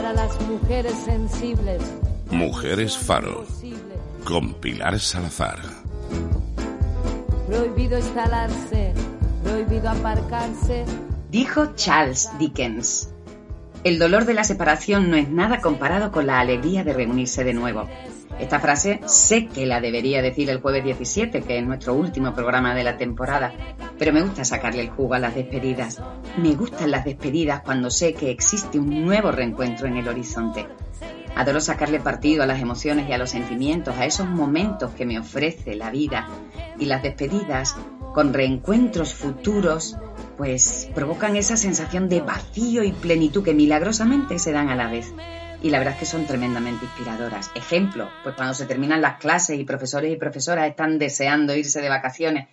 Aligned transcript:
Para 0.00 0.14
las 0.14 0.40
mujeres 0.48 0.94
sensibles. 0.94 1.82
Mujeres 2.30 2.96
Faro. 2.96 3.44
Con 4.24 4.54
Pilar 4.54 4.98
Salazar. 4.98 5.58
Prohibido 7.46 7.98
instalarse, 7.98 8.94
prohibido 9.44 9.90
aparcarse. 9.90 10.86
Dijo 11.30 11.74
Charles 11.74 12.30
Dickens. 12.38 13.10
El 13.84 13.98
dolor 13.98 14.24
de 14.24 14.32
la 14.32 14.44
separación 14.44 15.10
no 15.10 15.16
es 15.16 15.28
nada 15.28 15.60
comparado 15.60 16.10
con 16.12 16.26
la 16.26 16.40
alegría 16.40 16.82
de 16.82 16.94
reunirse 16.94 17.44
de 17.44 17.52
nuevo. 17.52 17.86
Esta 18.40 18.58
frase 18.58 19.00
sé 19.04 19.48
que 19.48 19.66
la 19.66 19.82
debería 19.82 20.22
decir 20.22 20.48
el 20.48 20.62
jueves 20.62 20.82
17, 20.82 21.42
que 21.42 21.58
es 21.58 21.64
nuestro 21.64 21.92
último 21.92 22.34
programa 22.34 22.74
de 22.74 22.82
la 22.82 22.96
temporada, 22.96 23.52
pero 23.98 24.14
me 24.14 24.22
gusta 24.22 24.46
sacarle 24.46 24.80
el 24.80 24.88
jugo 24.88 25.12
a 25.12 25.18
las 25.18 25.34
despedidas. 25.34 26.00
Me 26.38 26.54
gustan 26.54 26.90
las 26.90 27.04
despedidas 27.04 27.60
cuando 27.60 27.90
sé 27.90 28.14
que 28.14 28.30
existe 28.30 28.78
un 28.78 29.04
nuevo 29.04 29.30
reencuentro 29.30 29.86
en 29.86 29.98
el 29.98 30.08
horizonte. 30.08 30.66
Adoro 31.36 31.60
sacarle 31.60 32.00
partido 32.00 32.42
a 32.42 32.46
las 32.46 32.62
emociones 32.62 33.10
y 33.10 33.12
a 33.12 33.18
los 33.18 33.28
sentimientos, 33.28 33.98
a 33.98 34.06
esos 34.06 34.26
momentos 34.26 34.92
que 34.92 35.04
me 35.04 35.18
ofrece 35.18 35.74
la 35.74 35.90
vida. 35.90 36.26
Y 36.78 36.86
las 36.86 37.02
despedidas, 37.02 37.76
con 38.14 38.32
reencuentros 38.32 39.12
futuros, 39.12 39.98
pues 40.38 40.88
provocan 40.94 41.36
esa 41.36 41.58
sensación 41.58 42.08
de 42.08 42.22
vacío 42.22 42.84
y 42.84 42.92
plenitud 42.92 43.44
que 43.44 43.52
milagrosamente 43.52 44.38
se 44.38 44.52
dan 44.52 44.70
a 44.70 44.76
la 44.76 44.90
vez 44.90 45.12
y 45.62 45.70
la 45.70 45.78
verdad 45.78 45.94
es 45.94 46.00
que 46.00 46.06
son 46.06 46.26
tremendamente 46.26 46.86
inspiradoras. 46.86 47.50
Ejemplo, 47.54 48.08
pues 48.22 48.34
cuando 48.34 48.54
se 48.54 48.66
terminan 48.66 49.02
las 49.02 49.18
clases 49.18 49.58
y 49.58 49.64
profesores 49.64 50.12
y 50.12 50.16
profesoras 50.16 50.68
están 50.68 50.98
deseando 50.98 51.54
irse 51.54 51.82
de 51.82 51.88
vacaciones, 51.88 52.48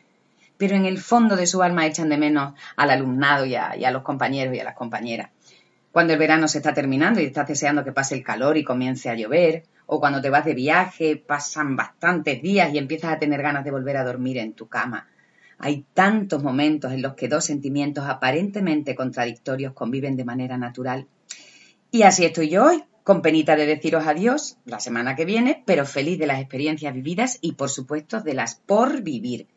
pero 0.57 0.75
en 0.75 0.85
el 0.85 0.97
fondo 0.97 1.35
de 1.35 1.47
su 1.47 1.61
alma 1.61 1.85
echan 1.85 2.09
de 2.09 2.17
menos 2.17 2.53
al 2.75 2.89
alumnado 2.89 3.45
y 3.45 3.55
a, 3.55 3.91
los 3.91 4.03
compañeros 4.03 4.55
y 4.55 4.59
a 4.59 4.65
las 4.65 4.75
compañeras. 4.75 5.29
Cuando 5.91 6.13
el 6.13 6.19
verano 6.19 6.47
se 6.47 6.57
está 6.57 6.73
terminando 6.73 7.21
y 7.21 7.25
estás 7.25 7.47
deseando 7.47 7.83
que 7.83 7.91
pase 7.91 8.15
el 8.15 8.23
calor 8.23 8.57
y 8.57 8.63
comience 8.63 9.09
a 9.09 9.15
llover, 9.15 9.63
o 9.85 9.99
cuando 9.99 10.21
te 10.21 10.29
vas 10.29 10.43
de 10.43 10.53
viaje, 10.53 11.15
pasan 11.15 11.75
bastantes 11.75 12.41
días 12.41 12.73
y 12.73 12.77
empiezas 12.77 13.13
a 13.13 13.19
tener 13.19 13.41
ganas 13.41 13.63
de 13.63 13.71
volver 13.71 13.97
a 13.97 14.03
dormir 14.03 14.37
en 14.37 14.53
tu 14.53 14.67
cama. 14.67 15.07
Hay 15.59 15.85
tantos 15.93 16.43
momentos 16.43 16.91
en 16.91 17.01
los 17.01 17.15
que 17.15 17.29
dos 17.29 17.45
sentimientos 17.45 18.05
aparentemente 18.05 18.95
contradictorios 18.95 19.73
conviven 19.73 20.17
de 20.17 20.25
manera 20.25 20.57
natural. 20.57 21.07
Y 21.89 22.03
así 22.03 22.25
estoy 22.25 22.49
yo 22.49 22.65
hoy, 22.65 22.83
con 23.07 23.21
penita 23.21 23.55
de 23.55 23.65
deciros 23.65 24.05
adiós 24.05 24.57
la 24.65 24.81
semana 24.81 25.15
que 25.15 25.23
viene, 25.23 25.63
pero 25.65 25.85
feliz 25.85 26.19
de 26.19 26.27
las 26.27 26.41
experiencias 26.41 26.93
vividas 26.93 27.37
y 27.39 27.53
por 27.53 27.69
supuesto 27.69 28.19
de 28.19 28.33
las 28.33 28.55
por 28.55 29.01
vivir. 29.01 29.47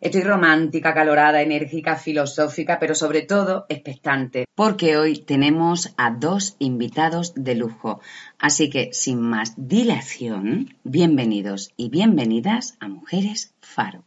Estoy 0.00 0.22
romántica, 0.22 0.94
calorada, 0.94 1.40
enérgica, 1.40 1.94
filosófica, 1.94 2.80
pero 2.80 2.96
sobre 2.96 3.22
todo 3.22 3.66
expectante, 3.68 4.46
porque 4.56 4.96
hoy 4.96 5.18
tenemos 5.18 5.94
a 5.96 6.10
dos 6.10 6.56
invitados 6.58 7.34
de 7.36 7.54
lujo. 7.54 8.00
Así 8.36 8.68
que, 8.68 8.90
sin 8.92 9.20
más 9.20 9.54
dilación, 9.56 10.74
bienvenidos 10.82 11.70
y 11.76 11.90
bienvenidas 11.90 12.76
a 12.80 12.88
Mujeres 12.88 13.54
Faro. 13.60 14.02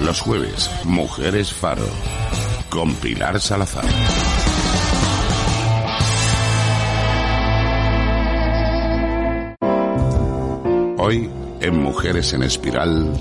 Los 0.00 0.20
jueves, 0.20 0.68
Mujeres 0.84 1.52
Faro 1.52 1.86
con 2.76 2.94
Pilar 2.96 3.40
Salazar. 3.40 3.86
Hoy, 10.98 11.30
en 11.62 11.82
Mujeres 11.82 12.34
en 12.34 12.42
Espiral. 12.42 13.14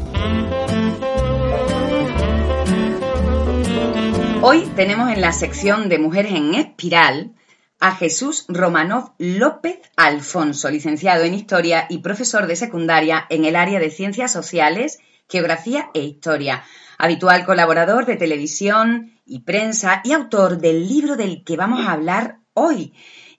Hoy 4.41 4.69
tenemos 4.75 5.09
en 5.13 5.21
la 5.21 5.31
sección 5.31 5.87
de 5.87 5.99
Mujeres 5.99 6.33
en 6.33 6.55
Espiral 6.55 7.31
a 7.79 7.95
Jesús 7.95 8.43
Romanov 8.49 9.13
López 9.19 9.79
Alfonso, 9.95 10.69
licenciado 10.69 11.23
en 11.23 11.33
Historia 11.33 11.85
y 11.89 11.99
profesor 11.99 12.47
de 12.47 12.57
secundaria 12.57 13.25
en 13.29 13.45
el 13.45 13.55
área 13.55 13.79
de 13.79 13.89
Ciencias 13.89 14.33
Sociales, 14.33 14.99
Geografía 15.29 15.91
e 15.93 16.01
Historia 16.01 16.65
habitual 16.97 17.45
colaborador 17.45 18.05
de 18.05 18.15
televisión 18.15 19.14
y 19.25 19.39
prensa 19.39 20.01
y 20.03 20.13
autor 20.13 20.59
del 20.59 20.87
libro 20.87 21.15
del 21.15 21.43
que 21.43 21.57
vamos 21.57 21.85
a 21.85 21.91
hablar 21.91 22.39
hoy 22.53 22.93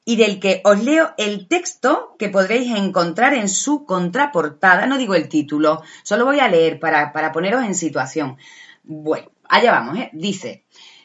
y 0.04 0.16
del 0.16 0.38
que 0.38 0.62
os 0.64 0.82
leo 0.82 1.14
el 1.18 1.48
texto 1.48 2.14
que 2.18 2.28
podréis 2.28 2.76
encontrar 2.76 3.34
en 3.34 3.48
su 3.48 3.84
contraportada. 3.84 4.86
No 4.86 4.98
digo 4.98 5.14
el 5.14 5.28
título, 5.28 5.82
solo 6.04 6.24
voy 6.24 6.38
a 6.40 6.48
leer 6.48 6.78
para, 6.78 7.12
para 7.12 7.32
poneros 7.32 7.64
en 7.64 7.74
situación. 7.74 8.36
Bueno, 8.84 9.30
allá 9.48 9.72
vamos, 9.72 9.98
¿eh? 9.98 10.10
Dice, 10.12 10.64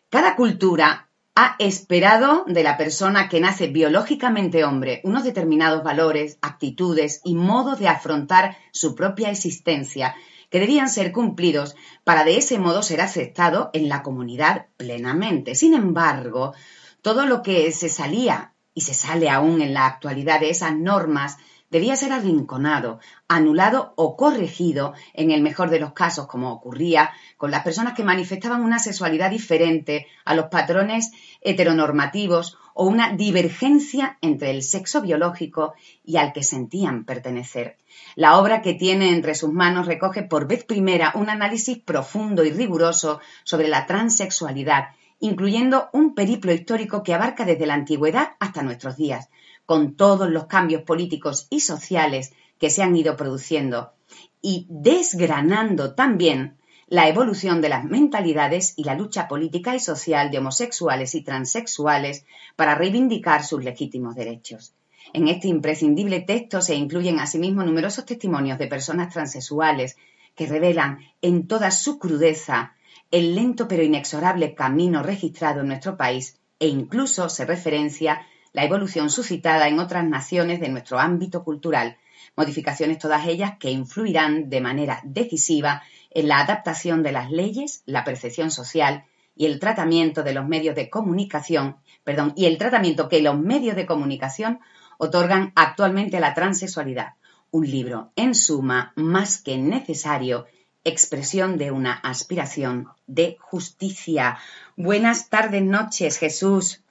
cada 0.09 0.35
cultura 0.35 1.09
ha 1.35 1.55
esperado 1.57 2.43
de 2.45 2.61
la 2.61 2.77
persona 2.77 3.29
que 3.29 3.39
nace 3.39 3.67
biológicamente 3.67 4.63
hombre 4.65 5.01
unos 5.03 5.23
determinados 5.23 5.83
valores, 5.83 6.37
actitudes 6.41 7.21
y 7.23 7.35
modos 7.35 7.79
de 7.79 7.87
afrontar 7.87 8.57
su 8.71 8.93
propia 8.93 9.31
existencia 9.31 10.13
que 10.51 10.59
debían 10.59 10.89
ser 10.89 11.11
cumplidos 11.11 11.75
para 12.03 12.23
de 12.23 12.37
ese 12.37 12.59
modo 12.59 12.83
ser 12.83 13.01
aceptado 13.01 13.71
en 13.73 13.89
la 13.89 14.03
comunidad 14.03 14.67
plenamente. 14.77 15.55
Sin 15.55 15.73
embargo, 15.73 16.53
todo 17.01 17.25
lo 17.25 17.41
que 17.41 17.71
se 17.71 17.89
salía 17.89 18.53
y 18.73 18.81
se 18.81 18.93
sale 18.93 19.29
aún 19.29 19.61
en 19.61 19.73
la 19.73 19.87
actualidad 19.87 20.41
de 20.41 20.49
esas 20.51 20.75
normas 20.75 21.37
debía 21.71 21.95
ser 21.95 22.11
arrinconado, 22.11 22.99
anulado 23.27 23.93
o 23.95 24.15
corregido 24.15 24.93
en 25.13 25.31
el 25.31 25.41
mejor 25.41 25.69
de 25.69 25.79
los 25.79 25.93
casos, 25.93 26.27
como 26.27 26.51
ocurría 26.51 27.11
con 27.37 27.49
las 27.49 27.63
personas 27.63 27.93
que 27.93 28.03
manifestaban 28.03 28.61
una 28.61 28.77
sexualidad 28.77 29.31
diferente 29.31 30.05
a 30.25 30.35
los 30.35 30.47
patrones 30.47 31.11
heteronormativos 31.41 32.57
o 32.73 32.85
una 32.85 33.13
divergencia 33.13 34.17
entre 34.21 34.51
el 34.51 34.63
sexo 34.63 35.01
biológico 35.01 35.73
y 36.03 36.17
al 36.17 36.33
que 36.33 36.43
sentían 36.43 37.05
pertenecer. 37.05 37.77
La 38.15 38.37
obra 38.37 38.61
que 38.61 38.73
tiene 38.73 39.09
entre 39.09 39.35
sus 39.35 39.51
manos 39.51 39.87
recoge 39.87 40.23
por 40.23 40.47
vez 40.47 40.63
primera 40.63 41.11
un 41.15 41.29
análisis 41.29 41.77
profundo 41.77 42.43
y 42.43 42.51
riguroso 42.51 43.19
sobre 43.43 43.67
la 43.67 43.85
transexualidad, 43.85 44.89
incluyendo 45.19 45.89
un 45.93 46.15
periplo 46.15 46.51
histórico 46.51 47.03
que 47.03 47.13
abarca 47.13 47.45
desde 47.45 47.65
la 47.65 47.75
antigüedad 47.75 48.31
hasta 48.39 48.63
nuestros 48.63 48.97
días, 48.97 49.29
con 49.65 49.95
todos 49.95 50.29
los 50.29 50.45
cambios 50.45 50.83
políticos 50.83 51.47
y 51.49 51.61
sociales 51.61 52.33
que 52.59 52.69
se 52.69 52.83
han 52.83 52.95
ido 52.95 53.15
produciendo, 53.15 53.93
y 54.41 54.67
desgranando 54.69 55.93
también 55.93 56.57
la 56.87 57.07
evolución 57.07 57.61
de 57.61 57.69
las 57.69 57.85
mentalidades 57.85 58.73
y 58.75 58.83
la 58.83 58.95
lucha 58.95 59.27
política 59.27 59.75
y 59.75 59.79
social 59.79 60.29
de 60.29 60.39
homosexuales 60.39 61.15
y 61.15 61.21
transexuales 61.21 62.25
para 62.57 62.75
reivindicar 62.75 63.45
sus 63.45 63.63
legítimos 63.63 64.13
derechos. 64.13 64.73
En 65.13 65.27
este 65.27 65.47
imprescindible 65.47 66.19
texto 66.19 66.61
se 66.61 66.75
incluyen 66.75 67.19
asimismo 67.19 67.63
numerosos 67.63 68.05
testimonios 68.05 68.59
de 68.59 68.67
personas 68.67 69.13
transexuales 69.13 69.95
que 70.35 70.47
revelan 70.47 70.99
en 71.21 71.47
toda 71.47 71.71
su 71.71 71.97
crudeza 71.97 72.75
el 73.09 73.35
lento 73.35 73.67
pero 73.67 73.83
inexorable 73.83 74.53
camino 74.53 75.03
registrado 75.03 75.61
en 75.61 75.67
nuestro 75.67 75.97
país 75.97 76.39
e 76.59 76.67
incluso 76.67 77.29
se 77.29 77.45
referencia 77.45 78.25
la 78.53 78.63
evolución 78.63 79.09
suscitada 79.09 79.67
en 79.67 79.79
otras 79.79 80.05
naciones 80.05 80.59
de 80.59 80.69
nuestro 80.69 80.99
ámbito 80.99 81.43
cultural, 81.43 81.97
modificaciones 82.35 82.97
todas 82.97 83.27
ellas 83.27 83.53
que 83.59 83.71
influirán 83.71 84.49
de 84.49 84.61
manera 84.61 85.01
decisiva 85.03 85.83
en 86.09 86.27
la 86.27 86.39
adaptación 86.39 87.03
de 87.03 87.11
las 87.11 87.31
leyes, 87.31 87.83
la 87.85 88.03
percepción 88.03 88.51
social 88.51 89.05
y 89.35 89.45
el 89.45 89.59
tratamiento 89.59 90.23
de 90.23 90.33
los 90.33 90.47
medios 90.47 90.75
de 90.75 90.89
comunicación, 90.89 91.77
perdón, 92.03 92.33
y 92.35 92.45
el 92.45 92.57
tratamiento 92.57 93.09
que 93.09 93.21
los 93.21 93.37
medios 93.37 93.75
de 93.75 93.85
comunicación 93.85 94.59
otorgan 94.97 95.51
actualmente 95.55 96.17
a 96.17 96.19
la 96.19 96.33
transexualidad. 96.33 97.13
Un 97.49 97.69
libro, 97.69 98.11
en 98.15 98.35
suma, 98.35 98.93
más 98.95 99.41
que 99.41 99.57
necesario, 99.57 100.45
expresión 100.83 101.57
de 101.57 101.71
una 101.71 101.93
aspiración 101.93 102.87
de 103.07 103.37
justicia. 103.39 104.37
Buenas 104.75 105.29
tardes, 105.29 105.63
noches, 105.63 106.17
Jesús. 106.17 106.83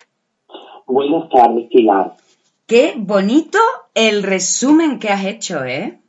Buenas 0.91 1.29
tardes, 1.29 1.69
Pilar. 1.71 2.17
Qué 2.67 2.95
bonito 2.99 3.59
el 3.95 4.25
resumen 4.25 4.99
que 4.99 5.09
has 5.09 5.25
hecho, 5.25 5.65
¿eh? 5.65 6.01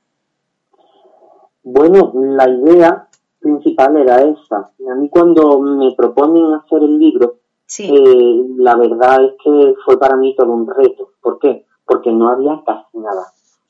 Bueno, 1.64 2.12
la 2.16 2.50
idea 2.50 3.08
principal 3.40 3.98
era 3.98 4.24
esa. 4.24 4.72
A 4.92 4.96
mí 4.96 5.08
cuando 5.10 5.60
me 5.60 5.94
proponen 5.96 6.56
hacer 6.56 6.82
el 6.82 6.98
libro, 6.98 7.36
eh, 7.78 8.46
la 8.58 8.76
verdad 8.76 9.24
es 9.24 9.34
que 9.44 9.76
fue 9.86 10.00
para 10.00 10.16
mí 10.16 10.36
todo 10.36 10.52
un 10.52 10.66
reto. 10.68 11.12
¿Por 11.22 11.38
qué? 11.38 11.68
Porque 11.86 12.12
no 12.12 12.30
había 12.30 12.64
casi 12.66 12.98
nada. 12.98 13.28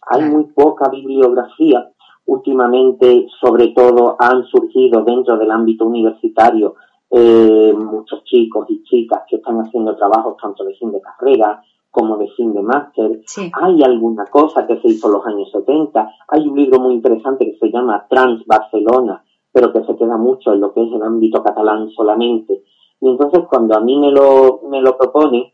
Hay 0.08 0.22
muy 0.22 0.46
poca 0.46 0.90
bibliografía. 0.90 1.92
Últimamente, 2.26 3.28
sobre 3.42 3.74
todo, 3.76 4.16
han 4.18 4.46
surgido 4.46 5.04
dentro 5.04 5.38
del 5.38 5.52
ámbito 5.52 5.86
universitario 5.86 6.76
eh, 7.12 7.74
muchos 7.74 8.24
chicos 8.24 8.66
y 8.70 8.84
chicas 8.84 9.24
que 9.28 9.36
están 9.36 9.60
haciendo 9.60 9.96
trabajos 9.96 10.38
tanto 10.42 10.64
de 10.64 10.76
fin 10.76 10.92
de 10.92 11.02
carrera 11.02 11.62
como 11.90 12.18
de 12.18 12.30
fin 12.30 12.54
de 12.54 12.62
máster. 12.62 13.22
Hay 13.62 13.84
alguna 13.84 14.26
cosa 14.28 14.66
que 14.66 14.80
se 14.80 14.88
hizo 14.88 15.08
en 15.08 15.14
los 15.14 15.26
años 15.28 15.52
70. 15.52 16.10
Hay 16.30 16.48
un 16.48 16.56
libro 16.56 16.80
muy 16.80 16.94
interesante 16.94 17.46
que 17.46 17.58
se 17.58 17.70
llama 17.70 18.08
Trans 18.10 18.46
Barcelona, 18.46 19.24
pero 19.52 19.74
que 19.74 19.84
se 19.84 19.98
queda 19.98 20.16
mucho 20.16 20.54
en 20.54 20.62
lo 20.62 20.74
que 20.74 20.84
es 20.84 20.92
el 20.92 21.04
ámbito 21.04 21.44
catalán 21.44 21.90
solamente. 21.90 22.64
Y 23.02 23.10
entonces 23.10 23.42
cuando 23.50 23.76
a 23.76 23.82
mí 23.82 23.98
me 23.98 24.12
lo, 24.12 24.62
me 24.70 24.82
lo 24.82 24.98
propone, 24.98 25.54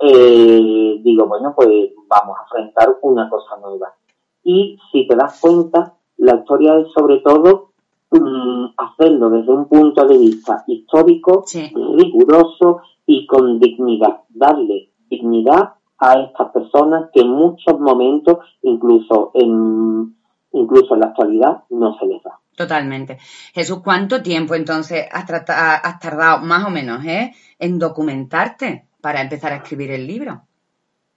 eh, 0.00 1.00
digo, 1.02 1.26
bueno, 1.26 1.54
pues 1.54 1.92
vamos 2.08 2.36
a 2.36 2.42
enfrentar 2.42 2.98
una 3.02 3.30
cosa 3.30 3.56
nueva. 3.62 3.94
Y 4.42 4.76
si 4.90 5.06
te 5.06 5.14
das 5.14 5.40
cuenta, 5.40 5.94
la 6.16 6.36
historia 6.36 6.78
es 6.78 6.90
sobre 6.92 7.18
todo 7.18 7.69
mm, 8.10 8.74
hacerlo 8.76 9.30
desde 9.30 9.52
un 9.52 9.66
punto 9.66 10.06
de 10.06 10.18
vista 10.18 10.64
histórico, 10.66 11.44
riguroso 11.74 12.82
y 13.06 13.26
con 13.26 13.58
dignidad. 13.58 14.20
Darle 14.28 14.90
dignidad 15.08 15.74
a 15.98 16.14
estas 16.20 16.50
personas 16.52 17.10
que 17.12 17.20
en 17.20 17.30
muchos 17.30 17.78
momentos, 17.78 18.38
incluso 18.62 19.30
en, 19.34 20.16
incluso 20.52 20.94
en 20.94 21.00
la 21.00 21.06
actualidad, 21.06 21.64
no 21.70 21.96
se 21.98 22.06
les 22.06 22.22
da. 22.22 22.38
Totalmente. 22.56 23.18
Jesús, 23.54 23.80
¿cuánto 23.82 24.22
tiempo 24.22 24.54
entonces 24.54 25.06
has, 25.10 25.24
has 25.30 25.98
tardado, 26.00 26.44
más 26.44 26.66
o 26.66 26.70
menos, 26.70 27.04
eh, 27.04 27.32
en 27.58 27.78
documentarte 27.78 28.86
para 29.00 29.20
empezar 29.22 29.52
a 29.52 29.56
escribir 29.56 29.90
el 29.92 30.06
libro? 30.06 30.42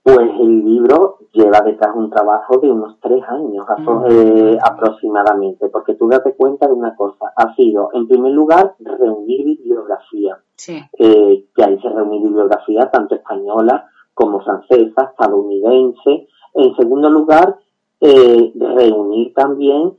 Pues 0.03 0.19
el 0.19 0.65
libro 0.65 1.19
lleva 1.31 1.61
detrás 1.61 1.95
un 1.95 2.09
trabajo 2.09 2.57
de 2.57 2.69
unos 2.69 2.99
tres 2.99 3.23
años 3.25 3.65
eh, 4.09 4.57
aproximadamente, 4.61 5.69
porque 5.69 5.93
tú 5.95 6.09
date 6.09 6.35
cuenta 6.35 6.67
de 6.67 6.73
una 6.73 6.93
cosa, 6.95 7.31
ha 7.35 7.55
sido, 7.55 7.89
en 7.93 8.09
primer 8.09 8.33
lugar, 8.33 8.75
reunir 8.79 9.45
bibliografía, 9.45 10.37
eh, 10.67 11.45
que 11.55 11.63
hay 11.63 11.77
que 11.77 11.89
reunir 11.89 12.21
bibliografía 12.21 12.91
tanto 12.91 13.15
española 13.15 13.87
como 14.13 14.41
francesa, 14.41 15.09
estadounidense. 15.11 16.27
En 16.53 16.75
segundo 16.75 17.09
lugar, 17.09 17.55
eh, 18.01 18.51
reunir 18.55 19.33
también 19.33 19.93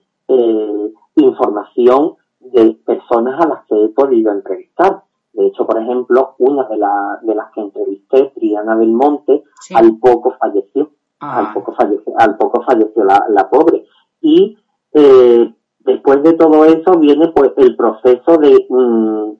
información 1.17 2.17
de 2.41 2.77
personas 2.85 3.41
a 3.41 3.49
las 3.49 3.65
que 3.67 3.85
he 3.85 3.89
podido 3.89 4.33
entrevistar. 4.33 5.03
De 5.35 5.47
hecho, 5.49 5.67
por 5.67 5.81
ejemplo, 5.81 6.37
una 6.39 6.65
de, 6.65 6.77
de 6.77 7.35
las 7.35 7.53
que 7.53 7.61
entrevisté, 7.61 8.33
Triana 8.37 8.77
del 8.77 8.93
Monte, 8.93 9.43
al 9.75 9.99
poco 9.99 10.35
falleció. 10.39 10.91
Ah. 11.21 11.39
Al 11.39 11.53
poco 11.53 11.73
falleció, 11.73 12.13
al 12.19 12.37
poco 12.37 12.63
falleció 12.63 13.05
la, 13.05 13.49
pobre. 13.51 13.85
Y 14.21 14.57
eh, 14.93 15.53
después 15.81 16.23
de 16.23 16.35
todo 16.35 16.65
eso 16.65 16.99
viene 16.99 17.29
pues 17.29 17.53
el 17.57 17.77
proceso 17.77 18.37
de 18.39 18.67
mm, 18.69 19.33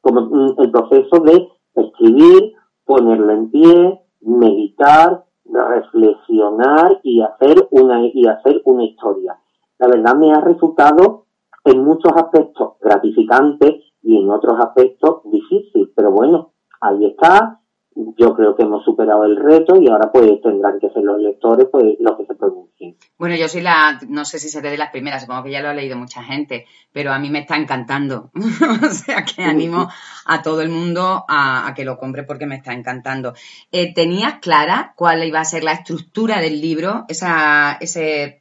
como 0.00 0.20
mm, 0.22 0.54
el 0.58 0.70
proceso 0.70 1.20
de 1.20 1.48
escribir, 1.74 2.54
ponerlo 2.84 3.32
en 3.32 3.50
pie, 3.50 4.00
meditar, 4.20 5.24
reflexionar 5.44 7.00
y 7.02 7.20
hacer 7.20 7.68
una 7.70 8.06
y 8.06 8.26
hacer 8.26 8.62
una 8.64 8.84
historia. 8.84 9.38
La 9.78 9.88
verdad 9.88 10.14
me 10.16 10.32
ha 10.32 10.40
resultado 10.40 11.26
en 11.64 11.84
muchos 11.84 12.12
aspectos 12.16 12.74
gratificante 12.80 13.82
y 14.02 14.16
en 14.16 14.30
otros 14.30 14.58
aspectos 14.58 15.22
difícil, 15.24 15.92
pero 15.94 16.10
bueno, 16.10 16.52
ahí 16.80 17.06
está. 17.06 17.61
Yo 17.94 18.34
creo 18.34 18.54
que 18.54 18.62
hemos 18.62 18.84
superado 18.84 19.24
el 19.24 19.36
reto 19.36 19.80
y 19.80 19.88
ahora 19.88 20.10
pues 20.12 20.40
tendrán 20.42 20.78
que 20.78 20.90
ser 20.90 21.02
los 21.02 21.20
lectores 21.20 21.68
pues 21.70 21.96
los 22.00 22.16
que 22.16 22.26
se 22.26 22.34
pronuncien. 22.34 22.96
Bueno, 23.18 23.36
yo 23.36 23.48
soy 23.48 23.60
la, 23.60 24.00
no 24.08 24.24
sé 24.24 24.38
si 24.38 24.48
seré 24.48 24.70
de 24.70 24.78
las 24.78 24.90
primeras, 24.90 25.22
supongo 25.22 25.44
que 25.44 25.50
ya 25.50 25.60
lo 25.60 25.68
ha 25.68 25.74
leído 25.74 25.96
mucha 25.96 26.22
gente, 26.22 26.66
pero 26.92 27.12
a 27.12 27.18
mí 27.18 27.30
me 27.30 27.40
está 27.40 27.56
encantando. 27.56 28.30
o 28.34 28.90
sea 28.90 29.24
que 29.24 29.42
animo 29.42 29.88
a 30.26 30.42
todo 30.42 30.62
el 30.62 30.68
mundo 30.70 31.24
a, 31.28 31.72
que 31.76 31.84
lo 31.84 31.98
compre 31.98 32.22
porque 32.24 32.46
me 32.46 32.56
está 32.56 32.72
encantando. 32.72 33.34
Eh, 33.70 33.92
¿Tenías 33.94 34.34
clara 34.40 34.94
cuál 34.96 35.24
iba 35.24 35.40
a 35.40 35.44
ser 35.44 35.64
la 35.64 35.72
estructura 35.72 36.40
del 36.40 36.60
libro? 36.60 37.04
Esa, 37.08 37.78
ese 37.80 38.40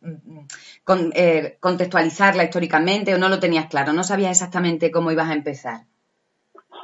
con, 0.84 1.12
eh, 1.14 1.58
contextualizarla 1.60 2.44
históricamente 2.44 3.14
o 3.14 3.18
no 3.18 3.30
lo 3.30 3.40
tenías 3.40 3.68
claro? 3.68 3.94
¿No 3.94 4.04
sabías 4.04 4.32
exactamente 4.32 4.92
cómo 4.92 5.12
ibas 5.12 5.30
a 5.30 5.34
empezar? 5.34 5.91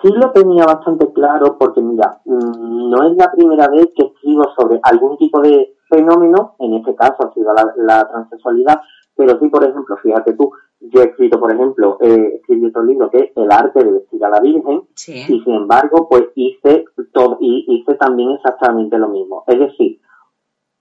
Sí 0.01 0.09
lo 0.13 0.31
tenía 0.31 0.65
bastante 0.65 1.11
claro 1.11 1.57
porque, 1.57 1.81
mira, 1.81 2.19
mm, 2.25 2.89
no 2.89 3.03
es 3.07 3.17
la 3.17 3.31
primera 3.31 3.67
vez 3.67 3.89
que 3.95 4.05
escribo 4.05 4.44
sobre 4.55 4.79
algún 4.83 5.17
tipo 5.17 5.41
de 5.41 5.75
fenómeno, 5.89 6.55
en 6.59 6.75
este 6.75 6.95
caso 6.95 7.15
ha 7.19 7.33
sido 7.33 7.53
la, 7.53 8.07
transexualidad, 8.07 8.81
pero 9.15 9.39
sí, 9.39 9.47
por 9.47 9.63
ejemplo, 9.63 9.97
fíjate 9.97 10.33
tú, 10.33 10.51
yo 10.79 11.01
he 11.01 11.05
escrito, 11.05 11.39
por 11.39 11.51
ejemplo, 11.51 11.97
he 12.01 12.35
escrito 12.35 12.67
otro 12.67 12.83
libro 12.83 13.09
que 13.09 13.17
es 13.17 13.31
El 13.35 13.51
arte 13.51 13.83
de 13.83 13.91
vestir 13.91 14.23
a 14.23 14.29
la 14.29 14.39
Virgen, 14.39 14.83
y 15.07 15.41
sin 15.41 15.53
embargo, 15.53 16.07
pues 16.07 16.25
hice 16.35 16.85
todo, 17.13 17.38
y 17.39 17.65
hice 17.67 17.95
también 17.95 18.31
exactamente 18.31 18.97
lo 18.99 19.07
mismo. 19.07 19.44
Es 19.47 19.57
decir, 19.57 19.99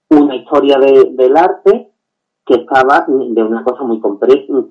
una 0.09 0.35
historia 0.35 0.77
de, 0.77 1.11
del 1.13 1.35
arte 1.35 1.91
que 2.45 2.53
estaba 2.55 3.05
de 3.07 3.43
una 3.43 3.63
cosa 3.63 3.83
muy, 3.83 3.99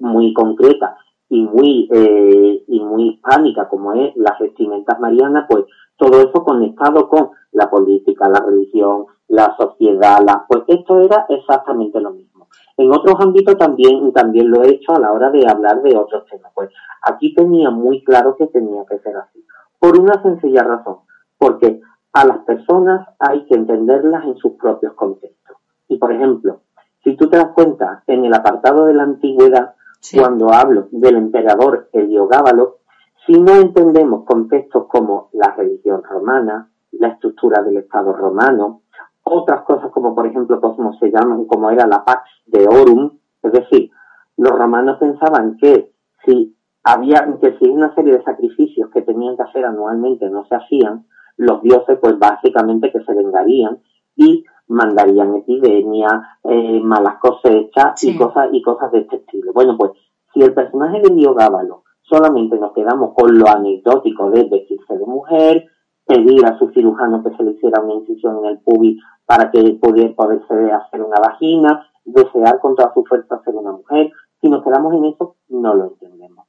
muy 0.00 0.32
concreta 0.32 0.96
y 1.28 1.42
muy 1.42 1.88
eh, 1.92 2.64
y 2.66 2.80
muy 2.80 3.10
hispánica 3.10 3.68
como 3.68 3.92
es 3.92 4.14
las 4.16 4.38
vestimentas 4.38 4.98
marianas, 5.00 5.46
pues 5.48 5.64
todo 5.96 6.20
eso 6.20 6.44
conectado 6.44 7.08
con 7.08 7.30
la 7.52 7.70
política, 7.70 8.28
la 8.28 8.40
religión, 8.40 9.06
la 9.28 9.54
sociedad, 9.56 10.18
la, 10.24 10.44
pues 10.48 10.64
esto 10.68 11.00
era 11.00 11.26
exactamente 11.28 12.00
lo 12.00 12.10
mismo. 12.10 12.48
En 12.76 12.92
otros 12.92 13.16
ámbitos 13.18 13.56
también, 13.56 14.12
también 14.12 14.50
lo 14.50 14.62
he 14.62 14.68
hecho 14.68 14.94
a 14.94 15.00
la 15.00 15.12
hora 15.12 15.30
de 15.30 15.48
hablar 15.48 15.80
de 15.82 15.96
otros 15.96 16.26
temas. 16.30 16.52
Pues 16.54 16.70
aquí 17.02 17.34
tenía 17.34 17.70
muy 17.70 18.04
claro 18.04 18.36
que 18.36 18.46
tenía 18.46 18.84
que 18.84 18.98
ser 18.98 19.16
así. 19.16 19.44
Por 19.78 19.98
una 19.98 20.22
sencilla 20.22 20.62
razón, 20.62 20.98
porque 21.38 21.80
a 22.12 22.26
las 22.26 22.38
personas 22.38 23.08
hay 23.18 23.46
que 23.46 23.54
entenderlas 23.54 24.24
en 24.24 24.36
sus 24.36 24.52
propios 24.52 24.92
contextos. 24.94 25.56
Y 25.88 25.98
por 25.98 26.12
ejemplo, 26.12 26.60
si 27.02 27.16
tú 27.16 27.28
te 27.28 27.36
das 27.36 27.52
cuenta, 27.54 28.02
en 28.06 28.24
el 28.24 28.34
apartado 28.34 28.86
de 28.86 28.94
la 28.94 29.04
antigüedad, 29.04 29.75
cuando 30.14 30.52
hablo 30.52 30.88
del 30.90 31.16
emperador 31.16 31.88
Heliogábalo, 31.92 32.78
si 33.26 33.32
no 33.40 33.56
entendemos 33.56 34.24
conceptos 34.24 34.86
como 34.88 35.30
la 35.32 35.54
religión 35.56 36.02
romana, 36.04 36.70
la 36.92 37.08
estructura 37.08 37.62
del 37.62 37.78
Estado 37.78 38.12
romano, 38.12 38.82
otras 39.24 39.62
cosas 39.62 39.90
como 39.90 40.14
por 40.14 40.26
ejemplo 40.26 40.60
como 40.60 40.94
se 40.98 41.10
llaman, 41.10 41.46
como 41.46 41.70
era 41.70 41.86
la 41.86 42.04
Pax 42.04 42.22
de 42.46 42.68
Orum, 42.68 43.18
es 43.42 43.52
decir, 43.52 43.90
los 44.36 44.52
romanos 44.52 44.98
pensaban 44.98 45.56
que 45.56 45.92
si 46.24 46.56
había, 46.84 47.26
que 47.40 47.56
si 47.58 47.68
una 47.68 47.92
serie 47.94 48.14
de 48.14 48.22
sacrificios 48.22 48.90
que 48.90 49.02
tenían 49.02 49.36
que 49.36 49.42
hacer 49.42 49.64
anualmente 49.64 50.30
no 50.30 50.44
se 50.46 50.54
hacían, 50.54 51.06
los 51.36 51.62
dioses 51.62 51.98
pues 52.00 52.18
básicamente 52.18 52.92
que 52.92 53.02
se 53.02 53.12
vengarían 53.12 53.78
y 54.14 54.44
mandarían 54.68 55.36
epidemia, 55.36 56.38
eh, 56.44 56.80
malas 56.80 57.18
cosechas 57.18 58.02
y 58.04 58.16
cosas 58.16 58.48
y 58.52 58.62
cosas 58.62 58.92
de 58.92 59.00
este 59.00 59.16
estilo. 59.16 59.52
Bueno, 59.52 59.76
pues 59.78 59.92
si 60.32 60.40
el 60.42 60.54
personaje 60.54 61.00
de 61.00 61.14
Diogábalo 61.14 61.84
solamente 62.02 62.58
nos 62.58 62.72
quedamos 62.72 63.14
con 63.14 63.38
lo 63.38 63.48
anecdótico 63.48 64.30
de 64.30 64.44
vestirse 64.44 64.96
de 64.96 65.06
mujer, 65.06 65.66
pedir 66.06 66.44
a 66.46 66.58
su 66.58 66.70
cirujano 66.70 67.22
que 67.22 67.36
se 67.36 67.42
le 67.42 67.52
hiciera 67.52 67.82
una 67.82 67.94
incisión 67.94 68.38
en 68.38 68.46
el 68.46 68.58
pubis 68.60 69.02
para 69.24 69.50
que 69.50 69.78
pudiera 69.80 70.14
poderse 70.14 70.70
hacer 70.72 71.02
una 71.02 71.18
vagina, 71.20 71.86
desear 72.04 72.60
con 72.60 72.76
toda 72.76 72.92
su 72.94 73.04
fuerza 73.04 73.42
ser 73.44 73.54
una 73.56 73.72
mujer, 73.72 74.12
si 74.40 74.48
nos 74.48 74.62
quedamos 74.62 74.94
en 74.94 75.06
eso, 75.06 75.36
no 75.48 75.74
lo 75.74 75.86
entendemos. 75.86 76.46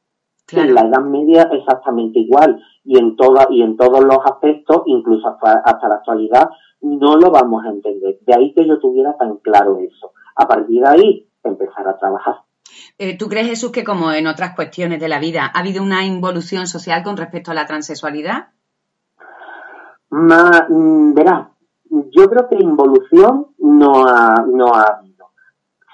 En 0.51 0.73
la 0.73 0.81
Edad 0.81 1.01
Media 1.01 1.49
exactamente 1.51 2.19
igual 2.19 2.61
y 2.83 2.97
en 2.97 3.15
toda, 3.17 3.47
y 3.49 3.61
en 3.61 3.75
todos 3.75 4.03
los 4.03 4.19
aspectos, 4.25 4.83
incluso 4.85 5.27
hasta 5.27 5.87
la 5.89 5.95
actualidad, 5.95 6.49
no 6.81 7.17
lo 7.17 7.31
vamos 7.31 7.65
a 7.65 7.69
entender. 7.69 8.19
De 8.21 8.33
ahí 8.33 8.53
que 8.53 8.65
yo 8.65 8.79
tuviera 8.79 9.15
tan 9.17 9.37
claro 9.37 9.79
eso. 9.79 10.13
A 10.35 10.47
partir 10.47 10.81
de 10.81 10.87
ahí, 10.87 11.29
empezar 11.43 11.87
a 11.87 11.97
trabajar. 11.97 12.35
Eh, 12.97 13.17
¿Tú 13.17 13.27
crees, 13.27 13.47
Jesús, 13.47 13.71
que 13.71 13.83
como 13.83 14.11
en 14.11 14.27
otras 14.27 14.55
cuestiones 14.55 14.99
de 14.99 15.09
la 15.09 15.19
vida, 15.19 15.51
ha 15.53 15.59
habido 15.59 15.83
una 15.83 16.05
involución 16.05 16.67
social 16.67 17.03
con 17.03 17.17
respecto 17.17 17.51
a 17.51 17.53
la 17.55 17.65
transexualidad? 17.65 18.49
Ma, 20.09 20.65
mm, 20.69 21.13
verá, 21.13 21.51
yo 21.89 22.29
creo 22.29 22.47
que 22.49 22.57
involución 22.57 23.47
no 23.59 24.07
ha, 24.07 24.45
no 24.47 24.73
ha 24.73 24.97
habido. 24.97 25.31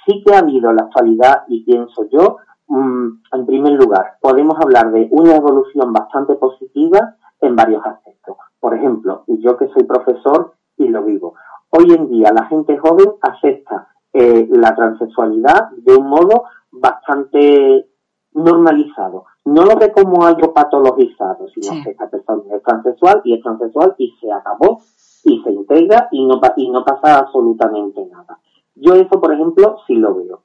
Sí 0.05 0.23
que 0.25 0.33
ha 0.33 0.39
habido 0.39 0.71
la 0.73 0.83
actualidad 0.83 1.43
y 1.47 1.63
pienso 1.63 2.07
yo, 2.11 2.37
en 2.69 3.45
primer 3.45 3.73
lugar, 3.73 4.17
podemos 4.21 4.55
hablar 4.59 4.91
de 4.91 5.07
una 5.11 5.35
evolución 5.35 5.93
bastante 5.93 6.35
positiva 6.35 7.15
en 7.41 7.55
varios 7.55 7.85
aspectos. 7.85 8.37
Por 8.59 8.75
ejemplo, 8.75 9.23
yo 9.27 9.57
que 9.57 9.67
soy 9.67 9.83
profesor, 9.83 10.53
y 10.77 10.87
lo 10.87 11.03
vivo. 11.03 11.35
Hoy 11.69 11.91
en 11.91 12.09
día 12.09 12.31
la 12.33 12.45
gente 12.45 12.77
joven 12.77 13.13
acepta 13.21 13.87
eh, 14.13 14.47
la 14.51 14.75
transexualidad 14.75 15.71
de 15.77 15.95
un 15.95 16.07
modo 16.07 16.45
bastante 16.71 17.87
normalizado. 18.33 19.25
No 19.45 19.63
lo 19.65 19.75
ve 19.75 19.91
como 19.91 20.25
algo 20.25 20.53
patologizado, 20.53 21.47
sino 21.49 21.83
que 21.83 21.91
esta 21.91 22.09
persona 22.09 22.43
es 22.55 22.63
transexual 22.63 23.21
y 23.23 23.35
es 23.35 23.43
transexual 23.43 23.95
y 23.97 24.13
se 24.19 24.31
acabó 24.31 24.79
y 25.25 25.41
se 25.43 25.51
integra 25.51 26.07
y 26.11 26.25
no, 26.25 26.39
y 26.57 26.69
no 26.69 26.83
pasa 26.83 27.19
absolutamente 27.19 28.05
nada. 28.05 28.39
Yo 28.75 28.93
eso, 28.95 29.19
por 29.19 29.33
ejemplo, 29.33 29.77
sí 29.87 29.95
lo 29.95 30.15
veo. 30.15 30.41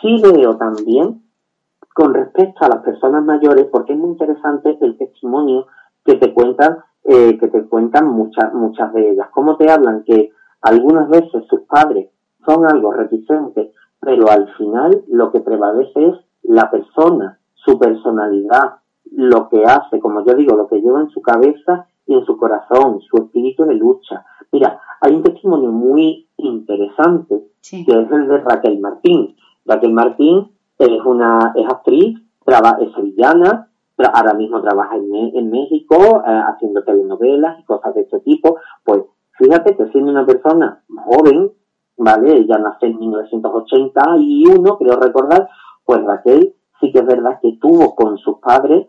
Sí 0.00 0.20
veo 0.22 0.56
también 0.56 1.22
con 1.94 2.12
respecto 2.12 2.64
a 2.64 2.68
las 2.68 2.82
personas 2.82 3.24
mayores, 3.24 3.66
porque 3.70 3.92
es 3.92 3.98
muy 3.98 4.10
interesante 4.10 4.76
el 4.80 4.98
testimonio 4.98 5.68
que 6.04 6.16
te 6.16 6.34
cuentan, 6.34 6.78
eh, 7.04 7.38
que 7.38 7.48
te 7.48 7.64
cuentan 7.64 8.08
muchas, 8.08 8.52
muchas 8.52 8.92
de 8.92 9.12
ellas. 9.12 9.28
Cómo 9.32 9.56
te 9.56 9.70
hablan 9.70 10.02
que 10.02 10.32
algunas 10.60 11.08
veces 11.08 11.44
sus 11.48 11.60
padres 11.60 12.10
son 12.44 12.66
algo 12.66 12.92
reticentes, 12.92 13.70
pero 14.00 14.28
al 14.28 14.52
final 14.56 15.04
lo 15.08 15.30
que 15.30 15.40
prevalece 15.40 16.08
es 16.08 16.14
la 16.42 16.68
persona, 16.68 17.38
su 17.54 17.78
personalidad, 17.78 18.78
lo 19.12 19.48
que 19.48 19.64
hace, 19.64 20.00
como 20.00 20.24
yo 20.26 20.34
digo, 20.34 20.56
lo 20.56 20.66
que 20.66 20.80
lleva 20.80 21.00
en 21.00 21.10
su 21.10 21.22
cabeza 21.22 21.86
y 22.06 22.14
en 22.14 22.24
su 22.24 22.36
corazón, 22.36 23.00
su 23.02 23.18
espíritu 23.18 23.64
de 23.64 23.74
lucha. 23.74 24.24
Mira, 24.50 24.80
hay 25.00 25.14
un 25.14 25.22
testimonio 25.22 25.70
muy 25.70 26.28
interesante 26.38 27.44
que 27.62 27.80
es 27.80 28.10
el 28.10 28.28
de 28.28 28.38
Raquel 28.38 28.80
Martín. 28.80 29.36
Raquel 29.64 29.92
Martín 29.92 30.50
es 30.78 31.04
una 31.04 31.52
es 31.56 31.66
actriz, 31.66 32.18
es 32.80 32.92
sevillana, 32.94 33.70
ahora 34.12 34.34
mismo 34.34 34.60
trabaja 34.60 34.96
en, 34.96 35.14
en 35.14 35.50
México 35.50 36.22
eh, 36.26 36.42
haciendo 36.48 36.82
telenovelas 36.82 37.58
y 37.60 37.64
cosas 37.64 37.94
de 37.94 38.02
este 38.02 38.20
tipo. 38.20 38.56
Pues 38.84 39.02
fíjate 39.38 39.76
que 39.76 39.88
siendo 39.88 40.10
una 40.10 40.26
persona 40.26 40.82
joven, 41.04 41.52
¿vale? 41.96 42.36
Ella 42.36 42.58
nació 42.58 42.88
en 42.88 42.98
1981, 42.98 44.78
creo 44.78 44.96
recordar, 44.96 45.48
pues 45.84 46.04
Raquel 46.04 46.54
sí 46.80 46.92
que 46.92 46.98
es 46.98 47.06
verdad 47.06 47.38
que 47.40 47.56
tuvo 47.60 47.94
con 47.94 48.18
sus 48.18 48.38
padres 48.38 48.88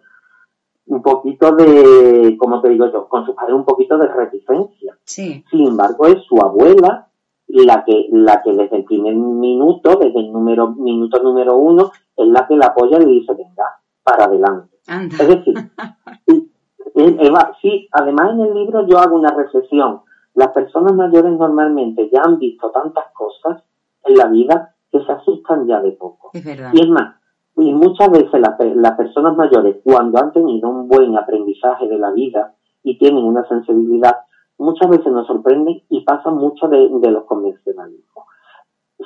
un 0.88 1.02
poquito 1.02 1.52
de, 1.56 2.36
como 2.40 2.62
te 2.62 2.70
digo 2.70 2.92
yo, 2.92 3.08
con 3.08 3.26
sus 3.26 3.36
padres 3.36 3.56
un 3.56 3.66
poquito 3.66 3.98
de 3.98 4.08
reticencia. 4.08 4.98
Sí. 5.04 5.44
Sin 5.50 5.68
embargo, 5.68 6.06
es 6.08 6.24
su 6.26 6.38
abuela 6.38 7.08
la 7.48 7.84
que, 7.84 8.08
la 8.12 8.42
que 8.44 8.54
desde 8.54 8.78
el 8.78 8.84
primer 8.86 9.16
minuto, 9.16 9.98
desde 9.98 10.20
el 10.20 10.32
número, 10.32 10.72
minuto 10.72 11.22
número 11.22 11.56
uno, 11.58 11.92
es 12.16 12.28
la 12.28 12.48
que 12.48 12.56
la 12.56 12.68
apoya 12.68 13.00
y 13.02 13.06
dice, 13.06 13.34
venga, 13.34 13.66
para 14.04 14.26
adelante. 14.26 14.76
Es 14.88 15.28
decir, 15.28 15.54
Eva, 16.96 17.52
sí, 17.62 17.88
además 17.92 18.32
en 18.34 18.42
el 18.42 18.54
libro 18.54 18.88
yo 18.88 19.00
hago 19.00 19.18
una 19.18 19.32
reflexión. 19.32 20.02
Las 20.34 20.50
personas 20.50 20.94
mayores 20.94 21.32
normalmente 21.38 22.10
ya 22.12 22.22
han 22.24 22.40
visto 22.40 22.72
tantas 22.72 23.06
cosas 23.14 23.64
en 24.04 24.18
la 24.18 24.28
vida 24.28 24.76
que 24.92 25.04
se 25.04 25.12
asustan 25.12 25.68
ya 25.68 25.82
de 25.82 25.92
poco. 25.92 26.32
Es 26.34 26.44
verdad. 26.44 26.72
Y 26.74 26.82
es 26.82 26.90
más, 26.90 27.16
y 27.58 27.74
muchas 27.74 28.12
veces 28.12 28.42
las 28.76 28.98
personas 28.98 29.36
mayores, 29.36 29.78
cuando 29.84 30.20
han 30.20 30.34
tenido 30.34 30.70
un 30.70 30.88
buen 30.88 31.18
aprendizaje 31.18 31.88
de 31.88 31.98
la 31.98 32.12
vida 32.12 32.54
y 32.84 32.98
tienen 32.98 33.24
una 33.24 33.48
sensibilidad, 33.48 34.16
muchas 34.58 34.90
veces 34.90 35.08
nos 35.12 35.28
sorprenden 35.28 35.84
y 35.90 36.02
pasan 36.04 36.36
mucho 36.36 36.68
de, 36.68 36.90
los 36.90 37.26
convencionalismos. 37.26 38.26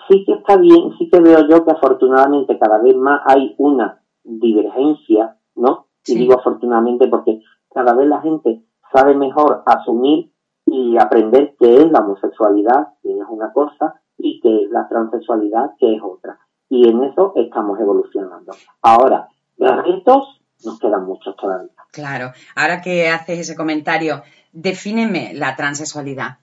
Sí 0.07 0.23
que 0.25 0.33
está 0.33 0.57
bien, 0.57 0.93
sí 0.97 1.09
que 1.09 1.19
veo 1.19 1.47
yo 1.47 1.65
que 1.65 1.71
afortunadamente 1.71 2.57
cada 2.57 2.79
vez 2.79 2.95
más 2.95 3.21
hay 3.25 3.55
una 3.57 4.01
divergencia, 4.23 5.37
¿no? 5.55 5.87
Y 6.05 6.15
digo 6.15 6.39
afortunadamente 6.39 7.07
porque 7.07 7.41
cada 7.73 7.93
vez 7.93 8.07
la 8.07 8.21
gente 8.21 8.63
sabe 8.91 9.15
mejor 9.15 9.63
asumir 9.65 10.31
y 10.65 10.97
aprender 10.97 11.55
qué 11.59 11.77
es 11.77 11.91
la 11.91 11.99
homosexualidad, 11.99 12.89
que 13.01 13.17
es 13.17 13.25
una 13.27 13.51
cosa, 13.53 14.01
y 14.17 14.39
qué 14.41 14.63
es 14.63 14.71
la 14.71 14.87
transexualidad, 14.87 15.71
que 15.79 15.95
es 15.95 16.01
otra 16.01 16.39
y 16.69 16.87
en 16.87 17.03
eso 17.03 17.33
estamos 17.35 17.79
evolucionando. 17.79 18.53
Ahora, 18.81 19.27
los 19.57 19.83
retos 19.83 20.38
nos 20.65 20.79
quedan 20.79 21.05
muchos 21.05 21.35
todavía. 21.35 21.71
Claro, 21.91 22.31
ahora 22.55 22.81
que 22.81 23.09
haces 23.09 23.39
ese 23.39 23.55
comentario, 23.55 24.21
defíneme 24.51 25.33
la 25.33 25.55
transexualidad. 25.55 26.37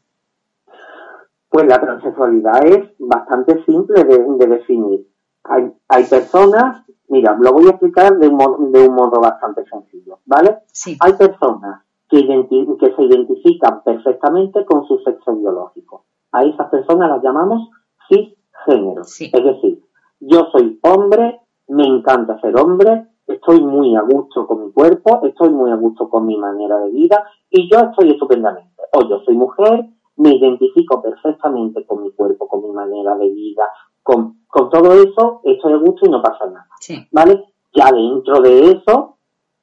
Pues 1.48 1.66
la 1.66 1.80
transexualidad 1.80 2.66
es 2.66 2.90
bastante 2.98 3.64
simple 3.64 4.04
de, 4.04 4.46
definir. 4.46 5.06
Hay, 5.44 5.72
hay, 5.88 6.04
personas, 6.04 6.84
mira, 7.08 7.36
lo 7.38 7.52
voy 7.52 7.66
a 7.66 7.70
explicar 7.70 8.18
de 8.18 8.28
un, 8.28 8.34
modo, 8.36 8.58
de 8.58 8.88
un 8.88 8.94
modo 8.94 9.20
bastante 9.20 9.64
sencillo, 9.70 10.18
¿vale? 10.26 10.58
Sí. 10.72 10.96
Hay 11.00 11.12
personas 11.14 11.82
que, 12.08 12.20
que 12.26 12.94
se 12.94 13.02
identifican 13.02 13.82
perfectamente 13.84 14.64
con 14.64 14.86
su 14.86 14.98
sexo 14.98 15.36
biológico. 15.36 16.04
A 16.32 16.42
esas 16.44 16.68
personas 16.68 17.08
las 17.10 17.22
llamamos 17.22 17.70
cisgénero. 18.08 19.04
Sí. 19.04 19.30
Es 19.32 19.44
decir, 19.44 19.82
yo 20.20 20.48
soy 20.52 20.78
hombre, 20.82 21.40
me 21.68 21.86
encanta 21.86 22.40
ser 22.40 22.56
hombre, 22.58 23.06
estoy 23.26 23.60
muy 23.62 23.96
a 23.96 24.02
gusto 24.02 24.46
con 24.46 24.66
mi 24.66 24.72
cuerpo, 24.72 25.20
estoy 25.24 25.50
muy 25.50 25.70
a 25.70 25.76
gusto 25.76 26.08
con 26.08 26.26
mi 26.26 26.36
manera 26.36 26.78
de 26.78 26.90
vida 26.90 27.24
y 27.50 27.68
yo 27.70 27.78
estoy 27.78 28.10
estupendamente. 28.10 28.82
O 28.92 29.08
yo 29.08 29.20
soy 29.24 29.36
mujer, 29.36 29.86
me 30.16 30.34
identifico 30.34 31.02
perfectamente 31.02 31.84
con 31.86 32.02
mi 32.02 32.12
cuerpo, 32.12 32.48
con 32.48 32.62
mi 32.62 32.70
manera 32.70 33.16
de 33.16 33.28
vida, 33.30 33.64
con, 34.02 34.40
con 34.46 34.70
todo 34.70 34.92
eso 34.92 35.40
estoy 35.44 35.72
a 35.72 35.76
gusto 35.76 36.06
y 36.06 36.10
no 36.10 36.22
pasa 36.22 36.46
nada. 36.46 36.68
¿Vale? 37.10 37.44
Ya 37.74 37.90
dentro 37.92 38.40
de 38.40 38.72
eso 38.72 39.16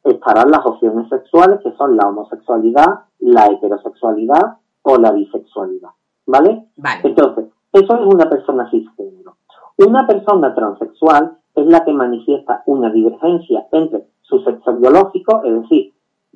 estarán 0.03 0.51
las 0.51 0.65
opciones 0.65 1.07
sexuales 1.09 1.59
que 1.63 1.71
son 1.77 1.95
la 1.95 2.07
homosexualidad, 2.07 3.05
la 3.19 3.47
heterosexualidad 3.47 4.57
o 4.81 4.97
la 4.97 5.11
bisexualidad. 5.11 5.89
¿Vale? 6.25 6.67
Vale. 6.77 7.01
Entonces, 7.03 7.45
eso 7.71 7.95
es 7.95 8.05
una 8.05 8.29
persona 8.29 8.69
cisgénero. 8.69 9.37
Una 9.77 10.05
persona 10.05 10.53
transexual 10.53 11.37
es 11.55 11.65
la 11.67 11.83
que 11.83 11.93
manifiesta 11.93 12.63
una 12.65 12.89
divergencia 12.91 13.67
entre 13.71 14.07
su 14.21 14.39
sexo 14.39 14.75
biológico, 14.75 15.43
es 15.43 15.61
decir, 15.61 15.93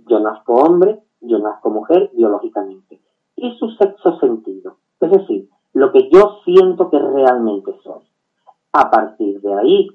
yo 0.08 0.20
nazco 0.20 0.54
hombre, 0.56 1.02
yo 1.22 1.40
nazco 1.40 1.70
mujer 1.70 2.12
biológicamente, 2.14 3.02
y 3.36 3.56
su 3.58 3.70
sexo 3.72 4.20
sentido, 4.20 4.78
es 5.00 5.12
decir, 5.12 5.50
lo 5.74 5.92
que 5.92 6.10
yo 6.10 6.40
siento 6.44 6.90
que 6.90 7.00
realmente 7.00 7.76
soy. 7.84 8.04
A 8.74 8.90
partir 8.90 9.42
de 9.42 9.54
ahí 9.54 9.88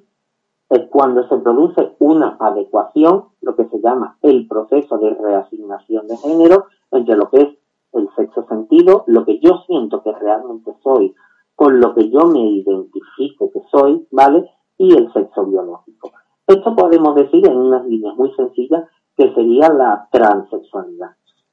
es 0.71 0.89
cuando 0.91 1.29
se 1.29 1.37
produce 1.39 1.95
una 1.99 2.37
adecuación, 2.41 3.27
lo 3.41 3.55
que 3.57 3.67
se 3.69 3.81
llama 3.81 4.17
el 4.23 4.49
proceso 4.49 4.99
de 4.99 5.11
reasignación 5.11 6.07
de 6.09 6.17
género, 6.17 6.67
entre 6.91 7.17
lo 7.17 7.29
que 7.31 7.43
es 7.43 7.49
el 7.93 8.09
sexo 8.17 8.47
sentido, 8.49 9.05
lo 9.07 9.25
que 9.25 9.39
yo 9.39 9.63
siento 9.67 10.03
que 10.03 10.13
realmente 10.13 10.75
soy, 10.83 11.15
con 11.55 11.81
lo 11.81 11.95
que 11.95 12.11
yo 12.11 12.27
me 12.27 12.41
identifico 12.41 13.51
que 13.53 13.61
soy, 13.71 14.07
¿vale? 14.11 14.51
Y 14.79 14.97
el 14.97 15.13
sexo 15.13 15.45
biológico. 15.47 16.11
Esto 16.47 16.75
podemos 16.75 17.15
decir 17.15 17.47
en 17.47 17.57
unas 17.57 17.87
líneas 17.87 18.17
muy 18.17 18.33
sencillas 18.35 18.85
que 19.17 19.33
sería 19.35 19.69
la 19.69 20.09
transexualidad. 20.11 21.11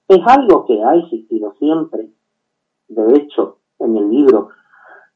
Es 0.08 0.20
algo 0.26 0.66
que 0.66 0.84
ha 0.84 0.96
existido 0.96 1.54
siempre. 1.60 2.10
De 2.88 3.16
hecho, 3.16 3.58
en 3.80 3.96
el 3.98 4.10
libro 4.10 4.50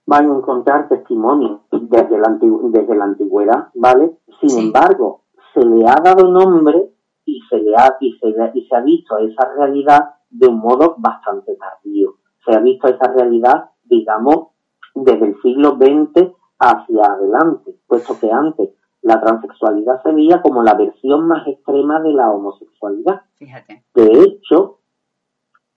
van 0.06 0.30
a 0.30 0.38
encontrar 0.38 0.88
testimonios 0.90 1.62
desde 1.72 2.18
la, 2.18 2.38
desde 2.40 2.96
la 2.96 3.06
antigüedad, 3.06 3.70
¿vale? 3.74 4.18
Sin 4.42 4.68
embargo, 4.68 5.24
se 5.54 5.66
le 5.66 5.88
ha 5.88 5.96
dado 6.04 6.30
nombre 6.30 6.92
y 7.26 7.40
se 7.50 7.58
le 7.58 7.76
ha 7.76 7.98
y 8.00 8.14
se, 8.20 8.28
y 8.54 8.68
se 8.68 8.76
ha 8.76 8.82
visto 8.82 9.18
esa 9.18 9.54
realidad 9.58 10.16
de 10.30 10.48
un 10.48 10.60
modo 10.60 10.96
bastante 10.98 11.56
tardío. 11.56 12.16
Se 12.46 12.56
ha 12.56 12.60
visto 12.60 12.88
esa 12.88 13.12
realidad, 13.14 13.72
digamos, 13.86 14.48
desde 14.94 15.28
el 15.28 15.42
siglo 15.42 15.78
XX 15.78 16.34
hacia 16.64 17.06
adelante, 17.06 17.76
puesto 17.88 18.20
que 18.20 18.32
antes 18.32 18.70
la 19.02 19.20
transexualidad 19.20 20.02
se 20.02 20.12
veía 20.12 20.42
como 20.42 20.64
la 20.64 20.76
versión 20.76 21.28
más 21.28 21.46
extrema 21.48 22.00
de 22.02 22.14
la 22.14 22.32
homosexualidad. 22.32 23.22
Fíjate. 23.36 23.84
De 23.94 24.22
hecho, 24.22 24.80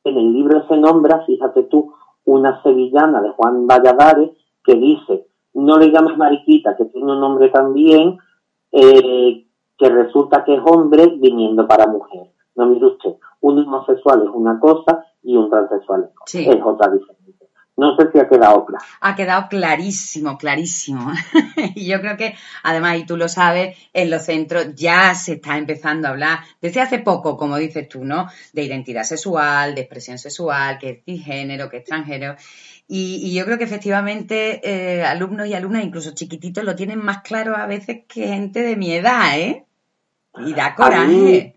en 0.05 0.17
el 0.17 0.33
libro 0.33 0.67
se 0.69 0.77
nombra, 0.77 1.25
fíjate 1.27 1.65
tú, 1.65 1.93
una 2.25 2.63
sevillana 2.63 3.21
de 3.21 3.31
Juan 3.31 3.67
Valladares 3.67 4.31
que 4.65 4.75
dice, 4.75 5.27
no 5.55 5.79
le 5.79 5.91
llames 5.91 6.17
mariquita, 6.17 6.77
que 6.77 6.85
tiene 6.87 7.13
un 7.13 7.21
nombre 7.21 7.49
también, 7.49 8.19
eh, 8.73 9.47
que 9.79 9.89
resulta 9.89 10.45
que 10.45 10.55
es 10.55 10.63
hombre 10.65 11.07
viniendo 11.19 11.67
para 11.67 11.87
mujer. 11.87 12.31
No 12.55 12.67
mire 12.67 12.87
usted, 12.87 13.17
un 13.41 13.59
homosexual 13.59 14.23
es 14.23 14.31
una 14.33 14.59
cosa 14.61 15.05
y 15.23 15.37
un 15.37 15.51
transexual 15.51 16.11
es 16.33 16.63
otra 16.65 16.91
diferente. 16.91 17.26
No 17.77 17.95
sé 17.97 18.11
si 18.11 18.19
ha 18.19 18.27
quedado 18.27 18.65
claro. 18.65 18.85
Ha 19.03 19.15
quedado 19.15 19.49
clarísimo, 19.49 20.39
clarísimo. 20.39 21.13
y 21.75 21.87
yo 21.87 22.01
creo 22.01 22.17
que, 22.17 22.35
además, 22.63 22.97
y 22.97 23.05
tú 23.05 23.19
lo 23.19 23.29
sabes, 23.29 23.77
en 23.93 24.11
los 24.11 24.23
centros 24.23 24.75
ya 24.75 25.15
se 25.15 25.35
está 25.35 25.59
empezando 25.59 26.09
a 26.09 26.13
hablar, 26.13 26.39
desde 26.63 26.81
hace 26.81 27.01
poco, 27.01 27.37
como 27.37 27.59
dices 27.59 27.87
tú, 27.87 28.03
¿no? 28.03 28.29
De 28.55 28.63
identidad 28.63 29.03
sexual, 29.03 29.75
de 29.75 29.83
expresión 29.83 30.17
sexual, 30.17 30.79
que 30.79 30.91
es 30.91 31.05
cisgénero, 31.05 31.69
que 31.69 31.79
es 31.79 31.85
transgénero. 31.85 32.37
Y, 32.89 33.35
yo 33.37 33.45
creo 33.45 33.59
que 33.59 33.65
efectivamente 33.65 34.61
eh, 34.65 35.05
alumnos 35.05 35.47
y 35.47 35.55
alumnas, 35.55 35.85
incluso 35.85 36.15
chiquititos, 36.15 36.65
lo 36.65 36.77
tienen 36.77 37.05
más 37.05 37.23
claro 37.23 37.57
a 37.57 37.67
veces 37.67 38.05
que 38.09 38.29
gente 38.29 38.63
de 38.63 38.77
mi 38.77 38.93
edad, 38.93 39.39
¿eh? 39.39 39.67
Y 40.39 40.55
da 40.55 40.75
coraje. 40.75 41.57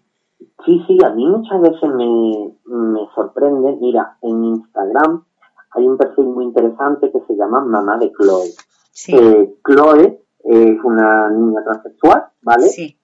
sí, 0.66 0.84
sí, 0.86 0.98
a 1.06 1.10
mí 1.12 1.26
muchas 1.26 1.62
veces 1.62 1.90
me, 1.96 2.52
me 2.66 3.00
sorprende. 3.16 3.78
Mira, 3.80 4.18
en 4.22 4.44
Instagram 4.44 5.24
hay 5.72 5.88
un 5.88 5.98
perfil 5.98 6.26
muy 6.26 6.46
interesante 6.46 7.12
que 7.12 7.22
se 7.28 7.36
llama 7.36 7.62
Mamá 7.62 7.98
de 7.98 8.12
Chloe. 8.12 8.54
Eh, 9.08 9.56
Chloe 9.64 10.22
es 10.44 10.84
una 10.84 11.30
niña 11.30 11.64
transexual, 11.64 12.26
¿vale? 12.42 12.68
Sí. 12.68 12.98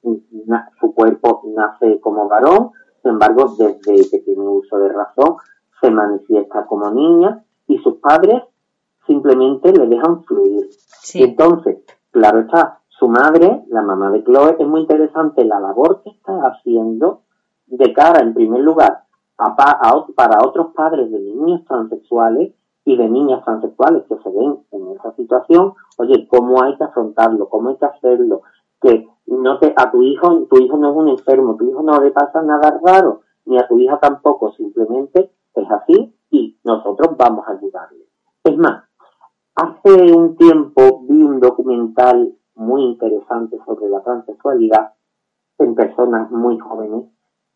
Su 0.79 0.93
cuerpo 0.93 1.43
nace 1.55 2.00
como 2.00 2.27
varón, 2.27 2.72
sin 3.01 3.12
embargo, 3.12 3.55
desde 3.57 4.10
que 4.10 4.19
tiene 4.19 4.41
uso 4.41 4.77
de 4.79 4.89
razón, 4.89 5.38
se 5.81 5.91
manifiesta 5.91 6.65
como 6.65 6.89
niña 6.91 7.43
y 7.67 7.77
sus 7.79 7.95
padres 7.98 8.43
simplemente 9.05 9.72
le 9.72 9.88
dejan 9.88 10.24
fluir. 10.24 10.69
Entonces, 11.13 11.77
claro 12.12 12.39
está, 12.39 12.79
su 12.88 13.07
madre, 13.07 13.63
la 13.67 13.81
mamá 13.81 14.10
de 14.12 14.24
Chloe, 14.24 14.55
es 14.57 14.67
muy 14.67 14.81
interesante 14.81 15.45
la 15.45 15.60
labor 15.60 16.01
que 16.03 16.10
está 16.10 16.34
haciendo 16.48 17.22
de 17.67 17.93
cara, 17.93 18.22
en 18.22 18.34
primer 18.34 18.62
lugar, 18.62 19.04
a, 19.38 19.56
para 19.56 20.46
otros 20.46 20.74
padres 20.74 21.12
de 21.12 21.20
niños 21.20 21.65
transexuales 21.65 22.54
y 22.86 22.96
de 22.96 23.10
niñas 23.10 23.44
transexuales 23.44 24.04
que 24.08 24.18
se 24.18 24.30
ven 24.30 24.60
en 24.72 24.92
esa 24.92 25.13
situación, 25.15 25.74
oye, 25.98 26.27
cómo 26.27 26.62
hay 26.62 26.77
que 26.77 26.84
afrontarlo, 26.84 27.50
cómo 27.50 27.70
hay 27.70 27.77
que 27.77 27.86
hacerlo, 27.86 28.42
que 28.82 29.08
no 29.27 29.58
te, 29.60 29.74
a 29.75 29.92
tu 29.92 30.04
hijo, 30.04 30.46
tu 30.50 30.58
hijo 30.60 30.77
no 30.77 30.92
es 30.92 30.96
un 30.96 31.10
enfermo, 31.10 31.56
tu 31.56 31.70
hijo 31.70 31.82
no 31.82 32.00
le 32.01 32.12
pasa 32.12 32.42
nada 32.44 32.80
raro, 32.84 33.22
ni 33.46 33.58
a 33.58 33.68
tu 33.68 33.80
hija 33.80 34.00
tampoco, 34.00 34.51
simplemente 34.54 35.32
es 35.56 35.72
así 35.72 36.15
y 36.30 36.58
nosotros 36.63 37.18
vamos 37.18 37.48
a 37.48 37.54
ayudarle. 37.54 38.06
Es 38.44 38.58
más, 38.58 38.84
hace 39.56 40.13
un 40.13 40.36
tiempo 40.36 41.01
vi 41.08 41.24
un 41.24 41.39
documental 41.39 42.36
muy 42.56 42.84
interesante 42.84 43.58
sobre 43.65 43.89
la 43.89 44.01
transexualidad 44.01 44.94
en 45.60 45.75
personas 45.75 46.30
muy 46.32 46.60
jóvenes 46.60 47.06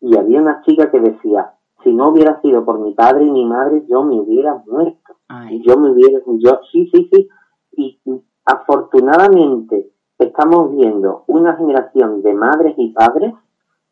y 0.00 0.16
había 0.16 0.40
una 0.40 0.62
chica 0.62 0.90
que 0.90 1.00
decía, 1.00 1.54
si 1.82 1.92
no 1.92 2.08
hubiera 2.08 2.40
sido 2.40 2.64
por 2.64 2.78
mi 2.80 2.94
padre 2.94 3.24
y 3.24 3.30
mi 3.30 3.44
madre, 3.44 3.84
yo 3.88 4.02
me 4.02 4.20
hubiera 4.20 4.62
muerto. 4.66 5.16
Y 5.48 5.62
yo 5.62 5.76
me 5.76 5.90
hubiera, 5.90 6.20
yo, 6.26 6.60
sí, 6.72 6.90
sí, 6.92 7.08
sí. 7.12 7.28
Y, 7.72 8.00
afortunadamente 8.44 9.90
estamos 10.18 10.72
viendo 10.72 11.24
una 11.28 11.56
generación 11.56 12.22
de 12.22 12.34
madres 12.34 12.74
y 12.76 12.92
padres, 12.92 13.32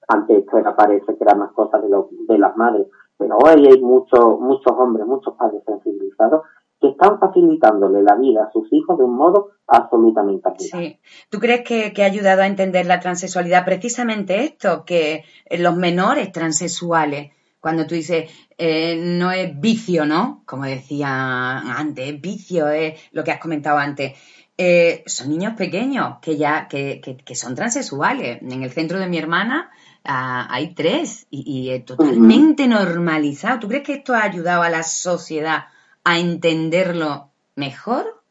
antes 0.08 0.38
esto 0.38 0.58
era, 0.58 0.74
parece 0.74 1.16
que 1.16 1.22
era 1.22 1.34
más 1.34 1.52
cosas 1.52 1.82
de, 1.82 1.88
de 2.26 2.38
las 2.38 2.56
madres, 2.56 2.88
pero 3.16 3.36
hoy 3.36 3.66
hay 3.66 3.80
muchos, 3.80 4.40
muchos 4.40 4.72
hombres, 4.76 5.06
muchos 5.06 5.34
padres 5.36 5.62
sensibilizados 5.64 6.42
que 6.80 6.88
están 6.88 7.18
facilitándole 7.18 8.02
la 8.02 8.14
vida 8.16 8.44
a 8.44 8.52
sus 8.52 8.72
hijos 8.72 8.98
de 8.98 9.04
un 9.04 9.16
modo 9.16 9.50
absolutamente 9.66 10.48
Sí. 10.58 10.98
¿Tú 11.28 11.38
crees 11.38 11.62
que, 11.62 11.92
que, 11.92 12.02
ha 12.02 12.06
ayudado 12.06 12.42
a 12.42 12.46
entender 12.46 12.86
la 12.86 13.00
transexualidad 13.00 13.64
precisamente 13.64 14.44
esto, 14.44 14.84
que 14.84 15.24
los 15.58 15.76
menores 15.76 16.32
transexuales 16.32 17.32
cuando 17.60 17.86
tú 17.86 17.94
dices, 17.94 18.30
eh, 18.56 18.96
no 18.96 19.30
es 19.32 19.58
vicio, 19.60 20.06
¿no? 20.06 20.42
Como 20.46 20.64
decía 20.64 21.58
antes, 21.58 22.20
vicio 22.20 22.68
es 22.68 23.00
lo 23.12 23.24
que 23.24 23.32
has 23.32 23.40
comentado 23.40 23.78
antes. 23.78 24.12
Eh, 24.56 25.04
son 25.06 25.28
niños 25.30 25.54
pequeños 25.54 26.18
que 26.20 26.36
ya 26.36 26.66
que, 26.68 27.00
que, 27.00 27.34
son 27.34 27.54
transexuales. 27.54 28.42
En 28.42 28.62
el 28.62 28.70
centro 28.70 28.98
de 28.98 29.08
mi 29.08 29.18
hermana 29.18 29.70
ah, 30.04 30.48
hay 30.50 30.74
tres 30.74 31.26
y, 31.30 31.70
es 31.70 31.84
totalmente 31.84 32.66
normalizado. 32.66 33.60
¿Tú 33.60 33.68
crees 33.68 33.84
que 33.84 33.94
esto 33.94 34.14
ha 34.14 34.24
ayudado 34.24 34.62
a 34.62 34.70
la 34.70 34.82
sociedad 34.82 35.66
a 36.04 36.18
entenderlo 36.18 37.28
mejor? 37.54 38.22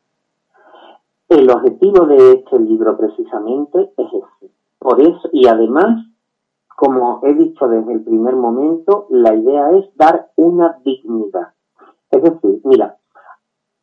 El 1.29 1.49
objetivo 1.49 2.05
de 2.07 2.33
este 2.33 2.59
libro 2.59 2.97
precisamente 2.97 3.91
es 3.97 4.07
ese. 4.07 4.51
Por 4.79 5.01
eso, 5.01 5.29
y 5.31 5.47
además 5.47 6.07
como 6.77 7.21
he 7.23 7.33
dicho 7.33 7.67
desde 7.67 7.91
el 7.91 8.03
primer 8.03 8.35
momento, 8.35 9.07
la 9.09 9.33
idea 9.33 9.71
es 9.71 9.89
dar 9.95 10.29
una 10.35 10.79
dignidad. 10.85 11.55
Es 12.11 12.21
decir, 12.21 12.61
mira, 12.65 12.99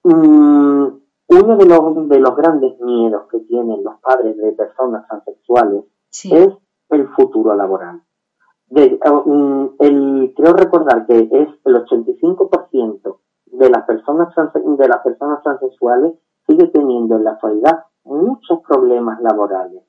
mm, 0.04 0.86
uno 1.26 1.56
de 1.56 1.66
los, 1.66 2.08
de 2.08 2.20
los 2.20 2.36
grandes 2.36 2.78
miedos 2.78 3.26
que 3.32 3.40
tienen 3.40 3.82
los 3.82 3.98
padres 4.00 4.36
de 4.36 4.52
personas 4.52 5.08
transexuales 5.08 5.82
es 6.22 6.50
el 6.90 7.08
futuro 7.16 7.56
laboral. 7.56 8.00
De, 8.68 8.96
mm, 9.26 9.66
el, 9.80 10.32
creo 10.36 10.52
recordar 10.52 11.04
que 11.06 11.28
es 11.32 11.48
el 11.64 11.74
85% 11.74 13.18
de 13.46 13.70
las 13.70 13.84
personas 13.86 14.32
de 14.54 14.88
las 14.88 15.02
personas 15.02 15.42
transexuales 15.42 16.12
sigue 16.46 16.68
teniendo 16.68 17.16
en 17.16 17.24
la 17.24 17.32
actualidad 17.32 17.86
muchos 18.04 18.60
problemas 18.68 19.20
laborales 19.20 19.82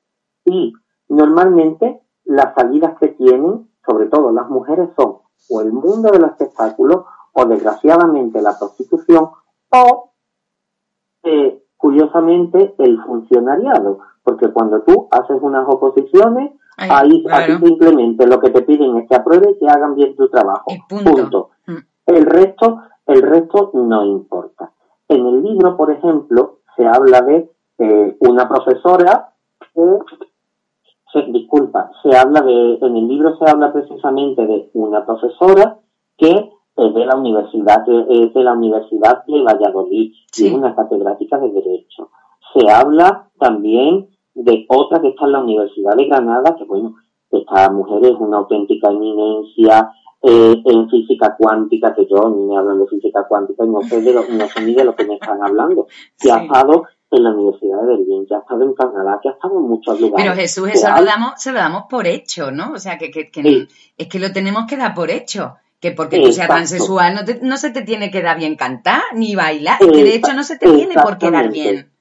y 0.44 0.72
normalmente 1.08 2.02
las 2.26 2.54
salidas 2.54 2.98
que 2.98 3.08
tienen, 3.08 3.68
sobre 3.84 4.06
todo 4.06 4.32
las 4.32 4.48
mujeres, 4.48 4.90
son 4.96 5.18
o 5.48 5.60
el 5.60 5.72
mundo 5.72 6.10
del 6.10 6.24
espectáculo 6.24 7.06
o 7.32 7.44
desgraciadamente 7.46 8.42
la 8.42 8.58
prostitución 8.58 9.30
o 9.70 10.12
eh, 11.22 11.62
curiosamente 11.76 12.74
el 12.78 13.00
funcionariado, 13.02 13.98
porque 14.22 14.50
cuando 14.52 14.82
tú 14.82 15.08
haces 15.10 15.38
unas 15.40 15.66
oposiciones, 15.68 16.52
ahí, 16.76 17.24
simplemente 17.62 18.26
lo 18.26 18.40
que 18.40 18.50
te 18.50 18.62
piden 18.62 18.96
es 18.96 19.08
que 19.08 19.16
apruebe 19.16 19.52
y 19.52 19.58
que 19.58 19.68
hagan 19.68 19.94
bien 19.94 20.16
tu 20.16 20.28
trabajo. 20.28 20.66
Punto. 20.88 21.50
Mm. 21.66 21.76
El 22.06 22.26
resto, 22.26 22.82
el 23.06 23.22
resto 23.22 23.70
no 23.74 24.04
importa. 24.04 24.72
En 25.08 25.26
el 25.26 25.42
libro, 25.42 25.76
por 25.76 25.90
ejemplo, 25.90 26.58
se 26.76 26.86
habla 26.86 27.20
de 27.22 27.50
eh, 27.78 28.16
una 28.20 28.48
profesora 28.48 29.32
que 29.74 29.98
disculpa, 31.32 31.90
se 32.02 32.16
habla 32.16 32.42
de, 32.42 32.78
en 32.80 32.96
el 32.96 33.08
libro 33.08 33.36
se 33.38 33.50
habla 33.50 33.72
precisamente 33.72 34.46
de 34.46 34.70
una 34.74 35.04
profesora 35.04 35.78
que 36.16 36.50
es 36.76 36.94
de 36.94 37.06
la 37.06 37.16
universidad, 37.16 37.84
es 37.88 38.34
de 38.34 38.44
la 38.44 38.52
Universidad 38.52 39.24
de 39.26 39.42
Valladolid, 39.42 40.12
y 40.36 40.46
es 40.46 40.52
una 40.52 40.74
catedrática 40.74 41.38
de 41.38 41.50
Derecho. 41.50 42.10
Se 42.52 42.70
habla 42.70 43.30
también 43.38 44.08
de 44.34 44.66
otra 44.68 45.00
que 45.00 45.08
está 45.08 45.24
en 45.24 45.32
la 45.32 45.42
Universidad 45.42 45.96
de 45.96 46.06
Granada, 46.06 46.54
que 46.56 46.64
bueno, 46.64 46.94
esta 47.30 47.70
mujer 47.70 48.04
es 48.04 48.16
una 48.18 48.38
auténtica 48.38 48.90
eminencia 48.90 49.90
eh, 50.22 50.62
en 50.64 50.88
física 50.90 51.34
cuántica, 51.38 51.94
que 51.94 52.06
yo 52.10 52.28
ni 52.28 52.44
me 52.46 52.56
hablan 52.56 52.78
de 52.78 52.86
física 52.88 53.26
cuántica 53.28 53.64
y 53.64 53.68
no 53.68 53.80
sé 53.82 54.02
de 54.02 54.12
lo, 54.12 54.20
no 54.22 54.46
sé 54.46 54.64
ni 54.64 54.74
de 54.74 54.84
lo 54.84 54.94
que 54.94 55.06
me 55.06 55.14
están 55.14 55.42
hablando, 55.42 55.86
que 56.18 56.30
ha 56.30 56.42
estado 56.42 56.84
en 57.10 57.22
la 57.22 57.30
Universidad 57.30 57.80
de 57.82 57.86
Berlín, 57.86 58.26
que 58.26 58.34
ha 58.34 58.38
estado 58.38 58.64
en 58.64 58.74
Canadá, 58.74 59.20
que 59.22 59.28
ha 59.28 59.32
estado 59.32 59.58
en 59.58 59.64
muchos 59.64 60.00
lugares. 60.00 60.24
Pero 60.24 60.36
Jesús, 60.36 60.68
eso 60.72 60.88
lo 60.96 61.04
damos, 61.04 61.32
se 61.36 61.52
lo 61.52 61.58
damos 61.58 61.84
por 61.88 62.06
hecho, 62.06 62.50
¿no? 62.50 62.72
O 62.72 62.78
sea, 62.78 62.98
que, 62.98 63.10
que, 63.10 63.68
es 63.96 64.08
que 64.08 64.18
lo 64.18 64.32
tenemos 64.32 64.64
que 64.66 64.76
dar 64.76 64.94
por 64.94 65.10
hecho. 65.10 65.56
Que 65.78 65.92
porque 65.92 66.18
tú 66.20 66.32
seas 66.32 66.48
transexual 66.48 67.14
no, 67.14 67.20
no 67.42 67.56
se 67.58 67.70
te 67.70 67.82
tiene 67.82 68.10
que 68.10 68.22
dar 68.22 68.38
bien 68.38 68.56
cantar 68.56 69.02
ni 69.14 69.34
bailar, 69.36 69.78
que 69.78 69.86
de 69.86 70.14
hecho 70.14 70.32
no 70.32 70.42
se 70.42 70.56
te 70.56 70.72
tiene 70.72 70.94
por 70.94 71.18
qué 71.18 71.30
dar 71.30 71.50
bien. 71.50 71.92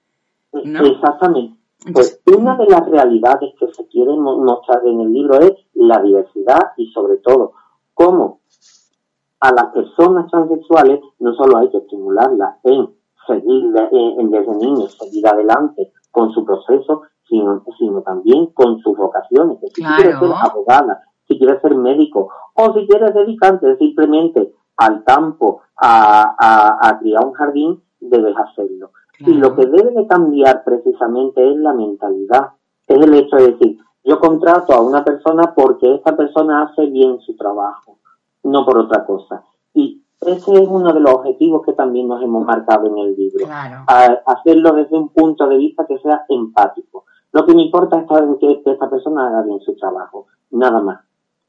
Exactamente. 0.54 1.60
Pues 1.94 2.22
una 2.26 2.56
de 2.56 2.66
las 2.68 2.90
realidades 2.90 3.54
que 3.60 3.68
se 3.74 3.86
quiere 3.88 4.12
mostrar 4.16 4.82
en 4.88 5.02
el 5.02 5.12
libro 5.12 5.40
es 5.42 5.52
la 5.74 6.02
diversidad 6.02 6.72
y 6.78 6.90
sobre 6.92 7.18
todo 7.18 7.52
cómo 7.94 8.40
a 9.42 9.52
las 9.52 9.66
personas 9.74 10.32
transexuales 10.32 11.02
no 11.20 11.36
solo 11.36 11.58
hay 11.58 11.70
que 11.70 11.78
estimularlas 11.78 12.56
en 12.64 12.90
seguir 13.28 13.72
desde 13.72 14.56
niños, 14.56 14.98
seguir 14.98 15.28
adelante 15.28 15.92
con 16.12 16.32
su 16.32 16.46
proceso, 16.46 17.04
sino, 17.28 17.64
sino 17.78 18.02
también 18.02 18.48
con 18.48 18.80
sus 18.80 18.98
vocaciones. 18.98 19.60
si 19.74 19.84
quieres 19.84 20.20
ser 20.20 20.32
abogada, 20.34 21.02
si 21.28 21.38
quieres 21.38 21.62
ser 21.62 21.76
médico, 21.76 22.30
o 22.54 22.74
si 22.74 22.88
quieres 22.88 23.14
dedicarte 23.14 23.78
simplemente 23.78 24.54
al 24.78 25.04
campo, 25.04 25.62
a, 25.78 26.36
a, 26.38 26.88
a 26.90 27.00
criar 27.00 27.26
un 27.26 27.34
jardín, 27.34 27.82
debes 28.00 28.36
hacerlo. 28.38 28.92
Y 29.20 29.34
lo 29.34 29.56
que 29.56 29.66
debe 29.66 29.92
de 29.92 30.08
cambiar 30.08 30.64
precisamente 30.64 31.50
es 31.50 31.58
la 31.58 31.74
mentalidad. 31.74 32.52
Es 32.88 32.98
el 33.02 33.14
hecho 33.14 33.38
de 33.38 33.52
decir, 33.54 33.80
yo 34.04 34.20
contrato 34.20 34.74
a 34.74 34.82
una 34.82 35.04
persona 35.04 35.54
porque 35.56 35.96
esta 35.96 36.16
persona 36.16 36.64
hace 36.64 36.86
bien 36.88 37.20
su 37.22 37.36
trabajo, 37.36 37.98
no 38.44 38.66
por 38.66 38.78
otra 38.78 39.06
cosa. 39.06 39.44
Y 39.74 40.05
ese 40.28 40.54
es 40.54 40.68
uno 40.68 40.94
de 40.94 41.00
los 41.00 41.14
objetivos 41.14 41.62
que 41.66 41.74
también 41.74 42.08
nos 42.08 42.22
hemos 42.22 42.46
marcado 42.46 42.88
en 42.88 42.98
el 42.98 43.16
libro. 43.16 43.48
hacerlo 44.26 44.74
desde 44.74 44.98
un 44.98 45.10
punto 45.10 45.48
de 45.48 45.58
vista 45.58 45.86
que 45.88 45.98
sea 46.00 46.26
empático. 46.30 47.06
Lo 47.32 47.46
que 47.46 47.54
me 47.54 47.64
importa 47.64 48.00
es 48.00 48.06
que, 48.40 48.72
esta 48.72 48.90
persona 48.90 49.28
haga 49.28 49.44
bien 49.44 49.60
su 49.60 49.76
trabajo, 49.76 50.28
nada 50.52 50.82
más. 50.82 51.02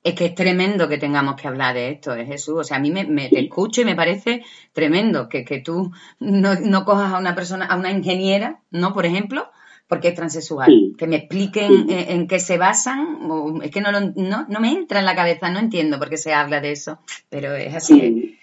Es 0.03 0.15
que 0.15 0.27
es 0.27 0.35
tremendo 0.35 0.89
que 0.89 0.99
tengamos 0.99 1.37
que 1.37 1.49
hablar 1.49 1.75
de 1.75 1.91
esto, 1.91 2.15
¿eh, 2.15 2.27
Jesús. 2.27 2.57
O 2.59 2.65
sea, 2.65 2.79
a 2.79 2.81
mí 2.81 2.91
me, 2.91 3.29
escucho 3.33 3.83
y 3.83 3.85
me 3.85 3.95
parece 3.95 4.43
tremendo 4.73 5.29
que, 5.29 5.45
que 5.45 5.61
tú 5.61 5.91
no, 6.19 6.85
cojas 6.85 7.13
a 7.13 7.19
una 7.19 7.35
persona, 7.35 7.67
a 7.67 7.77
una 7.77 7.91
ingeniera, 7.91 8.63
¿no? 8.71 8.93
Por 8.93 9.07
ejemplo, 9.07 9.47
porque 9.89 10.09
es 10.09 10.15
transexual. 10.15 10.95
Que 10.99 11.07
me 11.07 11.17
expliquen 11.17 11.87
en, 11.89 12.27
qué 12.27 12.41
se 12.41 12.59
basan. 12.59 13.19
es 13.63 13.71
que 13.71 13.81
no, 13.81 13.91
no, 13.93 14.47
no 14.49 14.61
me 14.61 14.73
entra 14.73 14.99
en 14.99 15.07
la 15.07 15.15
cabeza, 15.15 15.51
no 15.51 15.61
entiendo 15.61 15.99
por 15.99 16.09
qué 16.09 16.17
se 16.17 16.35
habla 16.35 16.61
de 16.61 16.73
eso, 16.73 16.99
pero 17.29 17.55
es 17.55 17.75
así. 17.75 18.39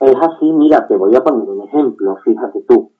Es 0.00 0.16
así, 0.16 0.52
mira, 0.52 0.86
te 0.86 0.96
voy 0.96 1.14
a 1.16 1.24
poner 1.24 1.48
un 1.48 1.62
ejemplo, 1.62 2.16
fíjate 2.24 2.62
tú. 2.62 2.90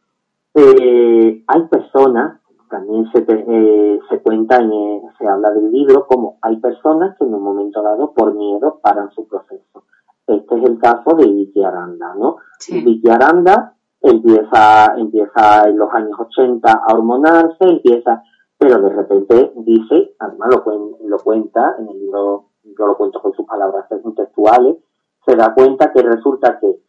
Eh, 0.55 1.45
hay 1.47 1.63
personas, 1.69 2.41
también 2.71 3.11
se, 3.13 3.25
eh, 3.29 4.01
se 4.09 4.23
cuenta, 4.23 4.57
en, 4.57 4.73
eh, 4.73 5.03
se 5.19 5.29
habla 5.29 5.51
del 5.51 5.71
libro, 5.71 6.07
como 6.07 6.39
hay 6.43 6.57
personas 6.57 7.17
que 7.19 7.25
en 7.25 7.35
un 7.35 7.43
momento 7.43 7.83
dado, 7.83 8.13
por 8.13 8.35
miedo, 8.35 8.81
paran 8.83 9.11
su 9.13 9.27
proceso. 9.29 9.85
Este 10.27 10.59
es 10.59 10.65
el 10.65 10.79
caso 10.79 11.15
de 11.17 11.27
Vicky 11.27 11.63
Aranda, 11.63 12.15
¿no? 12.15 12.37
Vicky 12.69 13.09
Aranda 13.11 13.75
empieza, 14.01 14.95
empieza 14.97 15.69
en 15.69 15.79
los 15.79 15.93
años 15.93 16.19
80 16.19 16.73
a 16.73 16.95
hormonarse, 16.95 17.65
empieza 17.65 18.23
pero 18.59 18.81
de 18.81 18.89
repente 18.91 19.53
dice, 19.57 20.15
además 20.19 20.49
lo, 20.51 20.91
lo 21.07 21.19
cuenta 21.19 21.77
en 21.79 21.89
el 21.89 21.99
libro, 21.99 22.47
yo 22.65 22.87
lo 22.87 22.97
cuento 22.97 23.21
con 23.21 23.33
sus 23.35 23.47
palabras 23.47 23.87
textuales, 23.89 24.77
se 25.25 25.37
da 25.37 25.55
cuenta 25.55 25.93
que 25.93 26.03
resulta 26.03 26.59
que 26.59 26.81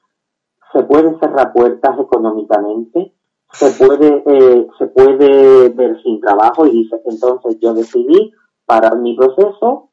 se 0.73 0.83
pueden 0.83 1.19
cerrar 1.19 1.53
puertas 1.53 1.99
económicamente, 1.99 3.13
se 3.51 3.71
puede, 3.83 4.23
eh, 4.25 4.67
se 4.77 4.87
puede 4.87 5.69
ver 5.69 6.01
sin 6.03 6.19
trabajo 6.19 6.65
y 6.65 6.71
dice, 6.71 7.01
entonces 7.05 7.57
yo 7.59 7.73
decidí 7.73 8.33
parar 8.65 8.97
mi 8.97 9.15
proceso, 9.15 9.89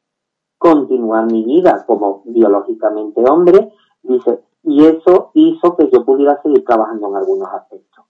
continuar 0.57 1.25
mi 1.31 1.43
vida 1.43 1.85
como 1.87 2.23
biológicamente 2.25 3.23
hombre, 3.29 3.71
dice, 4.03 4.43
y 4.63 4.83
eso 4.83 5.31
hizo 5.33 5.75
que 5.77 5.89
yo 5.91 6.03
pudiera 6.03 6.41
seguir 6.41 6.65
trabajando 6.65 7.09
en 7.09 7.15
algunos 7.15 7.47
aspectos. 7.53 8.05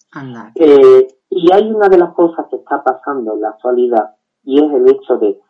Eh, 0.56 1.08
y 1.30 1.52
hay 1.52 1.70
una 1.70 1.90
de 1.90 1.98
las 1.98 2.14
cosas 2.14 2.46
que 2.50 2.56
está 2.56 2.82
pasando 2.84 3.34
en 3.34 3.42
la 3.42 3.50
actualidad 3.50 4.16
y 4.44 4.64
es 4.64 4.72
el 4.72 4.90
hecho 4.90 5.18
de 5.18 5.42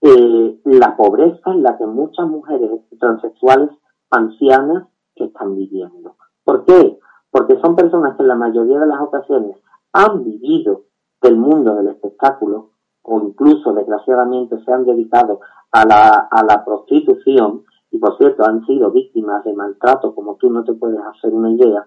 eh, 0.00 0.60
la 0.64 0.96
pobreza 0.96 1.50
en 1.50 1.62
la 1.62 1.76
que 1.76 1.84
muchas 1.84 2.26
mujeres 2.26 2.70
transexuales 2.98 3.70
ancianas 4.10 4.88
están 5.14 5.56
viviendo. 5.56 6.16
¿Por 6.48 6.64
qué? 6.64 6.98
Porque 7.30 7.60
son 7.60 7.76
personas 7.76 8.16
que 8.16 8.22
en 8.22 8.28
la 8.28 8.34
mayoría 8.34 8.78
de 8.78 8.86
las 8.86 9.02
ocasiones 9.02 9.58
han 9.92 10.24
vivido 10.24 10.84
del 11.20 11.36
mundo 11.36 11.74
del 11.74 11.88
espectáculo 11.88 12.70
o 13.02 13.20
incluso 13.20 13.74
desgraciadamente 13.74 14.58
se 14.64 14.72
han 14.72 14.86
dedicado 14.86 15.40
a 15.72 15.84
la, 15.84 16.26
a 16.30 16.42
la 16.44 16.64
prostitución 16.64 17.64
y 17.90 17.98
por 17.98 18.16
cierto 18.16 18.46
han 18.46 18.64
sido 18.64 18.90
víctimas 18.90 19.44
de 19.44 19.52
maltrato 19.52 20.14
como 20.14 20.36
tú 20.36 20.48
no 20.48 20.64
te 20.64 20.72
puedes 20.72 20.98
hacer 21.00 21.34
una 21.34 21.50
idea, 21.50 21.86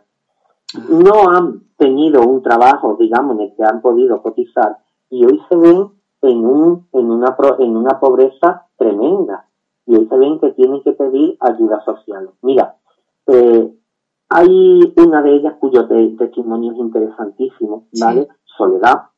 no 0.89 1.31
han 1.31 1.63
tenido 1.75 2.21
un 2.21 2.43
trabajo, 2.43 2.97
digamos, 2.99 3.37
en 3.37 3.45
el 3.45 3.55
que 3.55 3.63
han 3.63 3.81
podido 3.81 4.21
cotizar 4.21 4.77
y 5.09 5.25
hoy 5.25 5.41
se 5.49 5.55
ven 5.55 5.89
en, 6.21 6.45
un, 6.45 6.87
en, 6.91 7.09
una, 7.09 7.35
en 7.57 7.77
una 7.77 7.99
pobreza 7.99 8.67
tremenda 8.77 9.47
y 9.87 9.95
hoy 9.95 10.07
se 10.07 10.17
ven 10.19 10.39
que 10.39 10.51
tienen 10.51 10.83
que 10.83 10.91
pedir 10.91 11.35
ayuda 11.39 11.83
social. 11.83 12.29
Mira, 12.43 12.75
eh, 13.25 13.75
hay 14.33 14.93
una 14.95 15.21
de 15.21 15.35
ellas 15.35 15.55
cuyo 15.59 15.87
testimonio 16.17 16.71
es 16.71 16.77
interesantísimo, 16.77 17.87
¿vale? 17.99 18.29
Soledad, 18.57 19.09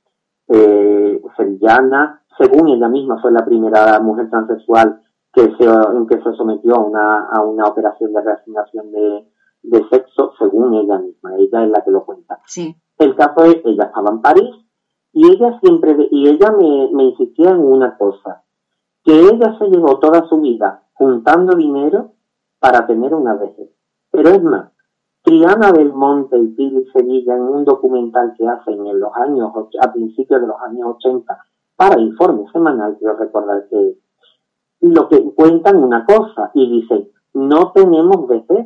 eh, 0.48 1.22
sevillana, 1.38 2.24
según 2.38 2.70
ella 2.70 2.88
misma 2.88 3.22
fue 3.22 3.32
la 3.32 3.46
primera 3.46 4.00
mujer 4.00 4.30
transexual 4.32 5.02
que 5.32 5.44
se, 5.44 5.66
que 6.10 6.22
se 6.24 6.34
sometió 6.36 6.76
a 6.76 6.80
una, 6.80 7.26
a 7.26 7.42
una 7.42 7.66
operación 7.66 8.12
de 8.12 8.22
reasignación 8.22 8.92
de, 8.92 9.28
de 9.62 9.88
sexo, 9.90 10.34
según 10.40 10.74
ella 10.74 10.98
misma. 10.98 11.36
Ella 11.38 11.64
es 11.64 11.70
la 11.70 11.84
que 11.84 11.92
lo 11.92 12.06
cuenta. 12.06 12.40
Sí. 12.48 12.76
El 12.98 13.16
caso 13.16 13.46
es, 13.46 13.58
ella 13.66 13.86
estaba 13.86 14.10
en 14.10 14.22
París 14.22 14.56
y 15.12 15.28
ella 15.28 15.60
siempre, 15.62 15.96
y 16.10 16.28
ella 16.28 16.52
me, 16.52 16.90
me 16.92 17.04
insistía 17.04 17.52
en 17.52 17.60
una 17.60 17.98
cosa, 17.98 18.44
que 19.04 19.20
ella 19.20 19.58
se 19.60 19.66
llevó 19.66 20.00
toda 20.00 20.28
su 20.28 20.42
vida 20.42 20.84
juntando 20.94 21.56
dinero 21.56 22.14
para 22.60 22.88
tener 22.88 23.14
una 23.14 23.36
vejez. 23.36 23.70
Pero 24.10 24.30
es 24.30 24.42
más, 24.42 24.73
Triana 25.24 25.72
del 25.72 25.94
Monte 25.94 26.38
y 26.38 26.48
Pili 26.48 26.86
Sevilla 26.92 27.36
en 27.36 27.44
un 27.44 27.64
documental 27.64 28.34
que 28.38 28.46
hacen 28.46 28.86
en 28.86 29.00
los 29.00 29.16
años, 29.16 29.54
a 29.82 29.94
principios 29.94 30.42
de 30.42 30.48
los 30.48 30.62
años 30.62 30.96
80, 30.98 31.38
para 31.78 32.00
Informe 32.00 32.46
Semanal, 32.52 32.98
quiero 33.00 33.16
recordar 33.16 33.66
que 33.70 33.98
lo 34.82 35.08
que 35.08 35.24
cuentan 35.34 35.82
una 35.82 36.06
cosa 36.06 36.52
y 36.54 36.70
dicen, 36.70 37.10
no 37.34 37.72
tenemos 37.72 38.28
vejez, 38.28 38.66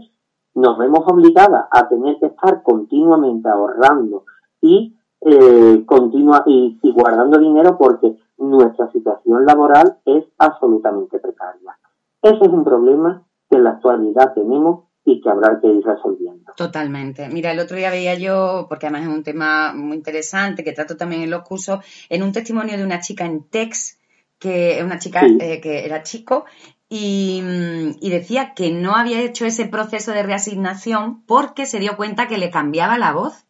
nos 0.56 0.80
vemos 0.80 1.02
obligadas 1.06 1.68
a 1.70 1.88
tener 1.88 2.18
que 2.18 2.26
estar 2.26 2.64
continuamente 2.64 3.48
ahorrando 3.48 4.24
y, 4.60 4.96
eh, 5.22 5.84
continua, 5.86 6.44
y, 6.48 6.80
guardando 6.92 7.38
dinero 7.38 7.78
porque 7.78 8.18
nuestra 8.40 8.92
situación 8.92 9.46
laboral 9.46 10.00
es 10.06 10.26
absolutamente 10.40 11.20
precaria. 11.20 11.78
Ese 12.24 12.44
es 12.44 12.50
un 12.50 12.64
problema 12.64 13.24
que 13.48 13.58
en 13.58 13.64
la 13.64 13.72
actualidad 13.72 14.34
tenemos 14.34 14.87
y 15.08 15.22
que 15.22 15.30
habrá 15.30 15.60
que 15.62 15.68
ir 15.68 15.84
resolviendo. 15.84 16.54
Totalmente. 16.56 17.30
Mira, 17.30 17.52
el 17.52 17.60
otro 17.60 17.78
día 17.78 17.90
veía 17.90 18.16
yo, 18.16 18.66
porque 18.68 18.88
además 18.88 19.04
es 19.04 19.16
un 19.16 19.24
tema 19.24 19.74
muy 19.74 19.96
interesante 19.96 20.64
que 20.64 20.74
trato 20.74 20.98
también 20.98 21.22
en 21.22 21.32
los 21.32 21.44
cursos, 21.44 21.80
en 22.10 22.24
un 22.24 22.32
testimonio 22.32 22.78
de 22.78 22.84
una 22.84 23.00
chica 23.00 23.26
en 23.26 23.44
Tex, 23.44 24.00
que 24.38 24.78
es 24.78 24.84
una 24.84 25.00
chica 25.00 25.26
eh, 25.26 25.62
que 25.62 25.86
era 25.86 26.04
chico 26.04 26.46
Mm, 26.90 27.98
y, 28.00 28.10
decía 28.10 28.54
que 28.54 28.72
no 28.72 28.96
había 28.96 29.22
hecho 29.22 29.46
ese 29.46 29.66
proceso 29.66 30.12
de 30.12 30.24
reasignación 30.24 31.24
porque 31.24 31.66
se 31.66 31.80
dio 31.80 31.98
cuenta 31.98 32.28
que 32.28 32.38
le 32.38 32.50
cambiaba 32.50 32.98
la 32.98 33.12
voz. 33.12 33.46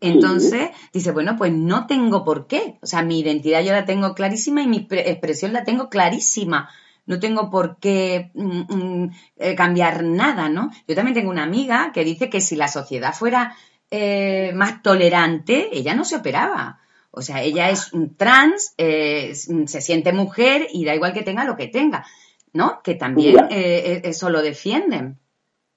Entonces, 0.00 0.70
dice, 0.92 1.12
bueno, 1.12 1.36
pues 1.36 1.52
no 1.52 1.86
tengo 1.86 2.24
por 2.24 2.46
qué. 2.48 2.78
O 2.82 2.86
sea, 2.86 3.02
mi 3.02 3.20
identidad 3.20 3.62
yo 3.62 3.72
la 3.72 3.84
tengo 3.84 4.14
clarísima 4.14 4.62
y 4.62 4.66
mi 4.66 4.88
expresión 4.90 5.52
la 5.52 5.62
tengo 5.62 5.90
clarísima. 5.90 6.70
No 7.06 7.18
tengo 7.18 7.50
por 7.50 7.78
qué 7.78 8.30
mm, 8.34 8.74
mm, 8.74 9.10
eh, 9.36 9.54
cambiar 9.54 10.04
nada, 10.04 10.48
¿no? 10.48 10.70
Yo 10.86 10.94
también 10.94 11.14
tengo 11.14 11.30
una 11.30 11.42
amiga 11.42 11.90
que 11.92 12.04
dice 12.04 12.30
que 12.30 12.40
si 12.40 12.56
la 12.56 12.68
sociedad 12.68 13.12
fuera 13.12 13.54
eh, 13.90 14.52
más 14.54 14.82
tolerante, 14.82 15.70
ella 15.72 15.94
no 15.94 16.04
se 16.04 16.16
operaba. 16.16 16.78
O 17.10 17.20
sea, 17.20 17.42
ella 17.42 17.70
es 17.70 17.92
un 17.92 18.16
trans, 18.16 18.74
eh, 18.78 19.34
se 19.34 19.80
siente 19.80 20.12
mujer 20.12 20.66
y 20.72 20.84
da 20.84 20.94
igual 20.94 21.12
que 21.12 21.22
tenga 21.22 21.44
lo 21.44 21.56
que 21.56 21.66
tenga. 21.66 22.04
¿no? 22.52 22.80
Que 22.82 22.94
también 22.94 23.36
eh, 23.50 23.50
eh, 23.50 24.00
eso 24.04 24.30
lo 24.30 24.42
defienden. 24.42 25.18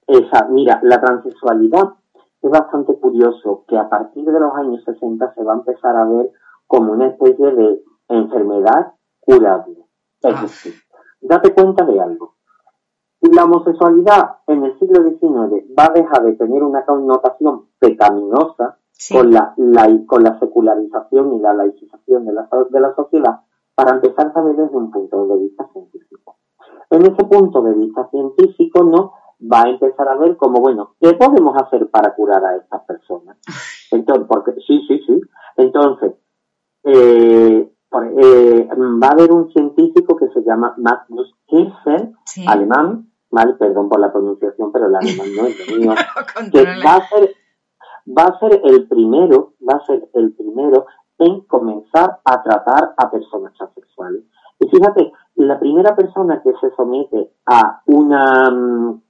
Esa, 0.06 0.46
mira, 0.50 0.80
la 0.82 1.00
transexualidad 1.00 1.94
es 2.42 2.50
bastante 2.50 2.94
curioso 2.98 3.64
que 3.66 3.76
a 3.76 3.88
partir 3.88 4.24
de 4.24 4.38
los 4.38 4.54
años 4.54 4.84
60 4.84 5.34
se 5.34 5.42
va 5.42 5.54
a 5.54 5.56
empezar 5.56 5.96
a 5.96 6.04
ver 6.04 6.30
como 6.66 6.92
una 6.92 7.08
especie 7.08 7.50
de 7.52 7.82
enfermedad 8.08 8.92
curable. 9.20 9.78
Es 10.22 10.34
ah. 10.34 10.42
decir, 10.42 10.74
date 11.26 11.54
cuenta 11.54 11.84
de 11.84 12.00
algo. 12.00 12.34
La 13.20 13.44
homosexualidad 13.44 14.38
en 14.46 14.64
el 14.64 14.78
siglo 14.78 15.02
XIX 15.02 15.64
va 15.76 15.86
a 15.86 15.92
dejar 15.92 16.22
de 16.22 16.34
tener 16.34 16.62
una 16.62 16.84
connotación 16.84 17.66
pecaminosa 17.78 18.78
con, 19.12 19.30
la, 19.30 19.54
con 20.06 20.22
la 20.22 20.38
secularización 20.38 21.34
y 21.34 21.40
la 21.40 21.54
laicización 21.54 22.24
de 22.24 22.32
la, 22.32 22.48
de 22.70 22.80
la 22.80 22.94
sociedad 22.94 23.40
para 23.74 23.94
empezar 23.94 24.32
a 24.34 24.40
ver 24.42 24.56
desde 24.56 24.76
un 24.76 24.90
punto 24.90 25.26
de 25.26 25.38
vista 25.38 25.68
científico. 25.72 26.36
En 26.90 27.02
ese 27.02 27.24
punto 27.24 27.62
de 27.62 27.74
vista 27.74 28.08
científico, 28.10 28.84
¿no? 28.84 29.12
Va 29.40 29.62
a 29.62 29.68
empezar 29.68 30.08
a 30.08 30.16
ver 30.16 30.36
como, 30.36 30.60
bueno, 30.60 30.94
¿qué 31.00 31.12
podemos 31.14 31.54
hacer 31.56 31.90
para 31.90 32.14
curar 32.14 32.44
a 32.44 32.56
estas 32.56 32.84
personas? 32.84 33.36
Entonces, 33.90 34.26
porque, 34.28 34.52
sí, 34.66 34.80
sí, 34.88 35.00
sí. 35.06 35.20
Entonces, 35.56 36.14
eh, 36.84 37.70
eh, 37.92 38.68
va 39.02 39.08
a 39.08 39.12
haber 39.12 39.32
un 39.32 39.50
científico 39.52 40.16
que 40.16 40.28
se 40.28 40.42
llama 40.42 40.74
Magnus 40.76 41.34
Kirchner, 41.46 42.12
alemán, 42.46 43.10
mal, 43.30 43.56
perdón 43.58 43.88
por 43.88 44.00
la 44.00 44.12
pronunciación, 44.12 44.72
pero 44.72 44.86
el 44.86 44.96
alemán 44.96 45.28
no 45.36 45.46
es 45.46 45.70
lo 45.70 45.76
mío, 45.78 45.94
que 46.52 46.64
va 46.84 46.96
a 46.96 47.08
ser, 47.08 47.34
va 48.06 48.24
a 48.24 48.38
ser 48.38 48.60
el 48.64 48.88
primero, 48.88 49.54
va 49.68 49.76
a 49.76 49.86
ser 49.86 50.08
el 50.14 50.32
primero 50.34 50.86
en 51.18 51.40
comenzar 51.42 52.20
a 52.24 52.42
tratar 52.42 52.94
a 52.96 53.10
personas 53.10 53.52
transexuales. 53.56 54.22
Y 54.58 54.68
fíjate, 54.68 55.12
la 55.36 55.58
primera 55.58 55.94
persona 55.94 56.42
que 56.42 56.52
se 56.60 56.74
somete 56.74 57.30
a 57.46 57.82
una 57.86 58.50
mm, 58.50 59.02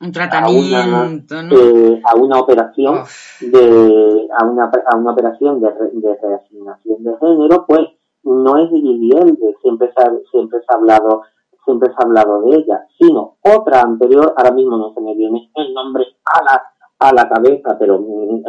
un 0.00 0.12
tratamiento, 0.12 0.76
a 0.76 0.82
una, 0.82 1.14
eh, 1.50 2.02
a 2.04 2.16
una 2.16 2.38
operación 2.40 3.04
de 3.40 4.28
a 4.36 4.44
una, 4.44 4.70
a 4.86 4.96
una 4.96 5.12
operación 5.12 5.60
de, 5.60 5.68
de 5.68 6.18
reasignación 6.20 7.04
de 7.04 7.16
género, 7.18 7.64
pues 7.66 7.88
no 8.24 8.56
es 8.58 8.70
Liliel, 8.72 9.38
siempre 9.62 9.92
se 9.96 10.02
ha, 10.02 10.10
siempre 10.30 10.58
se 10.60 10.66
ha 10.68 10.76
hablado 10.76 11.22
siempre 11.64 11.88
se 11.88 11.94
ha 11.94 12.06
hablado 12.06 12.42
de 12.42 12.56
ella, 12.56 12.86
sino 12.98 13.36
otra 13.42 13.80
anterior, 13.80 14.34
ahora 14.36 14.52
mismo 14.52 14.76
no 14.76 14.92
se 14.92 15.00
me 15.00 15.14
viene 15.14 15.50
el 15.54 15.72
nombre 15.72 16.04
a 16.26 16.44
la, 16.44 16.62
a 16.98 17.12
la 17.14 17.28
cabeza, 17.28 17.76
pero 17.78 17.96
en 17.96 18.02
un, 18.04 18.42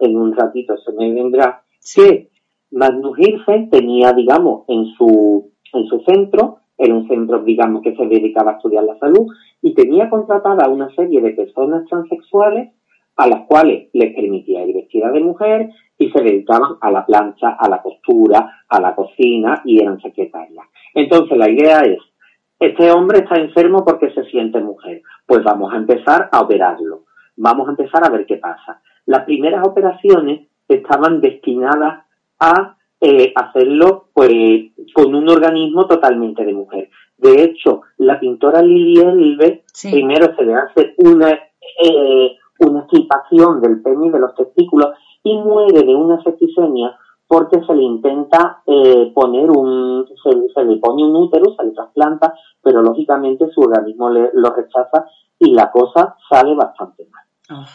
en 0.00 0.16
un 0.16 0.34
ratito 0.34 0.76
se 0.78 0.92
me 0.92 1.12
vendrá, 1.12 1.62
que 1.94 2.30
Magnus 2.72 3.18
Hirsen 3.18 3.70
tenía, 3.70 4.12
digamos, 4.12 4.64
en 4.68 4.86
su 4.96 5.52
en 5.72 5.86
su 5.86 6.00
centro, 6.00 6.58
era 6.78 6.94
un 6.94 7.06
centro, 7.08 7.42
digamos, 7.42 7.82
que 7.82 7.94
se 7.94 8.06
dedicaba 8.06 8.52
a 8.52 8.54
estudiar 8.56 8.84
la 8.84 8.98
salud 8.98 9.26
y 9.62 9.74
tenía 9.74 10.10
contratada 10.10 10.68
una 10.68 10.88
serie 10.94 11.20
de 11.20 11.30
personas 11.30 11.86
transexuales 11.88 12.72
a 13.16 13.26
las 13.26 13.46
cuales 13.46 13.88
les 13.92 14.14
permitía 14.14 14.64
ir 14.64 14.74
vestida 14.74 15.10
de 15.10 15.20
mujer 15.20 15.70
y 15.98 16.10
se 16.10 16.22
dedicaban 16.22 16.76
a 16.80 16.90
la 16.90 17.06
plancha, 17.06 17.56
a 17.58 17.68
la 17.68 17.80
costura, 17.82 18.64
a 18.68 18.80
la 18.80 18.94
cocina 18.94 19.62
y 19.64 19.80
eran 19.80 20.00
secretarias. 20.00 20.66
Entonces 20.94 21.36
la 21.38 21.50
idea 21.50 21.80
es, 21.80 21.98
este 22.60 22.90
hombre 22.90 23.18
está 23.20 23.36
enfermo 23.36 23.84
porque 23.84 24.10
se 24.12 24.24
siente 24.24 24.60
mujer, 24.60 25.02
pues 25.26 25.42
vamos 25.42 25.72
a 25.72 25.76
empezar 25.76 26.28
a 26.30 26.40
operarlo, 26.40 27.04
vamos 27.36 27.68
a 27.68 27.70
empezar 27.70 28.04
a 28.04 28.10
ver 28.10 28.26
qué 28.26 28.36
pasa. 28.36 28.80
Las 29.06 29.24
primeras 29.24 29.66
operaciones 29.66 30.48
estaban 30.68 31.20
destinadas 31.20 32.04
a 32.38 32.76
eh, 33.00 33.32
hacerlo 33.34 34.08
pues 34.12 34.72
con 34.94 35.14
un 35.14 35.28
organismo 35.28 35.86
totalmente 35.86 36.44
de 36.44 36.54
mujer. 36.54 36.90
De 37.18 37.42
hecho, 37.42 37.82
la 37.98 38.18
pintora 38.18 38.62
Lili 38.62 39.00
Elbe 39.00 39.64
primero 39.90 40.34
se 40.36 40.44
le 40.44 40.54
hace 40.54 40.94
una 40.98 41.30
eh, 41.82 42.36
una 42.60 42.84
equipación 42.84 43.60
del 43.60 43.82
pene 43.82 44.06
y 44.06 44.10
de 44.10 44.18
los 44.18 44.34
testículos 44.34 44.94
y 45.22 45.36
muere 45.38 45.82
de 45.82 45.94
una 45.94 46.22
septicemia 46.22 46.96
porque 47.28 47.60
se 47.64 47.74
le 47.74 47.82
intenta 47.82 48.62
eh, 48.66 49.10
poner 49.14 49.50
un, 49.50 50.06
se, 50.22 50.64
le 50.64 50.76
pone 50.76 51.04
un 51.04 51.16
útero, 51.16 51.54
se 51.56 51.64
le 51.64 51.72
trasplanta, 51.72 52.34
pero 52.62 52.82
lógicamente 52.82 53.50
su 53.50 53.62
organismo 53.62 54.10
lo 54.10 54.50
rechaza 54.54 55.06
y 55.38 55.52
la 55.52 55.70
cosa 55.70 56.16
sale 56.30 56.54
bastante 56.54 57.06
mal. 57.10 57.24
Ah. 57.50 57.66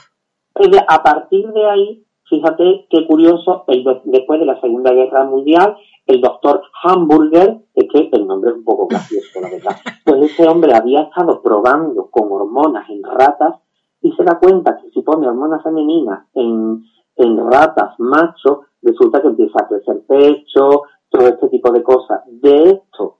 A 0.88 1.04
partir 1.04 1.52
de 1.52 1.70
ahí, 1.70 2.06
fíjate 2.30 2.88
qué 2.89 3.06
curioso, 3.08 3.65
el, 3.67 3.84
después 4.06 4.39
de 4.39 4.46
la 4.46 4.60
Segunda 4.62 4.91
Guerra 4.91 5.26
Mundial, 5.26 5.76
el 6.06 6.22
doctor 6.22 6.62
Hamburger, 6.84 7.58
es 7.76 7.88
que 7.91 8.10
el 8.12 8.28
nombre 8.28 8.52
es 8.52 8.58
un 8.58 8.63
poco 8.63 8.88
gracioso, 8.88 9.41
la 9.41 9.50
verdad, 9.50 9.76
pues 10.06 10.32
ese 10.32 10.48
hombre 10.48 10.74
había 10.74 11.02
estado 11.02 11.41
probando 11.41 12.10
con 12.10 12.32
hormonas 12.32 12.89
en 12.89 13.04
ratas 13.04 13.56
y 14.02 14.12
se 14.14 14.24
da 14.24 14.40
cuenta 14.40 14.78
que 14.82 14.90
si 14.90 15.02
pone 15.02 15.28
hormonas 15.28 15.64
femeninas 15.64 16.26
en, 16.34 16.84
en 17.16 17.52
ratas 17.52 18.00
machos, 18.00 18.60
resulta 18.82 19.22
que 19.22 19.28
empieza 19.28 19.60
a 19.64 19.68
crecer 19.68 20.02
pecho, 20.08 20.84
todo 21.10 21.28
este 21.28 21.50
tipo 21.50 21.72
de 21.72 21.84
cosas. 21.84 22.22
De 22.28 22.72
esto, 22.72 23.18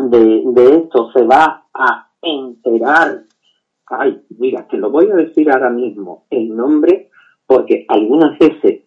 de, 0.00 0.42
de 0.46 0.76
esto 0.76 1.10
se 1.12 1.24
va 1.24 1.66
a 1.72 2.10
enterar, 2.20 3.24
ay, 3.86 4.22
mira, 4.38 4.66
que 4.66 4.78
lo 4.78 4.90
voy 4.90 5.10
a 5.10 5.14
decir 5.14 5.50
ahora 5.50 5.70
mismo, 5.70 6.24
el 6.30 6.54
nombre, 6.56 7.10
porque 7.46 7.86
algunas 7.88 8.38
veces 8.38 8.82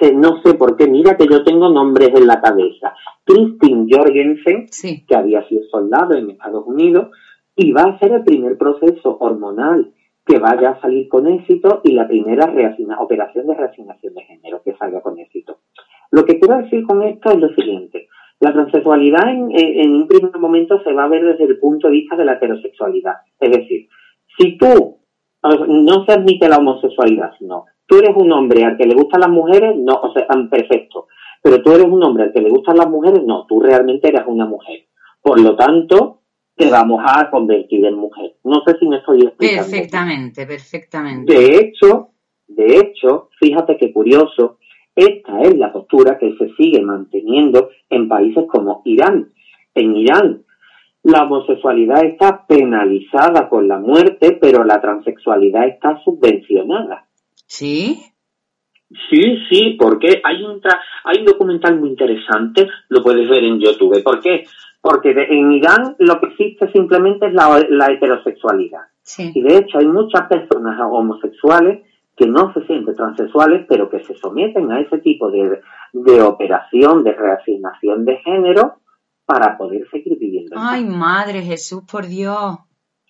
se, 0.00 0.14
no 0.14 0.42
sé 0.42 0.54
por 0.54 0.76
qué, 0.76 0.88
mira 0.88 1.16
que 1.16 1.26
yo 1.28 1.44
tengo 1.44 1.68
nombres 1.68 2.10
en 2.14 2.26
la 2.26 2.40
cabeza. 2.40 2.94
Christine 3.24 3.86
Jorgensen, 3.88 4.66
que 5.06 5.16
había 5.16 5.46
sido 5.48 5.62
soldado 5.70 6.14
en 6.14 6.30
Estados 6.30 6.66
Unidos, 6.66 7.08
y 7.54 7.72
va 7.72 7.82
a 7.82 7.98
ser 7.98 8.12
el 8.12 8.24
primer 8.24 8.56
proceso 8.56 9.16
hormonal 9.20 9.92
que 10.28 10.38
vaya 10.38 10.70
a 10.70 10.80
salir 10.80 11.08
con 11.08 11.26
éxito 11.26 11.80
y 11.82 11.92
la 11.92 12.06
primera 12.06 12.44
operación 12.98 13.46
de 13.46 13.54
reasignación 13.54 14.14
de 14.14 14.22
género 14.22 14.60
que 14.62 14.76
salga 14.76 15.00
con 15.00 15.18
éxito. 15.18 15.60
Lo 16.10 16.24
que 16.24 16.38
quiero 16.38 16.58
decir 16.58 16.84
con 16.86 17.02
esto 17.02 17.30
es 17.30 17.38
lo 17.38 17.48
siguiente. 17.54 18.08
La 18.40 18.52
transexualidad 18.52 19.28
en, 19.30 19.94
un 19.94 20.06
primer 20.06 20.38
momento 20.38 20.82
se 20.84 20.92
va 20.92 21.04
a 21.04 21.08
ver 21.08 21.24
desde 21.24 21.44
el 21.44 21.58
punto 21.58 21.88
de 21.88 21.94
vista 21.94 22.14
de 22.14 22.24
la 22.24 22.34
heterosexualidad. 22.34 23.14
Es 23.40 23.50
decir, 23.50 23.88
si 24.36 24.58
tú 24.58 24.98
no 25.42 26.04
se 26.04 26.12
admite 26.12 26.48
la 26.48 26.58
homosexualidad, 26.58 27.32
no. 27.40 27.64
Tú 27.86 27.96
eres 27.96 28.14
un 28.14 28.30
hombre 28.30 28.64
al 28.64 28.76
que 28.76 28.86
le 28.86 28.94
gustan 28.94 29.22
las 29.22 29.30
mujeres, 29.30 29.74
no, 29.76 29.94
o 29.94 30.12
sea, 30.12 30.26
perfecto. 30.50 31.06
Pero 31.42 31.62
tú 31.62 31.72
eres 31.72 31.86
un 31.86 32.02
hombre 32.04 32.24
al 32.24 32.32
que 32.32 32.42
le 32.42 32.50
gustan 32.50 32.76
las 32.76 32.90
mujeres, 32.90 33.24
no. 33.24 33.46
Tú 33.46 33.60
realmente 33.60 34.08
eres 34.08 34.24
una 34.26 34.44
mujer. 34.44 34.80
Por 35.22 35.40
lo 35.40 35.56
tanto, 35.56 36.20
te 36.58 36.68
vamos 36.68 37.02
a 37.06 37.30
convertir 37.30 37.86
en 37.86 37.94
mujer. 37.94 38.34
No 38.44 38.62
sé 38.66 38.76
si 38.78 38.86
me 38.86 38.96
estoy 38.96 39.22
explicando. 39.22 39.62
Perfectamente, 39.62 40.46
perfectamente. 40.46 41.32
De 41.32 41.56
hecho, 41.56 42.10
de 42.48 42.76
hecho, 42.78 43.28
fíjate 43.38 43.76
qué 43.76 43.92
curioso, 43.92 44.58
esta 44.94 45.40
es 45.42 45.56
la 45.56 45.72
postura 45.72 46.18
que 46.18 46.34
se 46.36 46.52
sigue 46.56 46.82
manteniendo 46.82 47.70
en 47.88 48.08
países 48.08 48.44
como 48.48 48.82
Irán. 48.84 49.32
En 49.74 49.96
Irán, 49.96 50.42
la 51.04 51.22
homosexualidad 51.22 52.04
está 52.04 52.46
penalizada 52.46 53.48
con 53.48 53.68
la 53.68 53.78
muerte, 53.78 54.36
pero 54.40 54.64
la 54.64 54.80
transexualidad 54.80 55.68
está 55.68 56.00
subvencionada. 56.02 57.06
¿Sí? 57.46 58.02
Sí, 59.10 59.38
sí, 59.50 59.76
porque 59.78 60.20
hay 60.24 60.42
un, 60.42 60.60
hay 61.04 61.18
un 61.20 61.24
documental 61.26 61.78
muy 61.78 61.90
interesante, 61.90 62.66
lo 62.88 63.02
puedes 63.02 63.28
ver 63.28 63.44
en 63.44 63.60
YouTube. 63.60 64.02
¿Por 64.02 64.20
qué? 64.20 64.44
Porque 64.80 65.10
en 65.10 65.52
Irán 65.52 65.96
lo 65.98 66.20
que 66.20 66.26
existe 66.26 66.70
simplemente 66.72 67.26
es 67.26 67.34
la, 67.34 67.90
heterosexualidad. 67.90 68.82
Y 69.18 69.42
de 69.42 69.56
hecho 69.56 69.78
hay 69.78 69.86
muchas 69.86 70.28
personas 70.28 70.78
homosexuales 70.80 71.84
que 72.16 72.26
no 72.26 72.52
se 72.52 72.66
sienten 72.66 72.96
transexuales, 72.96 73.64
pero 73.68 73.88
que 73.88 74.04
se 74.04 74.14
someten 74.16 74.70
a 74.72 74.80
ese 74.80 74.98
tipo 74.98 75.30
de, 75.30 75.62
operación 76.22 77.04
de 77.04 77.12
reasignación 77.12 78.04
de 78.04 78.16
género 78.18 78.80
para 79.24 79.56
poder 79.56 79.88
seguir 79.90 80.18
viviendo. 80.18 80.56
Ay, 80.58 80.84
madre 80.84 81.42
Jesús, 81.42 81.82
por 81.90 82.06
Dios. 82.06 82.58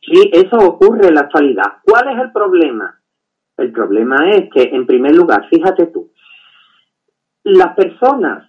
Sí, 0.00 0.30
eso 0.32 0.56
ocurre 0.58 1.08
en 1.08 1.14
la 1.14 1.22
actualidad. 1.22 1.78
¿Cuál 1.84 2.08
es 2.08 2.22
el 2.22 2.32
problema? 2.32 3.00
El 3.56 3.72
problema 3.72 4.30
es 4.30 4.50
que, 4.52 4.62
en 4.62 4.86
primer 4.86 5.14
lugar, 5.14 5.48
fíjate 5.48 5.86
tú, 5.86 6.12
las 7.42 7.74
personas 7.74 8.47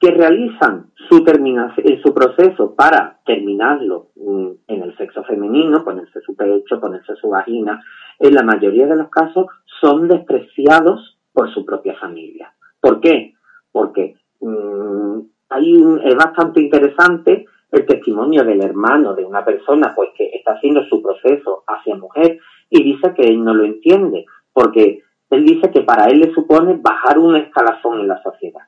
que 0.00 0.10
realizan 0.12 0.90
su, 1.08 1.24
terminación, 1.24 2.00
su 2.02 2.14
proceso 2.14 2.74
para 2.74 3.18
terminarlo 3.26 4.08
mm, 4.14 4.48
en 4.68 4.82
el 4.82 4.96
sexo 4.96 5.24
femenino, 5.24 5.84
ponerse 5.84 6.20
su 6.20 6.36
pecho, 6.36 6.80
ponerse 6.80 7.16
su 7.16 7.30
vagina, 7.30 7.82
en 8.18 8.34
la 8.34 8.42
mayoría 8.42 8.86
de 8.86 8.96
los 8.96 9.10
casos 9.10 9.46
son 9.80 10.06
despreciados 10.06 11.18
por 11.32 11.52
su 11.52 11.64
propia 11.64 11.96
familia. 11.98 12.52
¿Por 12.80 13.00
qué? 13.00 13.34
Porque 13.72 14.14
mm, 14.40 15.20
hay 15.50 15.74
es 16.04 16.14
bastante 16.14 16.62
interesante 16.62 17.46
el 17.72 17.84
testimonio 17.84 18.44
del 18.44 18.62
hermano 18.62 19.14
de 19.14 19.24
una 19.24 19.44
persona 19.44 19.94
pues 19.94 20.10
que 20.16 20.30
está 20.32 20.52
haciendo 20.52 20.84
su 20.84 21.02
proceso 21.02 21.64
hacia 21.66 21.96
mujer 21.96 22.38
y 22.70 22.82
dice 22.82 23.12
que 23.14 23.22
él 23.22 23.42
no 23.42 23.52
lo 23.52 23.64
entiende 23.64 24.26
porque 24.52 25.02
él 25.30 25.44
dice 25.44 25.70
que 25.70 25.82
para 25.82 26.06
él 26.06 26.20
le 26.20 26.32
supone 26.32 26.78
bajar 26.80 27.18
un 27.18 27.36
escalafón 27.36 28.00
en 28.00 28.08
la 28.08 28.22
sociedad 28.22 28.62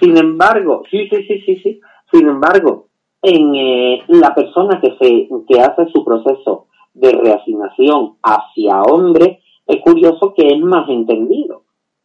sin 0.00 0.16
embargo, 0.16 0.82
sí, 0.90 1.08
sí, 1.08 1.24
sí, 1.26 1.40
sí, 1.40 1.56
sí. 1.62 1.80
Sin 2.12 2.28
embargo, 2.28 2.88
en 3.22 3.54
eh, 3.54 4.02
la 4.08 4.34
persona 4.34 4.80
que 4.80 4.96
se 4.98 5.28
que 5.48 5.60
hace 5.60 5.86
su 5.92 6.04
proceso 6.04 6.66
de 6.94 7.12
reasignación 7.12 8.16
hacia 8.22 8.82
hombre, 8.82 9.40
es 9.66 9.80
curioso 9.82 10.34
que 10.34 10.48
es 10.48 10.60
más 10.60 10.88
entendido, 10.88 11.62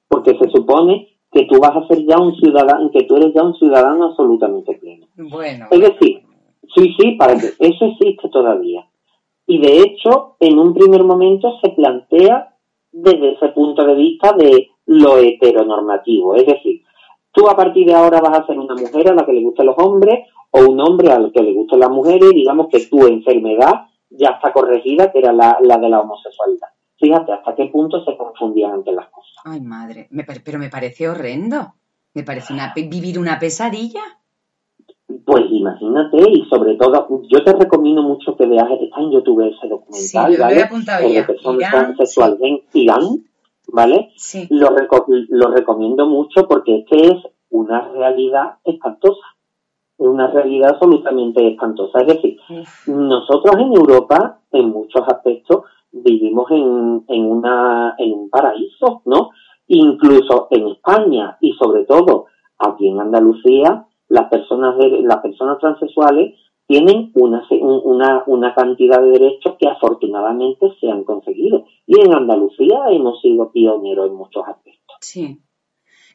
porque 0.08 0.38
se 0.38 0.49
supone 0.51 1.10
que 1.31 1.45
tú 1.45 1.60
vas 1.60 1.75
a 1.75 1.88
ser 1.88 2.05
ya 2.05 2.17
un 2.17 2.36
ciudadano, 2.36 2.91
que 2.91 3.03
tú 3.03 3.17
eres 3.17 3.34
ya 3.34 3.43
un 3.43 3.55
ciudadano 3.55 4.05
absolutamente 4.05 4.75
pleno. 4.75 5.08
Bueno. 5.17 5.67
Es 5.71 5.79
decir, 5.79 6.21
sí, 6.75 6.95
sí, 6.97 7.12
para 7.12 7.34
que 7.34 7.47
eso 7.60 7.86
existe 7.86 8.29
todavía. 8.29 8.86
Y 9.47 9.60
de 9.60 9.79
hecho, 9.79 10.36
en 10.39 10.60
un 10.60 10.73
primer 10.73 11.03
momento 11.03 11.58
se 11.62 11.69
plantea 11.71 12.55
desde 12.91 13.34
ese 13.34 13.49
punto 13.49 13.86
de 13.86 13.95
vista 13.95 14.34
de 14.34 14.69
lo 14.86 15.17
heteronormativo, 15.17 16.36
es 16.36 16.45
decir, 16.45 16.81
Tú 17.36 17.50
a 17.50 17.56
partir 17.56 17.86
de 17.86 17.93
ahora 17.93 18.21
vas 18.21 18.39
a 18.39 18.45
ser 18.48 18.58
una 18.58 18.76
mujer 18.76 19.10
a 19.10 19.13
la 19.13 19.26
que 19.26 19.34
le 19.34 19.43
gusten 19.43 19.65
los 19.65 19.76
hombres 19.78 20.30
o 20.52 20.62
un 20.62 20.80
hombre 20.80 21.12
al 21.12 21.34
que 21.34 21.43
le 21.43 21.54
gusten 21.54 21.82
las 21.82 21.89
mujeres 21.89 22.32
y 22.32 22.36
digamos 22.38 22.67
que 22.71 22.86
tu 22.86 23.06
enfermedad 23.06 23.88
ya 24.10 24.30
está 24.30 24.54
corregida, 24.54 25.12
que 25.12 25.19
era 25.19 25.34
la, 25.34 25.58
de 25.60 25.89
la 25.89 26.00
homosexualidad. 26.00 26.69
Fíjate 26.98 27.34
hasta 27.34 27.54
qué 27.56 27.65
punto 27.65 28.04
se 28.06 28.15
confundían 28.15 28.71
ante 28.71 28.93
las 28.93 29.10
cosas. 29.10 29.34
Ay, 29.43 29.60
madre, 29.60 30.08
pero 30.45 30.60
me 30.60 30.69
parece 30.69 31.10
horrendo. 31.10 31.74
Me 32.13 32.24
parece 32.24 32.54
una, 32.54 32.74
vivir 32.74 33.19
una 33.19 33.38
pesadilla. 33.38 34.02
Pues 35.26 35.43
imagínate, 35.50 36.17
y 36.32 36.45
sobre 36.50 36.76
todo, 36.76 37.21
yo 37.30 37.43
te 37.43 37.52
recomiendo 37.52 38.02
mucho 38.02 38.38
que 38.38 38.48
veas, 38.48 38.65
está 38.80 39.02
en 39.02 39.12
YouTube 39.12 39.41
ese 39.41 39.67
documental, 39.67 40.34
sí, 40.34 40.39
¿vale? 40.39 40.56
Lo 40.56 40.62
he 40.62 40.63
apuntado 40.63 41.10
ya. 41.10 41.28
Irán, 41.52 41.95
en 42.41 42.62
Irán, 42.74 43.24
¿vale? 43.71 44.12
Sí. 44.15 44.47
Lo, 44.49 44.69
lo 45.30 45.51
recomiendo 45.51 46.08
mucho 46.08 46.47
porque 46.47 46.80
es 46.80 46.86
que 46.89 47.08
es 47.08 47.23
una 47.49 47.89
realidad 47.89 48.58
espantosa. 48.63 49.25
Es 49.97 50.06
una 50.06 50.28
realidad 50.28 50.71
absolutamente 50.71 51.47
espantosa. 51.47 51.99
Es 52.01 52.08
decir, 52.08 52.38
nosotros 52.88 53.56
en 53.58 53.73
Europa, 53.73 54.39
en 54.51 54.69
muchos 54.69 55.08
aspectos, 55.08 55.63
vivimos 55.91 56.51
en, 56.51 57.06
en, 57.08 57.25
una, 57.25 57.95
en 57.97 58.13
un 58.13 58.30
paraíso, 58.30 59.01
¿no? 59.06 59.30
Incluso 59.67 60.47
en 60.51 60.67
España 60.67 61.38
y 61.39 61.54
sobre 61.54 61.86
todo 61.86 62.25
aquí 62.60 62.89
en 62.89 62.99
Andalucía, 62.99 63.86
las 64.10 64.30
personas, 64.30 64.78
de, 64.78 65.01
las 65.01 65.19
personas 65.21 65.58
transexuales 65.60 66.36
tienen 66.67 67.12
una, 67.13 67.45
una, 67.51 68.23
una 68.25 68.56
cantidad 68.56 69.01
de 69.01 69.12
derechos 69.12 69.56
que 69.60 69.67
afortunadamente 69.67 70.67
se 70.80 70.89
han 70.89 71.04
conseguido. 71.04 71.65
Y 71.86 71.99
en 71.99 72.13
Andalucía 72.13 72.86
hemos 72.89 73.21
sido 73.21 73.51
pioneros 73.51 74.10
en 74.10 74.15
muchos 74.15 74.47
aspectos. 74.47 74.97
Sí. 75.01 75.39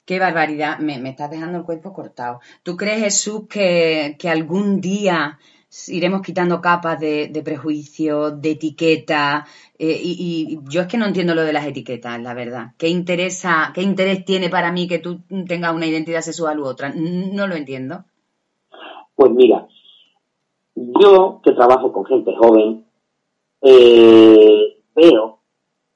Qué 0.04 0.18
barbaridad, 0.18 0.78
me, 0.80 0.98
me 0.98 1.10
estás 1.10 1.30
dejando 1.30 1.58
el 1.58 1.64
cuerpo 1.64 1.92
cortado. 1.92 2.40
¿Tú 2.64 2.76
crees, 2.76 3.00
Jesús, 3.00 3.46
que, 3.48 4.16
algún 4.28 4.80
día 4.80 5.38
iremos 5.86 6.22
quitando 6.22 6.60
capas 6.60 6.98
de, 6.98 7.28
de 7.28 7.42
prejuicio, 7.42 8.32
de 8.32 8.50
etiqueta? 8.52 9.46
Eh, 9.78 10.00
y, 10.02 10.58
yo 10.68 10.80
es 10.80 10.88
que 10.88 10.98
no 10.98 11.06
entiendo 11.06 11.36
lo 11.36 11.42
de 11.42 11.52
las 11.52 11.64
etiquetas, 11.64 12.20
la 12.20 12.34
verdad. 12.34 12.72
¿Qué, 12.76 12.88
interesa, 12.88 13.70
¿Qué 13.72 13.82
interés 13.82 14.24
tiene 14.24 14.48
para 14.48 14.72
mí 14.72 14.88
que 14.88 14.98
tú 14.98 15.20
tengas 15.46 15.74
una 15.74 15.86
identidad 15.86 16.22
sexual 16.22 16.58
u 16.58 16.64
otra? 16.64 16.92
No 16.92 17.46
lo 17.46 17.54
entiendo. 17.54 18.04
Pues 19.14 19.30
mira, 19.30 19.68
yo, 21.00 21.40
que 21.42 21.52
trabajo 21.52 21.92
con 21.92 22.04
gente 22.06 22.34
joven, 22.36 22.86
eh, 23.62 24.82
veo 24.94 25.40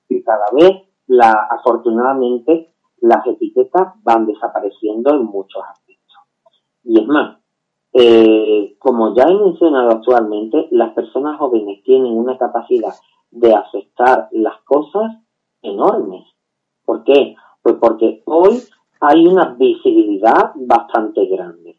que 0.08 0.22
cada 0.22 0.46
vez, 0.52 0.82
la, 1.06 1.32
afortunadamente, 1.50 2.74
las 3.00 3.26
etiquetas 3.26 3.94
van 4.02 4.26
desapareciendo 4.26 5.14
en 5.14 5.24
muchos 5.24 5.62
aspectos. 5.64 6.18
Y 6.84 7.00
es 7.00 7.06
más, 7.06 7.38
eh, 7.92 8.76
como 8.78 9.14
ya 9.14 9.24
he 9.24 9.34
mencionado 9.34 9.90
actualmente, 9.90 10.68
las 10.70 10.92
personas 10.94 11.38
jóvenes 11.38 11.82
tienen 11.84 12.12
una 12.16 12.36
capacidad 12.36 12.94
de 13.30 13.54
aceptar 13.54 14.28
las 14.32 14.60
cosas 14.64 15.16
enormes. 15.62 16.24
¿Por 16.84 17.04
qué? 17.04 17.36
Pues 17.62 17.76
porque 17.80 18.22
hoy 18.26 18.62
hay 19.00 19.26
una 19.26 19.54
visibilidad 19.54 20.52
bastante 20.54 21.26
grande. 21.26 21.78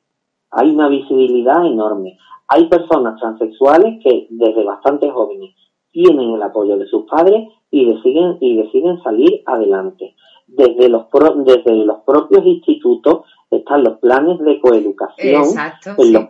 Hay 0.51 0.69
una 0.69 0.87
visibilidad 0.87 1.65
enorme. 1.65 2.17
Hay 2.47 2.67
personas 2.67 3.19
transexuales 3.19 4.01
que 4.03 4.27
desde 4.29 4.63
bastante 4.63 5.09
jóvenes 5.09 5.55
tienen 5.91 6.31
el 6.31 6.43
apoyo 6.43 6.77
de 6.77 6.87
sus 6.87 7.05
padres 7.05 7.47
y 7.71 7.85
deciden, 7.85 8.37
y 8.39 8.57
deciden 8.57 9.01
salir 9.01 9.41
adelante. 9.45 10.15
Desde 10.47 10.89
los, 10.89 11.05
desde 11.45 11.73
los 11.85 12.01
propios 12.01 12.45
institutos 12.45 13.25
están 13.49 13.83
los 13.83 13.99
planes 13.99 14.39
de 14.39 14.59
coeducación 14.59 15.43
en, 15.97 16.13
los, 16.13 16.23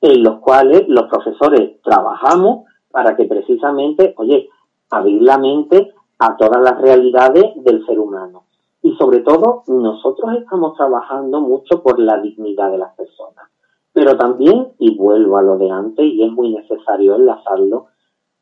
en 0.00 0.22
los 0.22 0.40
cuales 0.40 0.84
los 0.88 1.04
profesores 1.04 1.80
trabajamos 1.82 2.66
para 2.90 3.16
que 3.16 3.24
precisamente, 3.24 4.14
oye, 4.16 4.48
abrir 4.90 5.22
la 5.22 5.38
mente 5.38 5.92
a 6.18 6.36
todas 6.36 6.62
las 6.62 6.80
realidades 6.80 7.44
del 7.56 7.84
ser 7.86 7.98
humano. 7.98 8.44
Y 8.82 8.94
sobre 8.96 9.20
todo, 9.20 9.62
nosotros 9.68 10.36
estamos 10.38 10.76
trabajando 10.76 11.40
mucho 11.40 11.82
por 11.82 11.98
la 11.98 12.20
dignidad 12.20 12.70
de 12.70 12.78
las 12.78 12.94
personas. 12.94 13.51
Pero 13.92 14.16
también, 14.16 14.72
y 14.78 14.96
vuelvo 14.96 15.36
a 15.36 15.42
lo 15.42 15.58
de 15.58 15.70
antes, 15.70 16.04
y 16.06 16.22
es 16.22 16.32
muy 16.32 16.54
necesario 16.54 17.14
enlazarlo, 17.16 17.86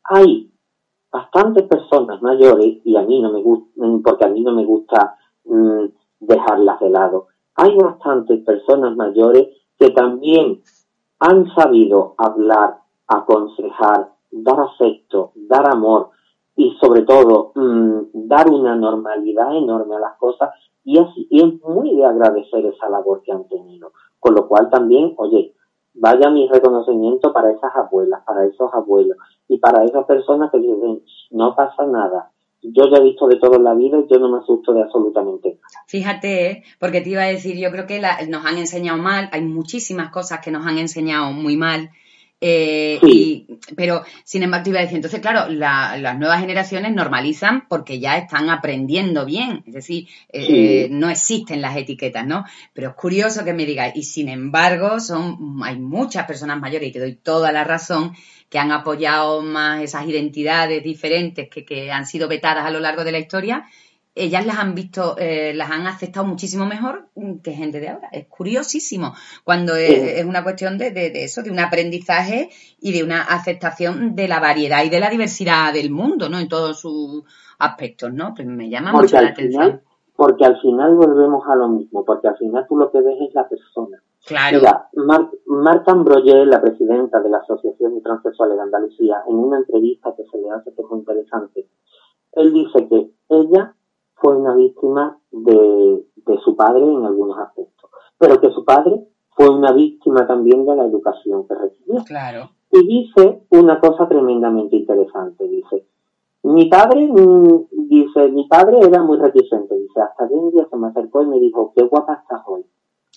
hay 0.04 0.50
bastantes 1.10 1.64
personas 1.64 2.22
mayores, 2.22 2.78
y 2.84 2.96
a 2.96 3.02
mí 3.02 3.20
no 3.20 3.32
me 3.32 3.42
gusta, 3.42 3.68
porque 4.04 4.26
a 4.26 4.28
mí 4.28 4.42
no 4.42 4.52
me 4.52 4.64
gusta 4.64 5.16
mm, 5.44 5.86
dejarlas 6.20 6.80
de 6.80 6.90
lado, 6.90 7.26
hay 7.56 7.76
bastantes 7.76 8.44
personas 8.44 8.96
mayores 8.96 9.48
que 9.78 9.90
también 9.90 10.62
han 11.18 11.52
sabido 11.54 12.14
hablar, 12.16 12.78
aconsejar, 13.06 14.12
dar 14.30 14.60
afecto, 14.60 15.32
dar 15.34 15.68
amor 15.68 16.10
y 16.56 16.76
sobre 16.80 17.02
todo 17.02 17.52
mm, 17.54 18.28
dar 18.28 18.50
una 18.50 18.74
normalidad 18.76 19.56
enorme 19.56 19.96
a 19.96 20.00
las 20.00 20.16
cosas 20.18 20.50
y, 20.84 20.98
así, 20.98 21.26
y 21.30 21.40
es 21.40 21.62
muy 21.62 21.96
de 21.96 22.04
agradecer 22.04 22.64
esa 22.66 22.88
labor 22.88 23.22
que 23.22 23.32
han 23.32 23.46
tenido. 23.48 23.92
Con 24.18 24.34
lo 24.34 24.48
cual 24.48 24.70
también, 24.70 25.14
oye, 25.16 25.54
vaya 25.94 26.30
mi 26.30 26.48
reconocimiento 26.48 27.32
para 27.32 27.50
esas 27.50 27.74
abuelas, 27.74 28.22
para 28.24 28.44
esos 28.44 28.72
abuelos 28.72 29.16
y 29.48 29.58
para 29.58 29.84
esas 29.84 30.04
personas 30.06 30.50
que 30.50 30.58
dicen, 30.58 31.02
no 31.30 31.54
pasa 31.54 31.86
nada, 31.86 32.30
yo 32.62 32.84
ya 32.90 32.98
he 32.98 33.02
visto 33.02 33.26
de 33.26 33.36
todo 33.36 33.56
en 33.56 33.64
la 33.64 33.74
vida 33.74 33.98
y 33.98 34.12
yo 34.12 34.18
no 34.18 34.28
me 34.28 34.38
asusto 34.38 34.72
de 34.72 34.82
absolutamente 34.82 35.48
nada. 35.48 35.84
Fíjate, 35.86 36.64
porque 36.78 37.00
te 37.00 37.10
iba 37.10 37.22
a 37.22 37.26
decir, 37.26 37.56
yo 37.58 37.70
creo 37.70 37.86
que 37.86 38.00
nos 38.28 38.44
han 38.44 38.58
enseñado 38.58 38.98
mal, 38.98 39.28
hay 39.32 39.42
muchísimas 39.42 40.10
cosas 40.10 40.40
que 40.40 40.50
nos 40.50 40.66
han 40.66 40.78
enseñado 40.78 41.32
muy 41.32 41.56
mal. 41.56 41.90
Eh, 42.42 42.98
y, 43.02 43.46
pero, 43.76 44.02
sin 44.24 44.42
embargo, 44.42 44.64
te 44.64 44.70
iba 44.70 44.78
a 44.78 44.82
decir, 44.82 44.96
entonces, 44.96 45.20
claro, 45.20 45.48
las 45.50 46.18
nuevas 46.18 46.40
generaciones 46.40 46.94
normalizan 46.94 47.68
porque 47.68 48.00
ya 48.00 48.16
están 48.16 48.48
aprendiendo 48.48 49.26
bien, 49.26 49.62
es 49.66 49.74
decir, 49.74 50.08
eh, 50.32 50.88
no 50.90 51.10
existen 51.10 51.60
las 51.60 51.76
etiquetas, 51.76 52.26
¿no? 52.26 52.44
Pero 52.72 52.90
es 52.90 52.94
curioso 52.94 53.44
que 53.44 53.52
me 53.52 53.66
digas, 53.66 53.92
y 53.94 54.04
sin 54.04 54.30
embargo, 54.30 55.00
son, 55.00 55.60
hay 55.62 55.78
muchas 55.78 56.26
personas 56.26 56.58
mayores, 56.58 56.88
y 56.88 56.92
te 56.92 57.00
doy 57.00 57.14
toda 57.16 57.52
la 57.52 57.64
razón, 57.64 58.14
que 58.48 58.58
han 58.58 58.72
apoyado 58.72 59.42
más 59.42 59.82
esas 59.82 60.08
identidades 60.08 60.82
diferentes 60.82 61.48
que, 61.48 61.64
que 61.64 61.92
han 61.92 62.06
sido 62.06 62.26
vetadas 62.26 62.64
a 62.64 62.70
lo 62.70 62.80
largo 62.80 63.04
de 63.04 63.12
la 63.12 63.18
historia, 63.18 63.66
ellas 64.20 64.46
las 64.46 64.58
han 64.58 64.74
visto, 64.74 65.16
eh, 65.18 65.52
las 65.54 65.70
han 65.70 65.86
aceptado 65.86 66.26
muchísimo 66.26 66.66
mejor 66.66 67.08
que 67.42 67.52
gente 67.52 67.80
de 67.80 67.88
ahora. 67.88 68.08
Es 68.12 68.26
curiosísimo 68.26 69.14
cuando 69.44 69.74
es, 69.74 70.24
una 70.24 70.42
cuestión 70.42 70.78
de, 70.78 70.90
de, 70.90 71.24
eso, 71.24 71.42
de 71.42 71.50
un 71.50 71.58
aprendizaje 71.58 72.50
y 72.80 72.92
de 72.92 73.02
una 73.02 73.22
aceptación 73.22 74.14
de 74.14 74.28
la 74.28 74.40
variedad 74.40 74.84
y 74.84 74.90
de 74.90 75.00
la 75.00 75.10
diversidad 75.10 75.72
del 75.72 75.90
mundo, 75.90 76.28
¿no? 76.28 76.38
En 76.38 76.48
todos 76.48 76.80
sus 76.80 77.24
aspectos, 77.58 78.12
¿no? 78.12 78.34
Pues 78.34 78.46
me 78.46 78.68
llama 78.68 78.92
mucho 78.92 79.20
la 79.20 79.28
atención. 79.28 79.80
porque 80.16 80.44
al 80.44 80.60
final 80.60 80.94
volvemos 80.94 81.46
a 81.48 81.56
lo 81.56 81.68
mismo, 81.68 82.04
porque 82.04 82.28
al 82.28 82.36
final 82.36 82.66
tú 82.68 82.76
lo 82.76 82.90
que 82.90 83.00
ves 83.00 83.16
es 83.28 83.34
la 83.34 83.48
persona. 83.48 84.02
Claro. 84.26 84.58
Mira, 84.58 84.90
Marta 85.46 85.92
Ambroyer, 85.92 86.46
la 86.46 86.60
presidenta 86.60 87.20
de 87.20 87.30
la 87.30 87.38
Asociación 87.38 87.94
de 87.94 88.00
Transsexuales 88.02 88.56
de 88.56 88.62
Andalucía, 88.62 89.22
en 89.26 89.34
una 89.34 89.58
entrevista 89.58 90.14
que 90.14 90.24
se 90.24 90.38
le 90.38 90.50
hace 90.50 90.74
que 90.74 90.82
es 90.82 90.88
muy 90.90 90.98
interesante, 90.98 91.66
él 92.32 92.52
dice 92.52 92.86
que 92.88 93.10
ella 93.30 93.74
fue 94.20 94.36
una 94.36 94.54
víctima 94.54 95.18
de, 95.30 96.04
de 96.16 96.38
su 96.44 96.54
padre 96.56 96.82
en 96.82 97.04
algunos 97.04 97.38
aspectos, 97.38 97.90
pero 98.18 98.40
que 98.40 98.50
su 98.50 98.64
padre 98.64 99.06
fue 99.30 99.48
una 99.48 99.72
víctima 99.72 100.26
también 100.26 100.66
de 100.66 100.76
la 100.76 100.84
educación 100.84 101.46
que 101.48 101.54
recibió. 101.54 102.04
Claro. 102.04 102.50
Y 102.72 102.86
dice 102.86 103.42
una 103.50 103.80
cosa 103.80 104.08
tremendamente 104.08 104.76
interesante, 104.76 105.48
dice, 105.48 105.86
mi 106.42 106.66
padre, 106.68 107.06
mm, 107.06 107.66
dice, 107.88 108.28
mi 108.30 108.46
padre 108.48 108.78
era 108.82 109.02
muy 109.02 109.18
reticente, 109.18 109.74
dice, 109.74 110.00
hasta 110.00 110.28
que 110.28 110.34
un 110.34 110.50
día 110.50 110.66
se 110.70 110.76
me 110.76 110.88
acercó 110.88 111.22
y 111.22 111.26
me 111.26 111.40
dijo, 111.40 111.72
qué 111.74 111.82
guapa 111.84 112.14
estás 112.14 112.42
hoy. 112.46 112.64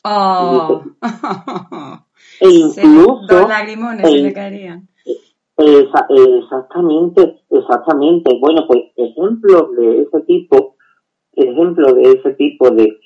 Oh. 0.05 0.81
e 2.41 2.49
incluso... 2.49 3.25
Dos 3.27 3.47
lagrimones 3.47 4.09
se 4.09 4.17
le 4.17 4.33
caerían. 4.33 4.89
exactamente, 5.57 7.43
exactamente. 7.49 8.37
Bueno, 8.41 8.63
pues 8.67 8.79
ejemplos 8.97 9.75
de 9.77 10.01
ese 10.01 10.19
tipo, 10.21 10.72
ejemplos 11.35 11.95
de 11.95 12.03
ese 12.03 12.33
tipo 12.33 12.69
de, 12.71 12.99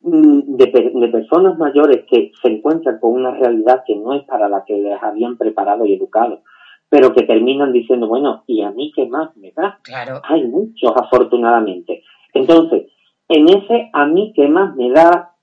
mm, 0.00 0.56
de, 0.56 0.92
de, 0.94 1.08
personas 1.08 1.58
mayores 1.58 2.04
que 2.08 2.32
se 2.40 2.48
encuentran 2.48 2.98
con 3.00 3.12
una 3.12 3.32
realidad 3.32 3.82
que 3.86 3.96
no 3.96 4.14
es 4.14 4.24
para 4.24 4.48
la 4.48 4.64
que 4.64 4.76
les 4.76 5.02
habían 5.02 5.36
preparado 5.36 5.84
y 5.86 5.94
educado, 5.94 6.42
pero 6.88 7.12
que 7.14 7.22
terminan 7.22 7.72
diciendo, 7.72 8.08
bueno, 8.08 8.44
¿y 8.46 8.62
a 8.62 8.70
mí 8.70 8.92
qué 8.94 9.06
más 9.06 9.36
me 9.36 9.52
da? 9.52 9.78
Claro. 9.82 10.20
Hay 10.24 10.44
muchos, 10.44 10.92
afortunadamente. 10.96 12.02
Entonces, 12.34 12.86
en 13.28 13.48
ese 13.48 13.90
a 13.92 14.06
mí 14.06 14.32
qué 14.34 14.48
más 14.48 14.74
me 14.74 14.90
da, 14.90 15.34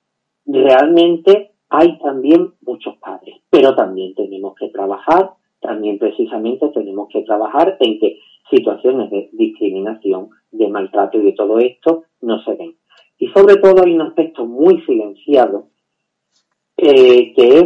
realmente 0.46 1.52
hay 1.70 1.98
también 2.00 2.54
muchos 2.62 2.96
padres, 2.98 3.36
pero 3.50 3.76
también 3.76 4.14
tenemos 4.16 4.56
que 4.56 4.70
trabajar, 4.70 5.32
también 5.68 6.00
precisamente 6.00 6.70
tenemos 6.70 7.10
que 7.14 7.22
trabajar 7.22 7.78
en 7.80 8.00
que 8.00 8.18
situaciones 8.50 9.12
de 9.12 9.30
discriminación, 9.34 10.30
de 10.52 10.68
maltrato 10.70 11.20
y 11.20 11.26
de 11.26 11.34
todo 11.34 11.60
esto 11.60 12.06
no 12.22 12.42
se 12.44 12.56
den. 12.56 12.76
Y 13.20 13.28
sobre 13.28 13.58
todo 13.58 13.84
hay 13.84 13.94
un 13.94 14.02
aspecto 14.02 14.46
muy 14.46 14.82
silenciado 14.82 15.68
eh, 16.78 17.34
que 17.36 17.60
es 17.60 17.66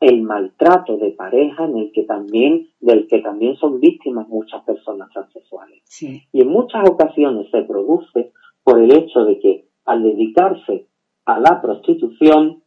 el 0.00 0.22
maltrato 0.22 0.96
de 0.96 1.10
pareja 1.12 1.64
en 1.64 1.78
el 1.78 1.92
que 1.92 2.04
también, 2.04 2.68
del 2.80 3.06
que 3.06 3.20
también 3.20 3.56
son 3.56 3.78
víctimas 3.78 4.28
muchas 4.28 4.64
personas 4.64 5.10
transexuales. 5.10 5.82
Y 6.00 6.40
en 6.40 6.48
muchas 6.48 6.88
ocasiones 6.88 7.48
se 7.50 7.62
produce 7.62 8.32
por 8.64 8.80
el 8.80 8.92
hecho 8.92 9.24
de 9.24 9.38
que 9.38 9.66
al 9.84 10.02
dedicarse 10.02 10.86
a 11.24 11.38
la 11.38 11.60
prostitución, 11.60 12.62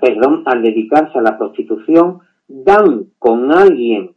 perdón, 0.00 0.42
al 0.46 0.62
dedicarse 0.62 1.18
a 1.18 1.22
la 1.22 1.38
prostitución, 1.38 2.20
dan 2.48 3.12
con 3.18 3.52
alguien, 3.52 4.14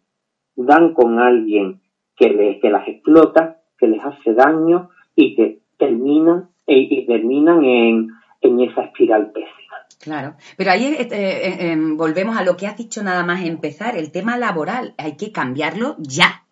dan 0.55 0.93
con 0.93 1.19
alguien 1.19 1.81
que, 2.15 2.29
les, 2.29 2.61
que 2.61 2.69
las 2.69 2.87
explota, 2.87 3.61
que 3.77 3.87
les 3.87 4.03
hace 4.03 4.33
daño 4.33 4.89
y 5.15 5.35
que 5.35 5.59
terminan, 5.77 6.49
e, 6.67 6.79
y 6.79 7.05
terminan 7.05 7.63
en, 7.63 8.09
en 8.41 8.59
esa 8.61 8.83
espiral 8.83 9.31
pésima. 9.31 9.59
Claro, 10.01 10.35
pero 10.55 10.71
ahí 10.71 10.85
eh, 10.85 11.07
eh, 11.11 11.71
em, 11.71 11.97
volvemos 11.97 12.37
a 12.37 12.43
lo 12.43 12.55
que 12.55 12.67
has 12.67 12.77
dicho 12.77 13.03
nada 13.03 13.25
más 13.25 13.43
empezar, 13.43 13.97
el 13.97 14.11
tema 14.11 14.37
laboral, 14.37 14.93
hay 14.97 15.17
que 15.17 15.33
cambiarlo 15.33 15.95
ya, 15.99 16.43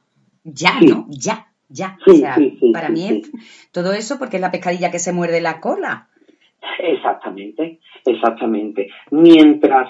ya, 0.43 0.81
¿no? 0.81 1.05
Ya, 1.09 1.47
ya. 1.69 1.97
o 2.05 2.13
sea, 2.13 2.37
para 2.73 2.89
mí 2.89 3.07
es 3.07 3.31
todo 3.71 3.93
eso 3.93 4.19
porque 4.19 4.35
es 4.35 4.41
la 4.41 4.51
pescadilla 4.51 4.91
que 4.91 4.99
se 4.99 5.13
muerde 5.13 5.39
la 5.39 5.61
cola. 5.61 6.09
Exactamente, 6.79 7.79
exactamente. 8.05 8.89
Mientras 9.11 9.89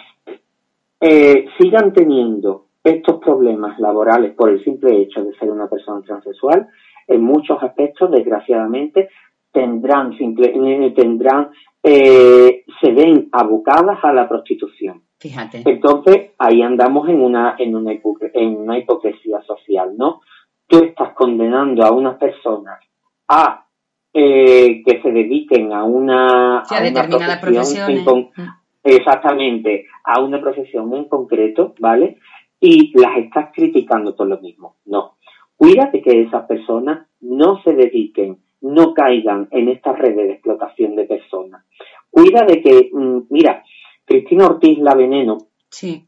eh, 0.99 1.45
sigan 1.59 1.93
teniendo 1.93 2.67
estos 2.83 3.19
problemas 3.19 3.79
laborales 3.79 4.33
por 4.33 4.49
el 4.49 4.63
simple 4.63 5.01
hecho 5.01 5.23
de 5.23 5.33
ser 5.35 5.49
una 5.49 5.67
persona 5.67 6.01
transexual, 6.01 6.67
en 7.07 7.23
muchos 7.23 7.61
aspectos, 7.61 8.11
desgraciadamente, 8.11 9.09
tendrán, 9.51 10.17
simple, 10.17 10.53
eh, 10.53 10.91
tendrán 10.91 11.49
eh, 11.83 12.65
se 12.81 12.91
ven 12.91 13.29
abocadas 13.31 14.03
a 14.03 14.13
la 14.13 14.27
prostitución. 14.27 15.03
Fíjate. 15.19 15.63
Entonces, 15.65 16.31
ahí 16.37 16.61
andamos 16.61 17.07
en 17.09 17.21
una, 17.21 17.55
en 17.57 17.75
una, 17.75 17.91
en 18.33 18.57
una 18.57 18.77
hipocresía 18.77 19.41
social, 19.43 19.93
¿no? 19.97 20.21
Tú 20.67 20.79
estás 20.83 21.13
condenando 21.13 21.85
a 21.85 21.91
unas 21.91 22.17
personas 22.17 22.79
a 23.27 23.65
eh, 24.13 24.83
que 24.85 25.01
se 25.01 25.11
dediquen 25.11 25.71
a 25.73 25.83
una, 25.83 26.59
a, 26.59 26.81
determinada 26.81 27.39
profesión. 27.39 28.31
Mm. 28.35 28.47
Exactamente, 28.83 29.85
a 30.03 30.21
una 30.21 30.41
profesión 30.41 30.93
en 30.93 31.05
concreto, 31.05 31.73
¿vale? 31.79 32.17
Y 32.59 32.97
las 32.99 33.17
estás 33.17 33.49
criticando 33.53 34.15
por 34.15 34.27
lo 34.27 34.39
mismo. 34.39 34.77
No. 34.85 35.17
Cuídate 35.55 36.01
que 36.01 36.21
esas 36.21 36.45
personas 36.45 37.07
no 37.19 37.61
se 37.63 37.73
dediquen, 37.73 38.37
no 38.61 38.93
caigan 38.93 39.47
en 39.51 39.69
estas 39.69 39.97
redes 39.97 40.27
de 40.27 40.33
explotación 40.33 40.95
de 40.95 41.05
personas. 41.05 41.65
Cuida 42.09 42.45
de 42.45 42.61
que, 42.61 42.89
mm, 42.91 43.21
mira, 43.29 43.63
Cristina 44.05 44.45
Ortiz 44.45 44.79
La 44.79 44.95
Veneno 44.95 45.37
sí. 45.69 46.07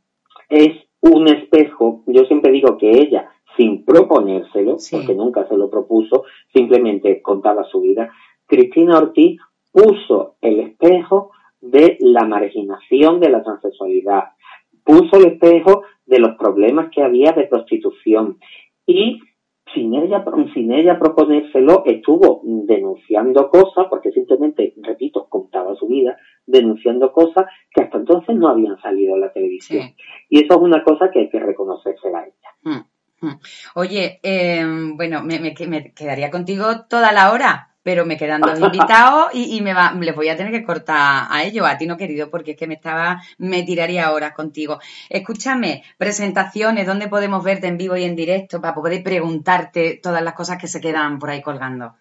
es 0.50 0.72
un 1.02 1.28
espejo, 1.28 2.04
yo 2.08 2.26
siempre 2.26 2.52
digo 2.52 2.78
que 2.78 2.90
ella 2.92 3.30
sin 3.58 3.84
proponérselo, 3.84 4.78
porque 4.92 5.14
nunca 5.16 5.48
se 5.48 5.58
lo 5.58 5.70
propuso, 5.70 6.24
simplemente 6.54 7.22
contaba 7.22 7.66
su 7.66 7.82
vida. 7.82 8.10
Cristina 8.46 8.98
Ortiz 8.98 9.40
puso 9.72 10.36
el 10.42 10.62
espejo 10.62 11.32
de 11.72 11.98
la 12.00 12.26
marginación 12.26 13.20
de 13.20 13.30
la 13.30 13.44
transexualidad, 13.44 14.24
puso 14.84 15.18
el 15.18 15.34
espejo 15.34 15.84
de 16.06 16.20
los 16.20 16.36
problemas 16.38 16.90
que 16.94 17.04
había 17.04 17.32
de 17.32 17.46
prostitución 17.46 18.38
y 18.86 19.20
sin 19.74 19.94
ella, 19.94 20.24
sin 20.54 20.72
ella 20.72 20.98
proponérselo, 20.98 21.84
estuvo 21.86 22.42
denunciando 22.44 23.50
cosas, 23.50 23.86
porque 23.90 24.12
simplemente, 24.12 24.74
repito, 24.82 25.28
contaba 25.30 25.76
su 25.76 25.88
vida, 25.88 26.18
denunciando 26.46 27.12
cosas 27.12 27.46
que 27.72 27.84
hasta 27.84 27.98
entonces 27.98 28.36
no 28.36 28.48
habían 28.48 28.80
salido 28.82 29.16
en 29.16 29.22
la 29.22 29.32
televisión. 29.32 29.90
Y 30.30 30.44
eso 30.44 30.56
es 30.56 30.60
una 30.60 30.84
cosa 30.84 31.12
que 31.12 31.20
hay 31.20 31.30
que 31.30 31.40
reconocerse 31.40 32.08
a 32.08 32.26
ella. 32.26 32.34
Mm, 33.22 33.28
mm. 33.28 33.40
Oye, 33.76 34.20
eh, 34.24 34.66
bueno, 34.96 35.24
me, 35.24 35.40
me, 35.40 35.54
quedaría 35.54 36.32
contigo 36.32 36.66
toda 36.90 37.12
la 37.12 37.32
hora, 37.32 37.76
pero 37.90 38.06
me 38.06 38.18
quedan 38.18 38.42
dos 38.42 38.60
invitados 38.62 39.34
y, 39.34 39.58
y, 39.58 39.62
me 39.62 39.74
va, 39.74 39.92
les 40.00 40.16
voy 40.16 40.30
a 40.30 40.38
tener 40.38 40.52
que 40.52 40.64
cortar 40.64 41.24
a 41.28 41.44
ellos, 41.44 41.66
a 41.68 41.76
ti 41.76 41.88
no 41.88 41.98
querido, 41.98 42.30
porque 42.30 42.52
es 42.52 42.58
que 42.58 42.68
me 42.68 42.76
estaba, 42.76 43.20
me 43.40 43.64
tiraría 43.64 44.12
horas 44.12 44.36
contigo. 44.36 44.78
Escúchame, 45.10 45.82
presentaciones, 45.98 46.86
¿dónde 46.86 47.08
podemos 47.08 47.44
verte 47.44 47.66
en 47.66 47.80
vivo 47.80 47.98
y 47.98 48.04
en 48.04 48.16
directo 48.16 48.62
para 48.62 48.76
poder 48.76 49.02
preguntarte 49.02 50.00
todas 50.04 50.22
las 50.22 50.36
cosas 50.36 50.62
que 50.62 50.68
se 50.68 50.80
quedan 50.80 51.18
por 51.18 51.32
ahí 51.32 51.42
colgando? 51.42 51.94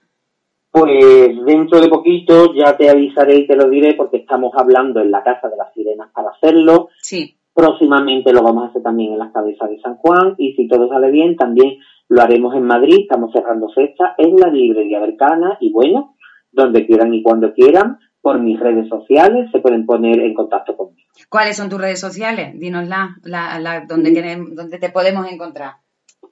Pues 0.70 1.34
dentro 1.46 1.80
de 1.80 1.88
poquito 1.88 2.52
ya 2.52 2.76
te 2.76 2.90
avisaré 2.90 3.36
y 3.36 3.46
te 3.46 3.56
lo 3.56 3.70
diré 3.70 3.94
porque 3.94 4.18
estamos 4.18 4.52
hablando 4.58 5.00
en 5.00 5.10
la 5.10 5.22
Casa 5.22 5.48
de 5.48 5.56
las 5.56 5.72
Sirenas 5.72 6.10
para 6.12 6.32
hacerlo. 6.32 6.90
Sí. 7.00 7.34
Próximamente 7.54 8.30
lo 8.34 8.42
vamos 8.42 8.64
a 8.64 8.66
hacer 8.68 8.82
también 8.82 9.14
en 9.14 9.20
las 9.20 9.32
cabezas 9.32 9.70
de 9.70 9.80
San 9.80 9.96
Juan 9.96 10.34
y 10.36 10.52
si 10.52 10.68
todo 10.68 10.86
sale 10.90 11.10
bien 11.10 11.34
también 11.34 11.78
lo 12.08 12.22
haremos 12.22 12.54
en 12.54 12.64
Madrid, 12.64 13.00
estamos 13.02 13.32
cerrando 13.32 13.68
fecha 13.70 14.14
en 14.16 14.36
la 14.36 14.48
librería 14.48 15.00
Bercana 15.00 15.58
y 15.60 15.72
bueno, 15.72 16.14
donde 16.52 16.86
quieran 16.86 17.12
y 17.12 17.22
cuando 17.22 17.52
quieran, 17.52 17.98
por 18.20 18.40
mis 18.40 18.58
redes 18.58 18.88
sociales 18.88 19.50
se 19.52 19.60
pueden 19.60 19.86
poner 19.86 20.20
en 20.20 20.34
contacto 20.34 20.76
conmigo. 20.76 21.08
¿Cuáles 21.28 21.56
son 21.56 21.68
tus 21.68 21.80
redes 21.80 22.00
sociales? 22.00 22.58
Dínosla, 22.58 23.16
la, 23.24 23.58
la, 23.60 23.84
donde, 23.86 24.12
queremos, 24.12 24.54
donde 24.54 24.78
te 24.78 24.90
podemos 24.90 25.30
encontrar. 25.30 25.74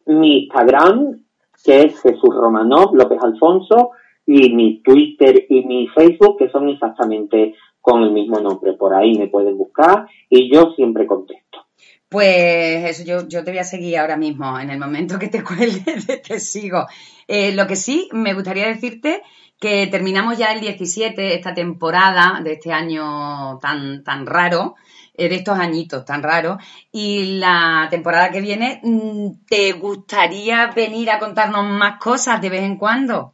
Mi 0.07 0.45
Instagram, 0.45 1.21
que 1.65 1.83
es 1.83 2.01
Jesús 2.01 2.35
Romanov 2.35 2.95
López 2.95 3.19
Alfonso, 3.23 3.93
y 4.27 4.53
mi 4.55 4.83
Twitter 4.83 5.47
y 5.49 5.65
mi 5.65 5.87
Facebook, 5.89 6.39
que 6.39 6.51
son 6.51 6.69
exactamente 6.69 7.55
con 7.81 8.03
el 8.03 8.13
mismo 8.13 8.41
nombre. 8.41 8.73
Por 8.73 8.93
ahí 8.93 9.17
me 9.17 9.29
pueden 9.29 9.57
buscar 9.57 10.07
y 10.29 10.53
yo 10.53 10.73
siempre 10.75 11.07
contesto. 11.07 11.46
Pues 12.09 12.85
eso, 12.85 13.05
yo, 13.05 13.29
yo 13.29 13.43
te 13.43 13.51
voy 13.51 13.59
a 13.59 13.65
seguir 13.65 13.99
ahora 13.99 14.17
mismo. 14.17 14.59
En 14.59 14.71
el 14.71 14.79
momento 14.79 15.19
que 15.19 15.29
te 15.29 15.43
cuelgue, 15.45 16.21
te 16.27 16.41
sigo. 16.41 16.87
Eh, 17.27 17.53
lo 17.53 17.67
que 17.67 17.77
sí, 17.77 18.09
me 18.13 18.35
gustaría 18.35 18.67
decirte 18.67 19.23
que 19.59 19.87
terminamos 19.87 20.37
ya 20.37 20.53
el 20.53 20.61
17, 20.61 21.35
esta 21.35 21.55
temporada 21.55 22.41
de 22.43 22.53
este 22.53 22.73
año 22.73 23.59
tan, 23.59 24.05
tan 24.05 24.27
raro, 24.27 24.75
eh, 25.15 25.29
de 25.29 25.37
estos 25.37 25.59
añitos 25.59 26.05
tan 26.05 26.23
raros, 26.23 26.59
y 26.93 27.39
la 27.39 27.89
temporada 27.91 28.31
que 28.31 28.43
viene, 28.43 28.81
mm, 28.83 29.47
¿te 29.49 29.73
gustaría 29.73 30.67
venir 30.69 31.11
a 31.11 31.19
contarnos 31.19 31.65
más 31.65 31.99
cosas 31.99 32.41
de 32.43 32.51
vez 32.51 32.63
en 32.63 32.77
cuando? 32.77 33.33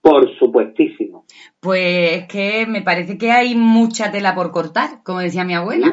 Por 0.00 0.38
supuestísimo. 0.38 1.24
Pues 1.58 2.22
es 2.22 2.28
que 2.28 2.66
me 2.66 2.80
parece 2.80 3.18
que 3.18 3.32
hay 3.32 3.54
mucha 3.54 4.10
tela 4.10 4.34
por 4.34 4.52
cortar, 4.52 5.02
como 5.02 5.18
decía 5.18 5.44
mi 5.44 5.54
abuela. 5.54 5.92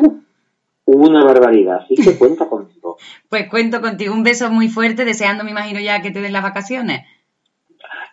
Una 0.90 1.22
barbaridad, 1.26 1.82
así 1.84 1.96
que 1.96 2.18
cuenta 2.18 2.48
contigo. 2.48 2.98
pues 3.30 3.50
cuento 3.50 3.82
contigo. 3.82 4.14
Un 4.14 4.24
beso 4.24 4.50
muy 4.50 4.70
fuerte, 4.70 5.04
deseando, 5.04 5.44
me 5.44 5.52
imagino, 5.52 5.82
ya 5.82 6.02
que 6.02 6.12
te 6.12 6.22
den 6.22 6.32
las 6.32 6.44
vacaciones. 6.44 7.06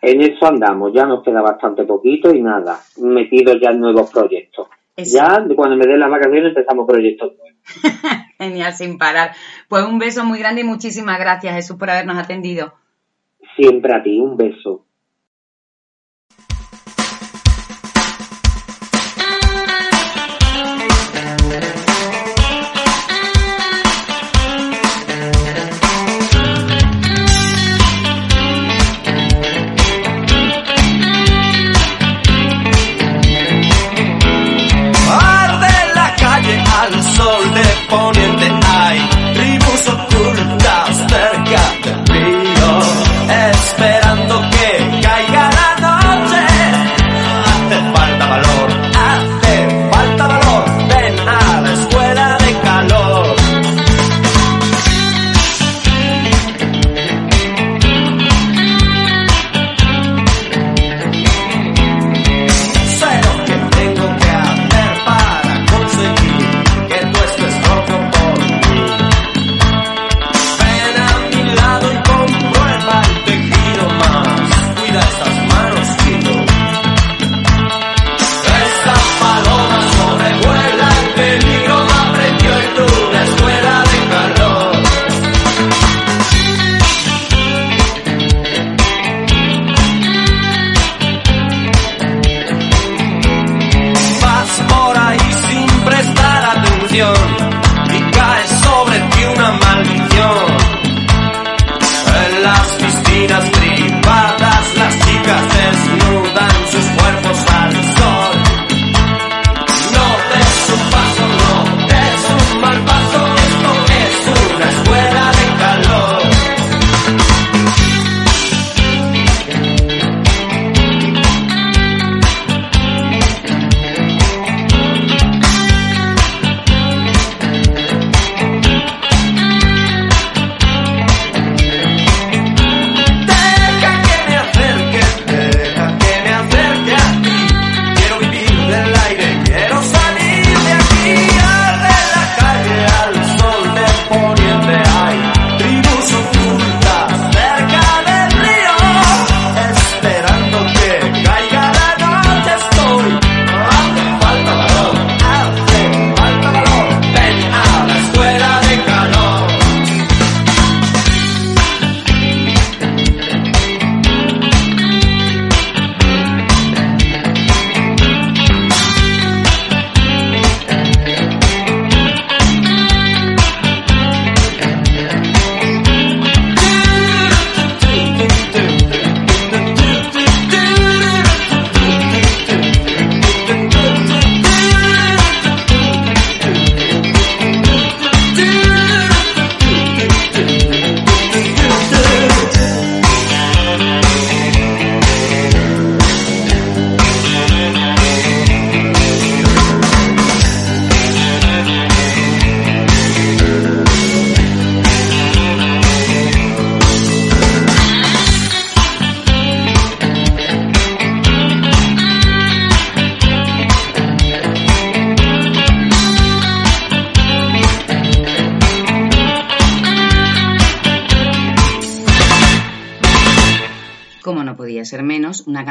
En 0.01 0.21
eso 0.21 0.45
andamos, 0.45 0.91
ya 0.93 1.05
nos 1.05 1.23
queda 1.23 1.41
bastante 1.41 1.85
poquito 1.85 2.35
y 2.35 2.41
nada, 2.41 2.79
metido 2.97 3.53
ya 3.57 3.69
en 3.69 3.79
nuevos 3.79 4.11
proyectos. 4.11 4.67
Ya 4.97 5.45
cuando 5.55 5.77
me 5.77 5.87
den 5.87 5.99
las 5.99 6.09
vacaciones 6.09 6.49
empezamos 6.49 6.85
proyectos 6.85 7.33
nuevos. 7.37 7.55
Genial, 8.37 8.73
sin 8.73 8.97
parar. 8.97 9.31
Pues 9.69 9.85
un 9.85 9.97
beso 9.97 10.25
muy 10.25 10.39
grande 10.39 10.61
y 10.61 10.65
muchísimas 10.65 11.17
gracias, 11.17 11.55
Jesús, 11.55 11.77
por 11.77 11.89
habernos 11.89 12.17
atendido. 12.17 12.73
Siempre 13.55 13.95
a 13.95 14.03
ti, 14.03 14.19
un 14.19 14.35
beso. 14.35 14.84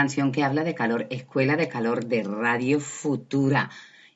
Canción 0.05 0.33
que 0.33 0.45
habla 0.45 0.65
de 0.65 0.75
calor, 0.75 1.07
Escuela 1.09 1.57
de 1.57 1.67
Calor 1.67 2.05
de 2.05 2.23
Radio 2.25 2.79
Futura. 2.79 3.71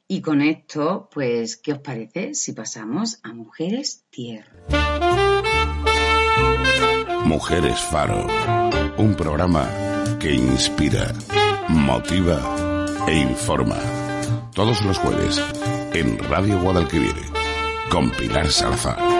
Y 0.06 0.20
con 0.20 0.42
esto, 0.42 1.08
pues, 1.10 1.56
¿qué 1.56 1.72
os 1.72 1.78
parece 1.78 2.34
si 2.34 2.52
pasamos 2.52 3.20
a 3.22 3.32
Mujeres 3.32 4.04
Tierra? 4.10 4.52
Mujeres 7.24 7.80
Faro, 7.80 8.26
un 8.98 9.14
programa 9.14 9.66
que 10.20 10.34
inspira, 10.34 11.10
motiva 11.68 12.38
e 13.08 13.16
informa. 13.16 13.78
Todos 14.54 14.84
los 14.84 14.98
jueves 14.98 15.42
en 15.94 16.18
Radio 16.18 16.60
Guadalquivir 16.60 17.16
con 17.90 18.10
Pilar 18.10 18.50
Salazar. 18.50 19.17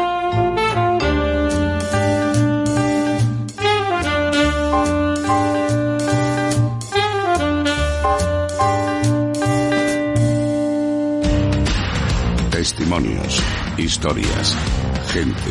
Historias, 13.89 14.55
gente. 15.12 15.51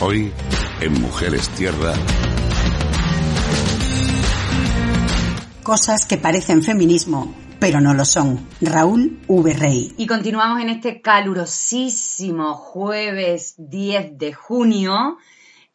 Hoy 0.00 0.32
en 0.80 0.98
Mujeres 1.02 1.50
Tierra. 1.50 1.92
Cosas 5.62 6.06
que 6.06 6.16
parecen 6.16 6.62
feminismo, 6.62 7.34
pero 7.58 7.82
no 7.82 7.92
lo 7.92 8.06
son. 8.06 8.48
Raúl 8.62 9.20
V. 9.28 9.52
Rey. 9.52 9.92
Y 9.98 10.06
continuamos 10.06 10.62
en 10.62 10.70
este 10.70 11.02
calurosísimo 11.02 12.54
jueves 12.54 13.56
10 13.58 14.16
de 14.16 14.32
junio. 14.32 15.18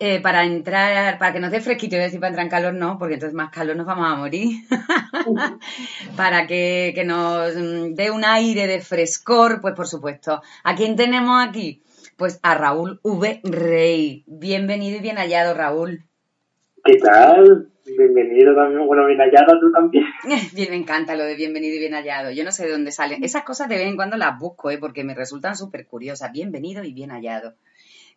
Eh, 0.05 0.19
para 0.21 0.45
entrar, 0.45 1.17
para 1.17 1.33
que 1.33 1.39
nos 1.39 1.49
dé 1.49 1.61
fresquito, 1.61 1.95
a 1.95 1.99
decir 1.99 2.19
para 2.19 2.29
entrar 2.29 2.45
en 2.45 2.51
calor, 2.51 2.75
no, 2.75 2.99
porque 2.99 3.15
entonces 3.15 3.33
más 3.33 3.49
calor 3.49 3.75
nos 3.75 3.87
vamos 3.87 4.07
a 4.07 4.15
morir. 4.15 4.59
para 6.15 6.45
que, 6.45 6.91
que 6.93 7.03
nos 7.03 7.55
mm, 7.55 7.95
dé 7.95 8.11
un 8.11 8.23
aire 8.23 8.67
de 8.67 8.81
frescor, 8.81 9.61
pues 9.61 9.73
por 9.73 9.87
supuesto. 9.87 10.43
¿A 10.63 10.75
quién 10.75 10.95
tenemos 10.95 11.43
aquí? 11.43 11.81
Pues 12.17 12.39
a 12.43 12.53
Raúl 12.53 12.99
V. 13.01 13.41
Rey. 13.45 14.23
Bienvenido 14.27 14.97
y 14.97 15.01
bien 15.01 15.17
hallado, 15.17 15.55
Raúl. 15.55 16.03
¿Qué 16.83 16.97
tal? 16.99 17.71
Bienvenido 17.83 18.53
también, 18.53 18.85
bueno, 18.85 19.07
bien 19.07 19.19
hallado 19.19 19.59
tú 19.59 19.71
también. 19.71 20.05
Bien, 20.53 20.69
me 20.69 20.75
encanta 20.75 21.15
lo 21.15 21.23
de 21.23 21.35
bienvenido 21.35 21.75
y 21.75 21.79
bien 21.79 21.93
hallado. 21.93 22.29
Yo 22.29 22.43
no 22.43 22.51
sé 22.51 22.65
de 22.65 22.71
dónde 22.71 22.91
salen. 22.91 23.23
Esas 23.23 23.43
cosas 23.43 23.69
de 23.69 23.77
vez 23.77 23.87
en 23.87 23.95
cuando 23.95 24.17
las 24.17 24.37
busco, 24.37 24.69
¿eh? 24.69 24.77
porque 24.77 25.03
me 25.03 25.15
resultan 25.15 25.55
súper 25.55 25.87
curiosas. 25.87 26.31
Bienvenido 26.31 26.83
y 26.83 26.93
bien 26.93 27.09
hallado. 27.09 27.55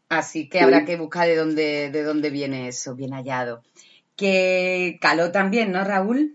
Así 0.08 0.48
que 0.48 0.58
Sí. 0.58 0.64
habrá 0.64 0.84
que 0.84 0.96
buscar 0.96 1.26
de 1.28 1.36
dónde, 1.36 1.90
de 1.90 2.02
dónde 2.02 2.30
viene 2.30 2.68
eso, 2.68 2.94
bien 2.94 3.12
hallado. 3.12 3.62
Que 4.16 4.98
caló 5.00 5.30
también, 5.32 5.72
¿no, 5.72 5.84
Raúl? 5.84 6.34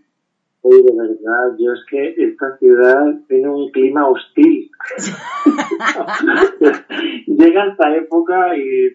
Oye, 0.61 0.81
de 0.81 0.93
verdad, 0.95 1.57
yo 1.59 1.73
es 1.73 1.79
que 1.89 2.15
esta 2.23 2.57
ciudad 2.57 3.03
tiene 3.27 3.49
un 3.49 3.69
clima 3.71 4.07
hostil. 4.07 4.69
Llega 7.27 7.65
esta 7.71 7.95
época 7.95 8.55
y 8.57 8.93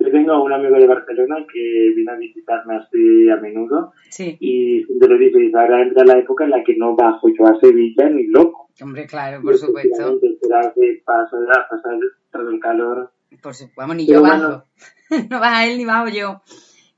yo 0.00 0.10
tengo 0.12 0.42
un 0.44 0.52
amigo 0.52 0.76
de 0.76 0.86
Barcelona 0.86 1.36
que 1.52 1.92
viene 1.94 2.12
a 2.12 2.16
visitarme 2.16 2.76
así 2.76 3.28
a 3.30 3.36
menudo 3.36 3.92
Sí. 4.10 4.36
y 4.40 4.84
siempre 4.84 5.08
le 5.08 5.18
dice, 5.26 5.38
"Dice, 5.38 5.58
ahora 5.58 5.82
entra 5.82 6.04
la 6.04 6.18
época 6.18 6.44
en 6.44 6.50
la 6.50 6.62
que 6.64 6.76
no 6.76 6.94
bajo 6.96 7.28
yo 7.36 7.46
a 7.46 7.58
Sevilla 7.60 8.08
ni 8.08 8.26
loco. 8.28 8.68
Hombre, 8.80 9.06
claro, 9.06 9.42
por 9.42 9.56
supuesto. 9.58 10.18
Será 10.40 10.72
que 10.74 11.02
paso 11.04 11.36
a 11.36 11.68
pasar 11.68 11.98
todo 12.32 12.48
el 12.48 12.60
calor. 12.60 13.10
Por 13.42 13.54
su- 13.54 13.70
Vamos, 13.76 13.96
ni 13.96 14.06
Pero 14.06 14.20
yo 14.20 14.26
bueno. 14.26 14.48
bajo. 14.48 14.64
no 15.30 15.40
baja 15.40 15.66
él 15.66 15.78
ni 15.78 15.84
bajo 15.84 16.08
yo. 16.08 16.42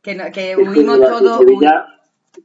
Que, 0.02 0.14
no- 0.14 0.30
que 0.32 0.56
huimos 0.56 0.98
mira, 0.98 1.08
todos. 1.10 1.38
Si 1.38 1.44
Sevilla, 1.44 1.86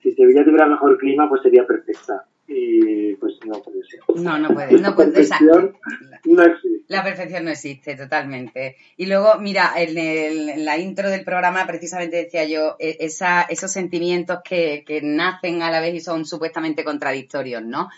si 0.02 0.12
Sevilla 0.14 0.44
tuviera 0.44 0.66
mejor 0.68 0.98
clima, 0.98 1.30
pues 1.30 1.42
sería 1.42 1.66
perfecta. 1.66 2.26
Y 2.48 3.16
pues 3.16 3.34
no 3.46 3.60
puede 3.64 3.84
ser. 3.86 4.02
No, 4.22 4.38
no 4.38 4.50
puede. 4.50 4.74
No 4.74 4.90
La 4.90 4.96
puede 4.96 5.20
exacto. 5.22 5.46
perfección 5.48 5.78
no 6.26 6.44
existe. 6.44 6.76
La 6.88 7.04
perfección 7.04 7.46
no 7.46 7.50
existe 7.52 7.96
totalmente. 7.96 8.76
Y 8.98 9.08
luego, 9.08 9.40
mira, 9.40 9.72
en, 9.78 9.98
el- 9.98 10.50
en 10.50 10.66
la 10.66 10.78
intro 10.78 11.10
del 11.10 11.24
programa 11.24 11.66
precisamente 11.66 12.18
decía 12.18 12.46
yo, 12.46 12.76
e- 12.78 12.98
esa, 13.00 13.44
esos 13.44 13.72
sentimientos 13.72 14.40
que, 14.44 14.84
que 14.86 15.02
nacen 15.02 15.64
a 15.64 15.72
la 15.72 15.80
vez 15.82 15.96
y 15.96 16.00
son 16.02 16.26
supuestamente 16.26 16.84
contradictorios, 16.84 17.64
¿no? 17.64 17.90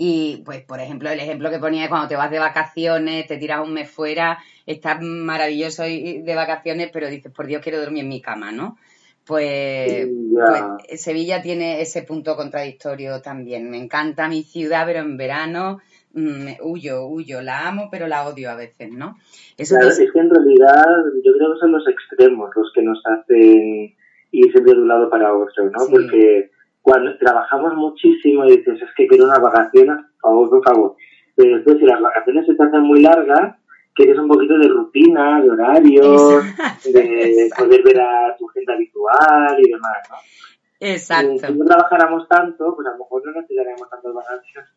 Y 0.00 0.42
pues, 0.44 0.62
por 0.62 0.78
ejemplo, 0.80 1.10
el 1.10 1.18
ejemplo 1.18 1.50
que 1.50 1.58
ponía 1.58 1.82
es 1.82 1.88
cuando 1.88 2.06
te 2.06 2.14
vas 2.14 2.30
de 2.30 2.38
vacaciones, 2.38 3.26
te 3.26 3.36
tiras 3.36 3.66
un 3.66 3.74
mes 3.74 3.90
fuera, 3.90 4.38
estás 4.64 5.02
maravilloso 5.02 5.82
de 5.82 6.32
vacaciones, 6.36 6.90
pero 6.92 7.08
dices, 7.08 7.32
por 7.32 7.48
Dios, 7.48 7.60
quiero 7.60 7.80
dormir 7.80 8.04
en 8.04 8.08
mi 8.08 8.22
cama, 8.22 8.52
¿no? 8.52 8.78
Pues, 9.26 10.08
pues 10.32 11.00
Sevilla 11.02 11.42
tiene 11.42 11.80
ese 11.82 12.02
punto 12.02 12.36
contradictorio 12.36 13.20
también. 13.20 13.68
Me 13.68 13.76
encanta 13.76 14.28
mi 14.28 14.44
ciudad, 14.44 14.86
pero 14.86 15.00
en 15.00 15.16
verano 15.16 15.80
mm, 16.14 16.62
huyo, 16.62 17.04
huyo, 17.06 17.42
la 17.42 17.66
amo, 17.68 17.88
pero 17.90 18.06
la 18.06 18.26
odio 18.26 18.50
a 18.50 18.54
veces, 18.54 18.90
¿no? 18.92 19.18
Eso 19.56 19.74
Claro, 19.74 19.94
te- 19.94 20.04
es 20.04 20.12
que 20.12 20.18
en 20.20 20.30
realidad 20.30 20.86
yo 21.24 21.32
creo 21.36 21.54
que 21.54 21.58
son 21.60 21.72
los 21.72 21.86
extremos 21.88 22.50
los 22.54 22.72
que 22.72 22.82
nos 22.82 23.02
hacen 23.04 23.96
ir 24.30 24.52
siempre 24.52 24.74
de 24.74 24.78
un 24.80 24.88
lado 24.88 25.10
para 25.10 25.34
otro, 25.34 25.70
¿no? 25.70 25.80
Sí. 25.80 25.90
Porque 25.90 26.50
cuando 26.88 27.18
trabajamos 27.18 27.74
muchísimo 27.74 28.46
y 28.46 28.56
dices, 28.56 28.80
es 28.80 28.88
que 28.96 29.06
quiero 29.06 29.26
unas 29.26 29.42
vacaciones, 29.42 29.96
por 30.22 30.30
favor, 30.30 30.48
por 30.48 30.64
favor. 30.64 30.96
Pero 31.36 31.56
después, 31.56 31.78
si 31.78 31.84
las 31.84 32.00
vacaciones 32.00 32.46
se 32.46 32.54
te 32.54 32.62
hacen 32.62 32.80
muy 32.80 33.02
largas, 33.02 33.56
quieres 33.94 34.18
un 34.18 34.26
poquito 34.26 34.56
de 34.56 34.68
rutina, 34.68 35.42
de 35.42 35.50
horarios, 35.50 36.44
de 36.84 37.42
Exacto. 37.42 37.64
poder 37.64 37.82
ver 37.82 38.00
a 38.00 38.34
tu 38.38 38.46
gente 38.46 38.72
habitual 38.72 39.56
y 39.58 39.70
demás, 39.70 39.98
¿no? 40.08 40.16
Exacto. 40.80 41.46
si 41.46 41.52
no 41.52 41.64
trabajáramos 41.66 42.26
tanto, 42.26 42.74
pues 42.74 42.88
a 42.88 42.92
lo 42.92 42.98
mejor 42.98 43.26
no 43.26 43.32
necesitaríamos 43.32 43.90
tantas 43.90 44.14
vacaciones. 44.14 44.70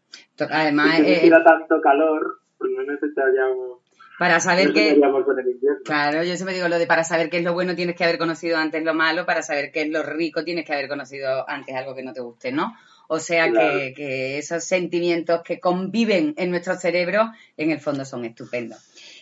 Además, 0.49 0.95
si 0.97 1.01
no 1.03 1.07
eh, 1.07 1.11
hiciera 1.13 1.43
tanto 1.45 1.79
calor, 1.79 2.39
pues 2.57 2.71
no 2.75 2.83
necesitaríamos, 2.83 3.79
para 4.21 4.39
saber 4.39 4.65
no 4.65 4.79
invierno. 4.79 5.81
claro, 5.83 6.23
yo 6.23 6.35
siempre 6.35 6.53
digo 6.53 6.67
lo 6.67 6.77
de 6.77 6.85
para 6.85 7.03
saber 7.03 7.31
qué 7.31 7.37
es 7.37 7.43
lo 7.43 7.53
bueno 7.53 7.75
tienes 7.75 7.95
que 7.95 8.03
haber 8.03 8.19
conocido 8.19 8.55
antes 8.59 8.83
lo 8.83 8.93
malo, 8.93 9.25
para 9.25 9.41
saber 9.41 9.71
qué 9.71 9.81
es 9.81 9.89
lo 9.89 10.03
rico 10.03 10.43
tienes 10.43 10.63
que 10.63 10.73
haber 10.73 10.87
conocido 10.87 11.43
antes 11.49 11.73
algo 11.75 11.95
que 11.95 12.03
no 12.03 12.13
te 12.13 12.21
guste, 12.21 12.51
¿no? 12.51 12.75
O 13.07 13.17
sea 13.17 13.49
Claro. 13.49 13.79
que, 13.79 13.93
que 13.95 14.37
esos 14.37 14.63
sentimientos 14.63 15.41
que 15.41 15.59
conviven 15.59 16.35
en 16.37 16.51
nuestro 16.51 16.75
cerebro, 16.75 17.31
en 17.57 17.71
el 17.71 17.79
fondo 17.79 18.05
son 18.05 18.23
estupendos. 18.23 18.77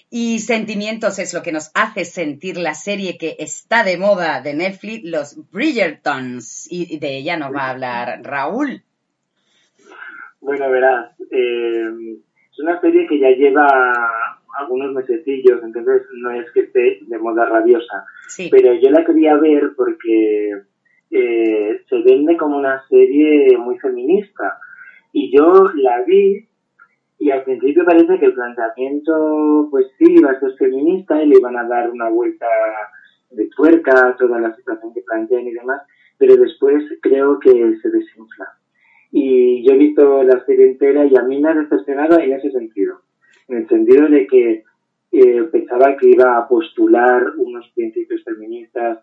Y 0.10 0.40
sentimientos 0.40 1.18
es 1.18 1.34
lo 1.34 1.44
que 1.44 1.54
nos 1.54 1.72
hace 1.76 2.04
sentir 2.04 2.58
la 2.58 2.74
serie 2.74 3.18
que 3.18 3.38
está 3.40 3.86
de 3.86 3.98
moda 3.98 4.42
de 4.42 4.54
Netflix, 4.54 5.06
los 5.06 5.50
Bridgertons. 5.52 6.68
Y 6.70 6.94
y 6.94 7.00
de 7.00 7.16
ella 7.16 7.38
nos 7.38 7.56
va 7.56 7.68
a 7.68 7.70
hablar 7.70 8.20
Raúl. 8.24 8.84
Bueno, 10.42 10.70
verás, 10.70 11.12
eh, 11.32 11.86
es 12.52 12.60
una 12.60 12.82
serie 12.82 13.08
que 13.08 13.18
ya 13.18 13.30
lleva 13.30 14.39
algunos 14.60 14.94
mesecillos, 14.94 15.62
entonces 15.64 16.04
no 16.14 16.32
es 16.32 16.50
que 16.52 16.62
esté 16.62 17.00
de 17.02 17.18
moda 17.18 17.46
rabiosa, 17.46 18.06
Sí, 18.28 18.50
pero 18.52 18.74
yo 18.74 18.90
la 18.92 19.04
quería 19.06 19.36
ver 19.38 19.72
porque 19.76 20.62
eh, 21.12 21.82
se 21.90 22.02
vende 22.02 22.38
como 22.38 22.58
una 22.58 22.84
serie 22.88 23.58
muy 23.58 23.78
feminista. 23.80 24.58
Y 25.12 25.36
yo 25.36 25.66
la 25.76 26.04
vi 26.04 26.48
y 27.18 27.32
al 27.32 27.44
principio 27.44 27.84
parece 27.84 28.18
que 28.20 28.28
el 28.28 28.34
planteamiento 28.34 29.68
pues 29.72 29.88
sí 29.98 30.06
iba 30.08 30.32
a 30.32 30.40
ser 30.40 30.54
feminista 30.54 31.22
y 31.22 31.28
le 31.28 31.38
iban 31.38 31.58
a 31.58 31.68
dar 31.68 31.90
una 31.90 32.10
vuelta 32.10 32.46
de 33.32 33.48
tuerca 33.48 34.08
a 34.08 34.16
toda 34.16 34.40
la 34.40 34.56
situación 34.56 34.94
que 34.94 35.02
plantean 35.02 35.48
y 35.48 35.54
demás, 35.54 35.82
pero 36.18 36.38
después 36.38 36.84
creo 37.02 37.40
que 37.40 37.52
se 37.82 37.90
desinfla. 37.90 38.54
Y 39.12 39.68
yo 39.68 39.74
he 39.74 39.78
visto 39.78 40.24
la 40.24 40.46
serie 40.46 40.68
entera 40.68 41.06
y 41.06 41.18
a 41.18 41.24
mí 41.24 41.40
me 41.40 41.50
ha 41.50 41.56
decepcionado 41.56 42.20
en 42.20 42.34
ese 42.34 42.52
sentido, 42.52 43.02
en 43.50 43.58
el 43.58 43.68
sentido 43.68 44.08
de 44.08 44.28
que 44.28 44.64
eh, 45.12 45.44
pensaba 45.52 45.98
que 45.98 46.10
iba 46.10 46.38
a 46.38 46.48
postular 46.48 47.34
unos 47.38 47.68
principios 47.76 48.24
feministas 48.24 49.00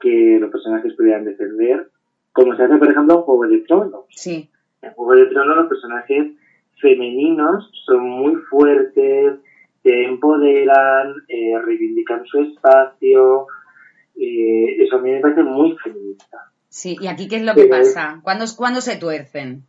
que 0.00 0.38
los 0.40 0.50
personajes 0.50 0.94
pudieran 0.94 1.24
defender, 1.24 1.88
como 2.32 2.56
se 2.56 2.64
hace 2.64 2.76
por 2.76 2.90
ejemplo 2.90 3.16
en 3.16 3.22
Juego 3.22 3.46
de 3.46 3.58
Tronos. 3.60 4.04
sí, 4.10 4.50
En 4.82 4.92
Juego 4.92 5.14
de 5.14 5.26
Tronos 5.26 5.56
los 5.56 5.68
personajes 5.68 6.32
femeninos 6.80 7.70
son 7.86 8.02
muy 8.02 8.34
fuertes, 8.50 9.34
se 9.82 10.04
empoderan, 10.04 11.14
eh, 11.28 11.58
reivindican 11.64 12.24
su 12.26 12.40
espacio, 12.40 13.46
eh, 14.16 14.82
eso 14.82 14.96
a 14.96 15.00
mí 15.00 15.10
me 15.12 15.20
parece 15.20 15.42
muy 15.44 15.76
feminista. 15.78 16.50
sí. 16.68 16.96
¿Y 17.00 17.06
aquí 17.06 17.28
qué 17.28 17.36
es 17.36 17.44
lo 17.44 17.54
que 17.54 17.66
pasa? 17.66 18.20
¿Cuándo, 18.22 18.44
¿Cuándo 18.56 18.80
se 18.80 18.96
tuercen? 18.96 19.62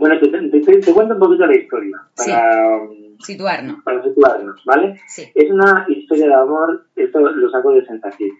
Bueno, 0.00 0.18
te, 0.18 0.28
te- 0.28 0.60
te- 0.60 0.80
te 0.80 0.92
cuento 0.92 1.14
un 1.14 1.20
poquito 1.20 1.46
la 1.46 1.56
historia 1.56 1.96
para, 2.16 2.76
um, 2.78 3.18
Situarnos. 3.20 3.82
para 3.84 4.02
situarnos, 4.02 4.64
¿vale? 4.64 4.98
Sí. 5.06 5.24
Es 5.34 5.50
una 5.50 5.84
historia 5.88 6.26
de 6.26 6.34
amor, 6.34 6.86
esto 6.96 7.20
lo 7.20 7.50
saco 7.50 7.72
de 7.72 7.84
sensación, 7.84 8.30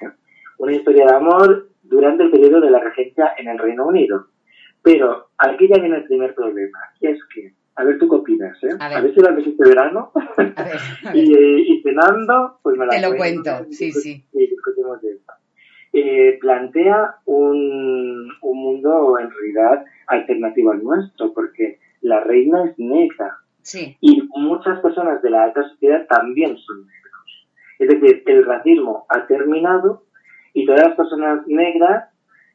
una 0.59 0.73
historia 0.73 1.05
de 1.07 1.15
amor 1.15 1.69
durante 1.83 2.25
el 2.25 2.31
periodo 2.31 2.61
de 2.63 2.71
la 2.71 2.81
regencia 2.81 3.35
en 3.39 3.49
el 3.49 3.59
Reino 3.59 3.87
Unido. 3.87 4.27
Pero 4.83 5.29
aquí 5.37 5.69
ya 5.69 5.79
viene 5.79 5.97
el 5.99 6.05
primer 6.05 6.35
problema, 6.35 6.79
y 7.01 7.09
es 7.09 7.19
que, 7.35 7.53
a 7.77 7.85
ver 7.85 7.99
tú 7.99 8.09
qué 8.09 8.17
opinas, 8.17 8.57
¿eh? 8.65 8.69
A 8.81 9.01
ver. 9.01 9.15
si 9.15 9.21
la 9.21 9.31
ves 9.33 9.47
este 9.47 9.69
verano 9.69 10.11
A 10.15 10.43
ver, 10.43 10.55
a 10.57 10.63
ver. 11.13 11.17
y, 11.17 11.35
eh, 11.35 11.61
y 11.67 11.83
cenando, 11.83 12.59
pues 12.63 12.79
me 12.79 12.87
la 12.87 12.93
Te 12.93 13.03
lo 13.03 13.15
cuento, 13.17 13.51
sí, 13.71 13.89
y 13.89 13.93
sí. 13.93 14.25
Y 14.33 14.47
discutimos 14.47 15.01
de 15.03 15.11
esto. 15.13 15.33
Eh, 15.93 16.39
plantea 16.41 17.17
un, 17.25 18.29
un 18.43 18.59
mundo 18.63 19.19
en 19.19 19.31
realidad 19.31 19.85
alternativo 20.07 20.71
al 20.73 20.83
nuestro, 20.83 21.33
porque 21.33 21.79
la 22.01 22.21
reina 22.21 22.65
es 22.65 22.79
negra 22.79 23.37
Sí, 23.63 23.97
y 24.01 24.23
muchas 24.37 24.81
personas 24.81 25.21
de 25.23 25.31
la 25.31 25.45
alta 25.45 25.63
sociedad 25.69 26.07
también 26.09 26.57
son 26.57 26.87
negros. 26.87 27.49
Es 27.79 27.89
decir, 27.89 28.23
el 28.27 28.45
racismo 28.47 29.05
ha 29.11 29.27
terminado 29.27 30.05
y 30.55 30.65
todas 30.65 30.83
las 30.89 30.97
personas 30.97 31.47
negras 31.47 32.09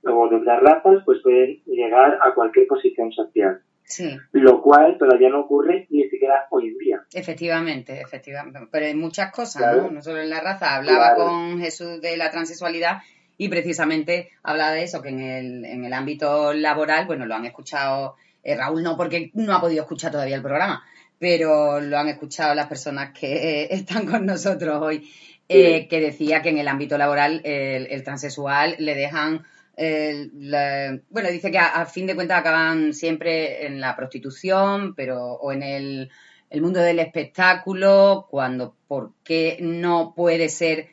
o 0.03 0.27
de 0.29 0.35
otras 0.37 0.61
razas 0.63 1.03
pues 1.05 1.19
pueden 1.21 1.61
llegar 1.65 2.17
a 2.21 2.33
cualquier 2.33 2.65
posición 2.67 3.11
social, 3.11 3.61
sí, 3.83 4.17
lo 4.31 4.61
cual 4.63 4.97
todavía 4.97 5.29
no 5.29 5.41
ocurre 5.41 5.85
ni 5.91 6.03
siquiera 6.09 6.47
hoy 6.49 6.69
en 6.69 6.77
día. 6.79 7.01
efectivamente, 7.13 8.01
efectivamente. 8.01 8.59
Pero 8.71 8.85
en 8.87 8.99
muchas 8.99 9.31
cosas, 9.31 9.61
Claro. 9.61 9.83
¿no? 9.83 9.91
No 9.91 10.01
solo 10.01 10.19
en 10.21 10.29
la 10.31 10.41
raza. 10.41 10.75
Hablaba 10.75 11.13
Claro. 11.15 11.29
con 11.29 11.59
Jesús 11.59 12.01
de 12.01 12.17
la 12.17 12.31
transexualidad 12.31 12.97
y 13.37 13.49
precisamente 13.49 14.29
hablaba 14.43 14.71
de 14.71 14.83
eso, 14.83 15.01
que 15.01 15.09
en 15.09 15.21
el, 15.21 15.65
en 15.65 15.85
el 15.85 15.93
ámbito 15.93 16.53
laboral, 16.53 17.05
bueno, 17.05 17.25
lo 17.25 17.35
han 17.35 17.45
escuchado, 17.45 18.15
eh, 18.43 18.55
Raúl 18.55 18.83
no, 18.83 18.95
porque 18.97 19.31
no 19.33 19.53
ha 19.55 19.61
podido 19.61 19.81
escuchar 19.83 20.11
todavía 20.11 20.35
el 20.35 20.41
programa, 20.41 20.83
pero 21.19 21.79
lo 21.81 21.97
han 21.97 22.07
escuchado 22.09 22.53
las 22.55 22.67
personas 22.67 23.11
que 23.17 23.63
eh, 23.63 23.67
están 23.71 24.05
con 24.05 24.25
nosotros 24.25 24.81
hoy, 24.81 25.09
eh, 25.47 25.81
Sí. 25.81 25.87
que 25.87 25.99
decía 25.99 26.41
que 26.41 26.49
en 26.49 26.57
el 26.57 26.67
ámbito 26.67 26.97
laboral 26.97 27.41
el, 27.43 27.87
el 27.87 28.03
transexual 28.03 28.75
le 28.79 28.95
dejan 28.95 29.45
la- 29.77 30.97
bueno, 31.09 31.29
dice 31.29 31.51
que 31.51 31.57
a, 31.57 31.67
a 31.67 31.85
fin 31.85 32.07
de 32.07 32.15
cuentas 32.15 32.39
acaban 32.39 32.93
siempre 32.93 33.65
en 33.65 33.79
la 33.81 33.95
prostitución, 33.95 34.95
pero 34.95 35.33
o 35.33 35.51
en 35.51 35.63
el, 35.63 36.09
el 36.49 36.61
mundo 36.61 36.79
del 36.79 36.99
espectáculo, 36.99 38.27
cuando 38.29 38.75
¿por 38.87 39.11
qué 39.23 39.57
no 39.61 40.13
puede 40.15 40.49
ser 40.49 40.87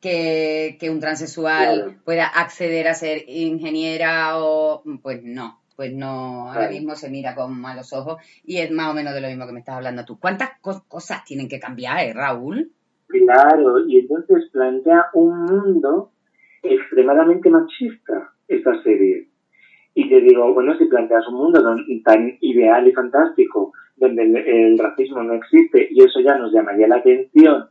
que, 0.00 0.76
que 0.80 0.90
un 0.90 1.00
transexual 1.00 1.82
Claro. 1.82 1.94
pueda 2.04 2.26
acceder 2.26 2.88
a 2.88 2.94
ser 2.94 3.24
ingeniera 3.28 4.38
o 4.38 4.82
pues 5.02 5.22
no, 5.24 5.60
pues 5.76 5.92
no, 5.92 6.50
ahora 6.52 6.68
mismo 6.70 6.94
se 6.94 7.10
mira 7.10 7.34
con 7.34 7.60
malos 7.60 7.92
ojos 7.92 8.20
y 8.44 8.58
es 8.58 8.70
más 8.70 8.90
o 8.90 8.94
menos 8.94 9.14
de 9.14 9.20
lo 9.20 9.28
mismo 9.28 9.46
que 9.46 9.52
me 9.52 9.60
estás 9.60 9.76
hablando 9.76 10.04
tú. 10.04 10.18
¿Cuántas 10.18 10.50
co- 10.60 10.84
cosas 10.88 11.24
tienen 11.24 11.48
que 11.48 11.60
cambiar, 11.60 11.98
eh, 12.04 12.12
Raúl? 12.12 12.70
Claro, 13.08 13.86
y 13.88 14.00
entonces 14.00 14.50
plantea 14.52 15.06
un 15.14 15.44
mundo 15.46 16.12
extremadamente 16.62 17.48
machista 17.50 18.32
esta 18.46 18.82
serie. 18.82 19.28
Y 19.94 20.08
te 20.08 20.20
digo, 20.20 20.52
bueno, 20.54 20.76
si 20.78 20.84
planteas 20.84 21.26
un 21.28 21.34
mundo 21.34 21.60
tan 22.04 22.36
ideal 22.40 22.86
y 22.86 22.92
fantástico, 22.92 23.72
donde 23.96 24.22
el, 24.22 24.36
el 24.36 24.78
racismo 24.78 25.22
no 25.22 25.34
existe, 25.34 25.88
y 25.90 26.02
eso 26.04 26.20
ya 26.20 26.36
nos 26.36 26.52
llamaría 26.52 26.86
la 26.86 26.96
atención, 26.96 27.68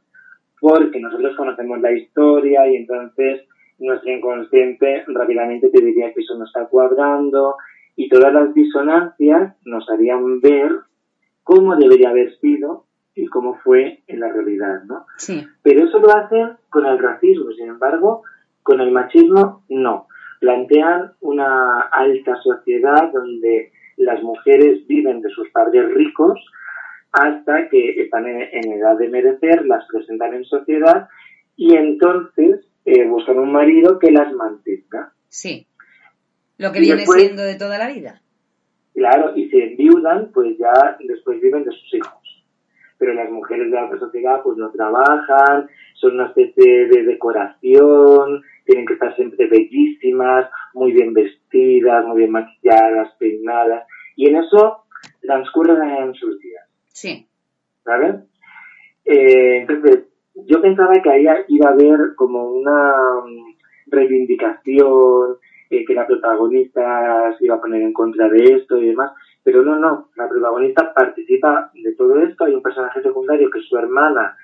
porque 0.59 0.99
nosotros 0.99 1.35
conocemos 1.35 1.79
la 1.81 1.91
historia 1.91 2.67
y 2.67 2.77
entonces 2.77 3.41
nuestro 3.79 4.11
inconsciente 4.11 5.03
rápidamente 5.07 5.69
te 5.69 5.81
diría 5.81 6.13
que 6.13 6.21
eso 6.21 6.37
no 6.37 6.45
está 6.45 6.65
cuadrando 6.65 7.55
y 7.95 8.09
todas 8.09 8.33
las 8.33 8.53
disonancias 8.53 9.55
nos 9.65 9.89
harían 9.89 10.39
ver 10.41 10.71
cómo 11.43 11.75
debería 11.75 12.09
haber 12.09 12.35
sido 12.39 12.85
y 13.15 13.25
cómo 13.27 13.55
fue 13.63 14.03
en 14.07 14.19
la 14.19 14.31
realidad, 14.31 14.83
¿no? 14.83 15.05
Sí, 15.17 15.45
Pero 15.63 15.85
eso 15.85 15.99
lo 15.99 16.15
hacen 16.15 16.51
con 16.69 16.85
el 16.85 16.99
racismo, 16.99 17.51
sin 17.53 17.69
embargo, 17.69 18.21
con 18.61 18.79
el 18.79 18.91
machismo 18.91 19.63
no. 19.69 20.07
Plantean 20.39 21.13
una 21.21 21.81
alta 21.91 22.35
sociedad 22.43 23.11
donde 23.11 23.71
las 23.97 24.21
mujeres 24.21 24.85
viven 24.85 25.21
de 25.21 25.29
sus 25.29 25.49
padres 25.49 25.91
ricos 25.95 26.39
hasta 27.11 27.69
que 27.69 28.01
están 28.01 28.27
en, 28.27 28.41
en 28.41 28.71
edad 28.73 28.97
de 28.97 29.09
merecer, 29.09 29.65
las 29.65 29.85
presentan 29.91 30.33
en 30.33 30.45
sociedad 30.45 31.07
y 31.55 31.75
entonces 31.75 32.65
eh, 32.85 33.05
buscan 33.05 33.39
un 33.39 33.51
marido 33.51 33.99
que 33.99 34.11
las 34.11 34.31
mantenga. 34.33 35.11
sí. 35.29 35.65
Lo 36.59 36.71
que 36.71 36.79
Y 36.79 36.81
viene 36.81 36.97
después- 37.01 37.21
siendo 37.21 37.43
de 37.43 37.53
toda 37.55 37.77
la 37.77 37.87
vida. 37.87 38.19
Claro, 38.95 39.33
y 39.35 39.47
si 39.49 39.61
enviudan, 39.61 40.31
pues 40.33 40.57
ya 40.57 40.97
después 41.01 41.39
viven 41.39 41.63
de 41.63 41.69
sus 41.71 41.93
hijos. 41.93 42.43
Pero 42.97 43.13
las 43.13 43.29
mujeres 43.29 43.69
de 43.69 43.75
la 43.75 43.83
alta 43.83 43.99
sociedad 43.99 44.41
pues 44.41 44.57
no 44.57 44.71
trabajan, 44.71 45.69
son 45.93 46.15
una 46.15 46.25
especie 46.29 46.87
de 46.87 47.03
decoración, 47.03 48.41
tienen 48.65 48.87
que 48.87 48.93
estar 48.93 49.15
siempre 49.15 49.45
bellísimas, 49.45 50.49
muy 50.73 50.93
bien 50.93 51.13
vestidas, 51.13 52.03
muy 52.07 52.17
bien 52.21 52.31
maquilladas, 52.31 53.13
peinadas, 53.19 53.85
y 54.15 54.27
en 54.29 54.37
eso 54.37 54.85
transcurren 55.21 55.79
en 55.91 56.15
sus 56.15 56.39
días, 56.39 56.66
Sí, 56.99 57.27
¿sabes? 57.83 58.15
Eh, 59.05 59.59
entonces, 59.59 60.05
yo 60.47 60.59
pensaba 60.59 60.99
que 60.99 61.11
ahí 61.11 61.27
iba 61.47 61.69
a 61.69 61.73
haber 61.73 62.15
como 62.15 62.49
una 62.49 63.21
mm, 63.23 63.91
reivindicación, 63.91 65.37
eh, 65.69 65.85
que 65.85 65.93
la 65.93 66.07
protagonista 66.07 67.35
se 67.37 67.45
iba 67.45 67.53
a 67.53 67.61
poner 67.61 67.83
en 67.83 67.93
contra 67.93 68.27
de 68.29 68.55
esto 68.55 68.77
y 68.79 68.87
demás, 68.87 69.11
pero 69.43 69.61
no, 69.61 69.77
no, 69.77 70.09
la 70.15 70.27
protagonista 70.27 70.91
participa 70.91 71.69
de 71.75 71.93
todo 71.93 72.19
esto, 72.19 72.45
hay 72.45 72.55
un 72.55 72.63
personaje 72.63 72.99
secundario 73.03 73.51
que 73.51 73.59
es 73.59 73.65
su 73.67 73.77
hermana, 73.77 74.35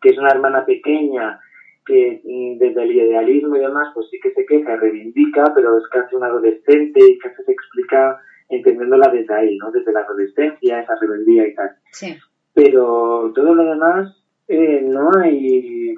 que 0.00 0.08
es 0.08 0.18
una 0.18 0.30
hermana 0.30 0.66
pequeña, 0.66 1.38
que 1.86 2.20
mm, 2.24 2.58
desde 2.58 2.82
el 2.82 2.96
idealismo 2.96 3.54
y 3.54 3.60
demás, 3.60 3.92
pues 3.94 4.08
sí 4.10 4.18
que 4.20 4.32
se 4.32 4.44
queja, 4.44 4.74
reivindica, 4.74 5.52
pero 5.54 5.78
es 5.78 5.86
casi 5.86 6.16
un 6.16 6.24
adolescente 6.24 6.98
y 6.98 7.18
casi 7.18 7.44
se 7.44 7.52
explica 7.52 8.18
entendiéndola 8.56 9.08
desde 9.08 9.34
ahí, 9.34 9.56
¿no? 9.56 9.70
Desde 9.70 9.92
la 9.92 10.00
adolescencia, 10.00 10.80
esa 10.80 10.94
rebeldía 11.00 11.46
y 11.46 11.54
tal. 11.54 11.70
Sí, 11.90 12.16
pero 12.54 13.32
todo 13.34 13.54
lo 13.54 13.64
demás 13.64 14.14
eh, 14.48 14.82
no 14.82 15.10
hay 15.18 15.94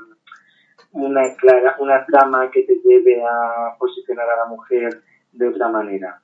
una 0.92 1.34
clara 1.34 1.76
una 1.80 2.06
trama 2.06 2.50
que 2.50 2.62
te 2.62 2.76
lleve 2.84 3.20
a 3.22 3.76
posicionar 3.78 4.26
a 4.28 4.44
la 4.44 4.46
mujer 4.46 5.02
de 5.32 5.48
otra 5.48 5.68
manera. 5.68 6.20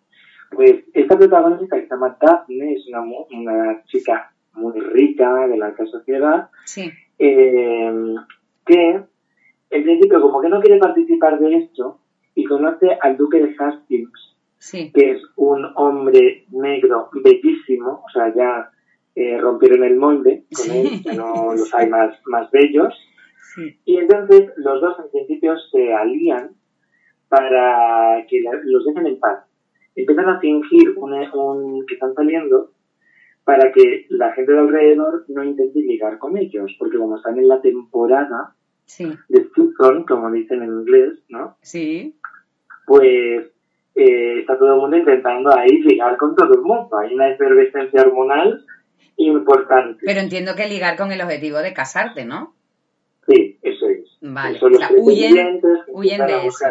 Pues 0.51 0.85
esta 0.95 1.18
protagonista 1.18 1.76
que 1.76 1.83
se 1.83 1.89
llama 1.89 2.16
Daphne 2.20 2.74
es 2.74 2.87
una, 2.89 3.03
una 3.03 3.85
chica 3.85 4.33
muy 4.55 4.78
rica 4.81 5.47
de 5.47 5.57
la 5.57 5.66
alta 5.66 5.87
sociedad 5.87 6.49
sí, 6.64 6.91
eh, 7.18 7.93
que 8.66 9.01
en 9.70 9.83
principio 9.85 10.20
como 10.20 10.41
que 10.41 10.49
no 10.49 10.61
quiere 10.61 10.78
participar 10.78 11.39
de 11.39 11.57
esto 11.57 12.01
y 12.35 12.45
conoce 12.45 12.99
al 13.01 13.16
duque 13.16 13.41
de 13.41 13.55
Hastings 13.57 14.30
sí, 14.61 14.92
que 14.94 15.11
es 15.12 15.22
un 15.36 15.66
hombre 15.74 16.44
negro 16.52 17.08
bellísimo, 17.24 18.04
o 18.06 18.11
sea, 18.12 18.32
ya 18.34 18.70
eh, 19.16 19.36
rompieron 19.38 19.82
el 19.82 19.96
molde 19.96 20.44
con 20.56 20.70
él, 20.70 21.02
ya 21.02 21.14
no 21.14 21.52
los 21.56 21.74
hay 21.74 21.88
más, 21.88 22.16
más 22.26 22.48
bellos. 22.52 22.94
sí, 23.56 23.76
Y 23.84 23.96
entonces 23.96 24.52
los 24.58 24.80
dos 24.80 24.96
en 25.04 25.11
principio 25.11 25.56
se 25.72 25.92
alían 25.92 26.50
para 27.28 28.24
que 28.28 28.40
la- 28.42 28.61
los 28.64 28.84
dejen 28.84 29.06
en 29.06 29.18
paz. 29.18 29.44
Empiezan 29.96 30.28
a 30.28 30.40
fingir 30.40 30.94
un, 30.96 31.12
un- 31.12 31.86
que 31.86 31.94
están 31.94 32.14
saliendo 32.14 32.70
para 33.44 33.72
que 33.72 34.06
la 34.11 34.32
gente 34.32 34.52
de 34.52 34.58
alrededor 34.58 35.24
no 35.28 35.42
intente 35.42 35.80
ligar 35.80 36.18
con 36.18 36.36
ellos, 36.36 36.70
porque 36.78 36.98
como 36.98 37.16
están 37.16 37.38
en 37.38 37.48
la 37.48 37.61
temporada 37.61 38.54
sí, 38.84 39.12
de 39.28 39.48
season, 39.54 40.04
como 40.04 40.30
dicen 40.30 40.62
en 40.62 40.70
inglés, 40.80 41.18
¿no? 41.28 41.56
sí, 41.62 42.16
pues 42.86 43.48
eh, 44.03 44.40
está 44.40 44.59
todo 44.59 44.74
el 44.74 44.80
mundo 44.80 44.96
intentando 44.96 45.57
ahí 45.57 45.82
ligar 45.82 46.16
con 46.16 46.34
todo 46.34 46.55
el 46.55 46.62
mundo. 46.62 46.96
Hay 46.98 47.14
una 47.14 47.28
efervescencia 47.28 48.03
hormonal 48.03 48.64
importante. 49.16 50.03
Pero 50.05 50.20
entiendo 50.20 50.55
que 50.57 50.68
ligar 50.68 50.96
con 50.96 51.12
el 51.12 51.20
objetivo 51.20 51.59
de 51.59 51.72
casarte, 51.72 52.24
¿no? 52.24 52.55
Sí, 53.28 53.59
eso 53.62 53.86
es. 53.88 54.05
Vale, 54.20 54.59
Son 54.59 54.74
o 54.74 54.78
sea, 54.78 54.90
huyen, 54.96 55.61
huyen 55.88 56.26
de 56.26 56.46
eso. 56.46 56.66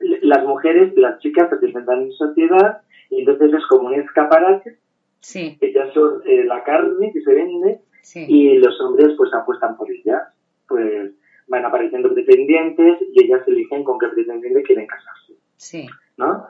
Las 0.00 0.44
mujeres, 0.44 0.92
las 0.96 1.18
chicas 1.20 1.48
se 1.50 1.56
presentan 1.56 2.02
en 2.02 2.12
sociedad 2.12 2.82
y 3.10 3.20
entonces 3.20 3.52
es 3.52 3.66
como 3.66 3.88
un 3.88 3.94
escaparate. 3.94 4.78
Sí, 5.20 5.58
Ellas 5.60 5.92
son 5.94 6.22
eh, 6.26 6.44
la 6.44 6.62
carne 6.62 7.10
que 7.12 7.20
se 7.22 7.34
vende 7.34 7.80
sí, 8.02 8.24
y 8.28 8.58
los 8.58 8.80
hombres 8.80 9.14
pues 9.16 9.32
apuestan 9.34 9.76
por 9.76 9.90
ellas. 9.90 10.22
Pues 10.68 11.12
van 11.48 11.64
apareciendo 11.64 12.12
pretendientes 12.12 12.98
y 13.12 13.24
ellas 13.24 13.42
eligen 13.46 13.82
con 13.82 13.98
qué 13.98 14.06
pretendiente 14.08 14.62
quieren 14.62 14.86
casarse. 14.86 15.32
sí, 15.56 15.88
¿no? 16.18 16.46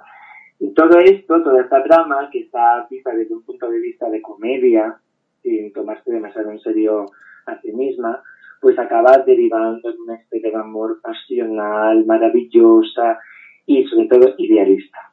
Y 0.59 0.75
todo 0.75 0.99
esto, 0.99 1.43
toda 1.43 1.63
esta 1.63 1.85
trama, 1.85 2.29
que 2.33 2.41
está 2.41 2.87
vista 2.91 3.15
desde 3.15 3.35
un 3.35 3.43
punto 3.43 3.71
de 3.71 3.79
vista 3.79 4.11
de 4.11 4.21
comedia, 4.21 4.99
sin 5.43 5.73
tomarse 5.73 6.11
demasiado 6.11 6.51
en 6.51 6.59
serio 6.59 7.07
a 7.47 7.61
sí 7.61 7.73
misma, 7.73 8.23
pues 8.61 8.77
acaba 8.79 9.19
derivando 9.19 9.91
en 9.91 10.01
una 10.01 10.17
especie 10.17 10.51
de 10.51 10.57
amor 10.57 11.01
pasional, 11.01 12.05
maravillosa 12.07 13.19
y 13.67 13.85
sobre 13.87 14.09
todo 14.09 14.35
idealista. 14.39 15.13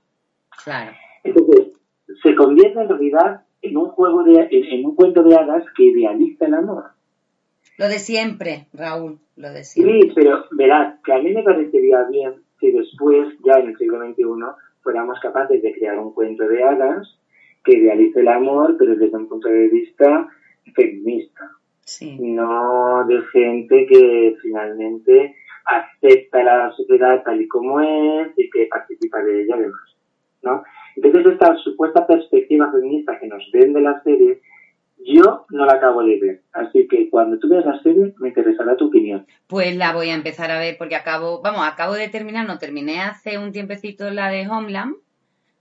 claro. 0.64 0.92
Entonces, 1.24 1.74
se 2.22 2.36
convierte 2.36 2.80
en 2.80 2.90
realidad 2.90 3.42
en 3.62 3.78
un 3.78 3.90
juego 3.90 4.24
de, 4.24 4.48
en, 4.52 4.64
en 4.66 4.86
un 4.86 4.96
cuento 4.96 5.24
de 5.24 5.36
hadas 5.36 5.64
que 5.76 5.86
idealiza 5.86 6.46
el 6.46 6.54
amor. 6.54 6.86
Lo 7.78 7.88
de 7.88 8.00
siempre, 8.00 8.68
Raúl, 8.74 9.20
lo 9.36 9.52
de 9.52 9.64
siempre. 9.64 10.02
Sí, 10.02 10.12
pero 10.16 10.46
verás, 10.52 11.00
que 11.04 11.14
a 11.14 11.18
mí 11.18 11.34
me 11.34 11.44
parecería 11.44 12.04
bien 12.04 12.45
si 12.60 12.72
después, 12.72 13.28
ya 13.44 13.60
en 13.60 13.70
el 13.70 13.78
siglo 13.78 14.00
XXI, 14.00 14.24
fuéramos 14.82 15.20
capaces 15.20 15.62
de 15.62 15.74
crear 15.74 16.00
un 16.00 16.14
cuento 16.14 16.48
de 16.48 16.64
hadas 16.64 17.20
que 17.64 17.78
idealice 17.78 18.20
el 18.20 18.28
amor, 18.28 18.76
pero 18.78 18.96
desde 18.96 19.18
un 19.18 19.28
punto 19.28 19.50
de 19.50 19.68
vista 19.68 20.28
feminista, 20.74 21.52
Sí, 21.86 22.18
no 22.20 23.06
de 23.06 23.22
gente 23.32 23.86
que 23.86 24.36
finalmente 24.42 25.36
acepta 25.66 26.44
la 26.44 26.58
la 26.58 26.72
sociedad 26.72 27.24
tal 27.24 27.42
y 27.42 27.48
como 27.48 27.80
es 27.80 28.30
y 28.38 28.50
que 28.50 28.66
participa 28.66 29.22
de 29.22 29.44
ella 29.44 29.56
además, 29.56 29.96
¿no? 30.42 30.64
Entonces 30.96 31.34
esta 31.34 31.56
supuesta 31.58 32.08
perspectiva 32.08 32.72
feminista 32.72 33.20
que 33.20 33.28
nos 33.28 33.48
vende 33.52 33.82
la 33.82 34.02
serie, 34.02 34.42
yo 35.06 35.46
no 35.50 35.66
la 35.66 35.74
acabo 35.74 36.04
de 36.04 36.20
ver. 36.20 36.42
Así 36.52 36.88
que 36.88 37.10
cuando 37.10 37.38
tú 37.40 37.48
veas 37.50 37.66
la 37.66 37.82
serie 37.82 38.14
me 38.18 38.30
interesará 38.30 38.76
tu 38.76 38.88
opinión. 38.88 39.26
Pues 39.48 39.76
la 39.76 39.94
voy 39.94 40.10
a 40.10 40.16
empezar 40.16 40.52
a 40.52 40.60
ver 40.60 40.78
porque 40.78 40.96
acabo, 40.96 41.42
vamos, 41.42 41.68
acabo 41.68 41.94
de 41.94 42.10
terminar, 42.10 42.48
no 42.48 42.58
terminé 42.58 43.02
hace 43.02 43.38
un 43.38 43.52
tiempecito 43.52 44.10
la 44.10 44.30
de 44.30 44.48
Homeland, 44.48 44.96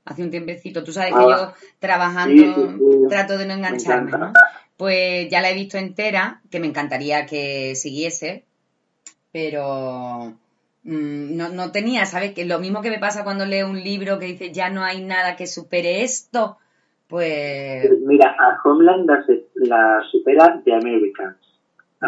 hace 0.05 0.23
un 0.23 0.31
tiempecito. 0.31 0.83
Tú 0.85 0.93
sabes 0.93 1.13
que 1.13 1.19
Ah, 1.19 1.53
yo 1.55 1.69
trabajando 1.79 2.43
sí, 2.43 2.53
sí, 2.55 2.79
sí. 2.79 3.09
trato 3.09 3.37
de 3.39 3.47
no 3.47 3.55
engancharme. 3.55 4.11
¿no? 4.13 4.33
Pues 4.77 5.29
ya 5.31 5.41
la 5.41 5.51
he 5.51 5.55
visto 5.55 5.79
entera, 5.79 6.41
que 6.51 6.61
me 6.61 6.67
encantaría 6.67 7.27
que 7.27 7.75
siguiese, 7.77 8.45
pero 9.31 10.35
mm, 10.83 11.37
no, 11.37 11.49
no 11.51 11.71
tenía, 11.71 12.07
¿sabes? 12.07 12.33
Que 12.35 12.45
lo 12.45 12.59
mismo 12.59 12.83
que 12.83 12.91
me 12.91 12.99
pasa 12.99 13.25
cuando 13.25 13.47
leo 13.47 13.69
un 13.69 13.83
libro 13.83 14.19
que 14.19 14.27
dice 14.27 14.53
ya 14.53 14.71
no 14.71 14.83
hay 14.83 15.03
nada 15.03 15.37
que 15.37 15.47
supere 15.47 16.03
esto, 16.03 16.59
pues 17.15 17.91
Mira, 18.01 18.35
a 18.39 18.61
Homeland 18.65 19.09
la, 19.55 20.03
supera 20.11 20.61
The 20.65 20.75
Americans. 20.75 21.37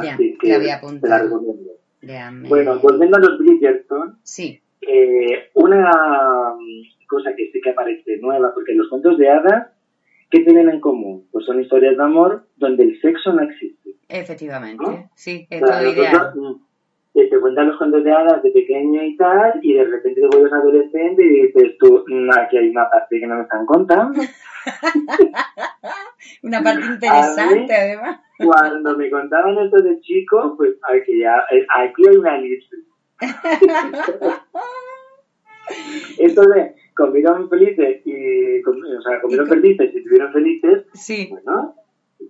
Ya, 0.03 0.15
Así 0.15 0.37
que 0.39 0.49
la 0.49 0.59
voy 0.59 0.69
a 0.71 1.01
te 1.01 1.09
la 1.09 1.19
recomiendo. 1.23 1.71
déjame. 2.03 2.49
Bueno, 2.49 2.79
volviendo 2.81 3.17
a 3.17 3.21
los 3.21 3.39
Bridgerton, 3.39 4.19
sí, 4.23 4.61
eh, 4.81 5.49
una 5.55 5.91
mm, 6.59 7.07
cosa 7.09 7.31
que 7.37 7.51
sí 7.53 7.61
que 7.63 7.71
aparece 7.71 8.19
nueva, 8.19 8.53
porque 8.53 8.75
los 8.75 8.89
cuentos 8.89 9.17
de 9.17 9.31
hadas, 9.31 9.69
¿qué 10.31 10.41
tienen 10.41 10.69
en 10.69 10.81
común? 10.81 11.27
Pues 11.33 11.47
son 11.47 11.61
historias 11.61 11.97
de 11.97 12.03
amor 12.03 12.47
donde 12.57 12.83
el 12.85 13.01
sexo 13.01 13.33
no 13.33 13.43
existe. 13.43 13.91
efectivamente, 14.09 14.85
¿No? 14.85 15.11
sí, 15.15 15.47
es 15.51 15.63
O 15.63 15.67
sea, 15.67 15.79
todo 15.81 15.93
ideal. 15.93 16.13
nosotros, 16.13 16.59
mm, 16.59 16.66
que 17.17 17.27
te 17.29 17.41
cuentan 17.41 17.69
los 17.69 17.79
cuentos 17.79 18.05
de 18.05 18.13
hadas 18.13 18.43
de 18.43 18.51
pequeño 18.51 19.03
y 19.03 19.17
tal, 19.17 19.59
y 19.63 19.73
de 19.73 19.85
repente 19.85 20.21
te 20.21 20.27
vuelves 20.27 20.53
adolescente 20.53 21.23
y 21.25 21.47
dices 21.47 21.79
tú, 21.79 22.05
"Mm, 22.07 22.29
aquí 22.39 22.59
hay 22.59 22.69
una 22.69 22.91
parte 22.91 23.19
que 23.19 23.27
no 23.27 23.37
me 23.37 23.43
están 23.43 23.65
contando. 23.65 24.21
Una 26.43 26.63
parte 26.63 26.85
interesante, 26.85 27.75
además. 27.75 28.21
Cuando 28.37 28.97
me 28.97 29.09
contaban 29.11 29.57
esto 29.59 29.79
de 29.83 30.01
chico, 30.01 30.55
pues 30.57 30.75
aquí, 30.83 31.21
ya, 31.21 31.37
eh, 31.53 31.65
aquí 31.75 32.03
hay 32.09 32.17
una 32.17 32.37
lista. 32.39 32.77
Esto 36.19 36.43
de 36.49 36.75
comieron 36.95 37.49
felices 37.49 38.03
y, 38.05 38.61
o 38.63 39.03
sea, 39.03 39.21
comieron 39.23 39.47
felices 39.47 39.91
y 39.95 39.99
estuvieron 39.99 40.33
felices, 40.33 40.85
Sí, 40.95 41.29
bueno, 41.31 41.75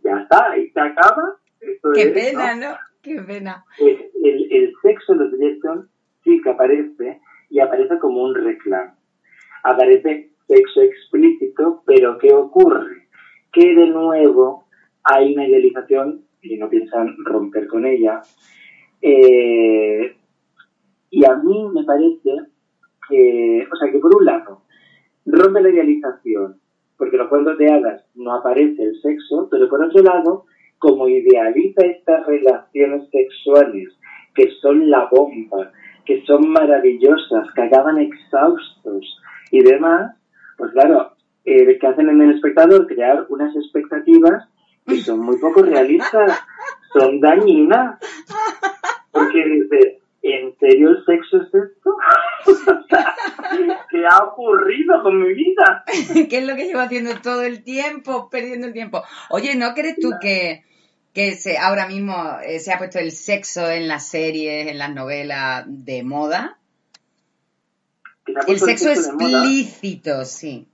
ya 0.04 0.20
está, 0.20 0.50
ahí 0.52 0.70
se 0.70 0.80
acaba. 0.80 1.36
Esto 1.60 1.88
qué 1.94 2.02
es, 2.02 2.12
pena, 2.12 2.54
¿no? 2.54 2.70
¿no? 2.70 2.76
Qué 3.06 3.22
pena. 3.22 3.64
El, 3.78 4.48
el 4.50 4.74
sexo 4.82 5.12
en 5.12 5.18
los 5.20 5.30
Bridgerton 5.30 5.88
sí 6.24 6.40
que 6.42 6.50
aparece 6.50 7.20
y 7.50 7.60
aparece 7.60 8.00
como 8.00 8.24
un 8.24 8.34
reclamo. 8.34 8.94
Aparece 9.62 10.30
sexo 10.48 10.82
explícito, 10.82 11.84
pero 11.86 12.18
¿qué 12.18 12.34
ocurre? 12.34 13.06
Que 13.52 13.76
de 13.76 13.86
nuevo 13.86 14.64
hay 15.04 15.34
una 15.34 15.46
idealización 15.46 16.24
y 16.42 16.56
no 16.56 16.68
piensan 16.68 17.14
romper 17.24 17.68
con 17.68 17.86
ella. 17.86 18.22
Eh, 19.00 20.16
y 21.10 21.24
a 21.24 21.36
mí 21.36 21.68
me 21.72 21.84
parece 21.84 22.30
que, 23.08 23.68
o 23.70 23.76
sea, 23.76 23.92
que 23.92 23.98
por 24.00 24.16
un 24.16 24.24
lado, 24.24 24.62
rompe 25.26 25.62
la 25.62 25.68
idealización, 25.68 26.60
porque 26.98 27.18
los 27.18 27.28
cuentos 27.28 27.56
de 27.56 27.70
hadas 27.70 28.04
no 28.16 28.34
aparece 28.34 28.82
el 28.82 29.00
sexo, 29.00 29.46
pero 29.48 29.68
por 29.68 29.84
otro 29.84 30.02
lado, 30.02 30.46
como 30.78 31.08
idealiza 31.08 31.86
estas 31.86 32.26
relaciones 32.26 33.08
sexuales 33.10 33.88
que 34.34 34.50
son 34.60 34.90
la 34.90 35.08
bomba, 35.10 35.72
que 36.04 36.22
son 36.26 36.50
maravillosas, 36.50 37.50
que 37.54 37.62
acaban 37.62 37.98
exhaustos 37.98 39.18
y 39.50 39.62
demás, 39.62 40.14
pues 40.58 40.72
claro, 40.72 41.12
eh, 41.44 41.78
que 41.78 41.86
hacen 41.86 42.08
en 42.08 42.20
el 42.22 42.32
espectador 42.32 42.86
crear 42.86 43.26
unas 43.28 43.54
expectativas 43.56 44.48
que 44.86 44.96
son 44.96 45.20
muy 45.20 45.38
poco 45.38 45.62
realistas, 45.62 46.40
son 46.92 47.20
dañinas, 47.20 47.98
porque 49.10 49.44
dice, 49.44 49.98
¿en 50.32 50.56
serio 50.58 50.90
el 50.90 51.04
sexo 51.04 51.42
es 51.42 51.54
esto? 51.54 51.96
¿Qué 53.90 54.04
ha 54.08 54.24
ocurrido 54.24 55.02
con 55.02 55.20
mi 55.20 55.32
vida? 55.34 55.84
¿Qué 56.28 56.38
es 56.38 56.46
lo 56.46 56.56
que 56.56 56.66
llevo 56.66 56.80
haciendo 56.80 57.12
todo 57.22 57.42
el 57.42 57.62
tiempo? 57.62 58.28
Perdiendo 58.30 58.66
el 58.66 58.72
tiempo. 58.72 59.02
Oye, 59.30 59.54
¿no 59.56 59.74
crees 59.74 59.96
tú 60.00 60.10
que, 60.20 60.64
que 61.12 61.32
se, 61.32 61.58
ahora 61.58 61.86
mismo 61.86 62.14
eh, 62.44 62.58
se 62.58 62.72
ha 62.72 62.78
puesto 62.78 62.98
el 62.98 63.12
sexo 63.12 63.70
en 63.70 63.88
las 63.88 64.08
series, 64.08 64.68
en 64.68 64.78
las 64.78 64.94
novelas 64.94 65.64
de 65.66 66.02
moda? 66.02 66.58
Se 68.26 68.52
El 68.52 68.58
sexo 68.58 68.90
explícito, 68.90 70.24
sí. 70.24 70.66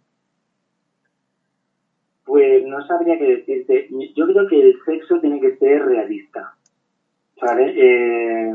Pues 2.25 2.65
no 2.65 2.87
sabría 2.87 3.19
qué 3.19 3.25
decirte. 3.25 3.89
Yo 4.17 4.27
creo 4.27 4.49
que 4.49 4.61
el 4.61 4.79
sexo 4.87 5.21
tiene 5.21 5.41
que 5.41 5.57
ser 5.57 5.85
realista. 5.85 6.55
¿Sabes? 7.39 7.75
Eh, 7.77 8.53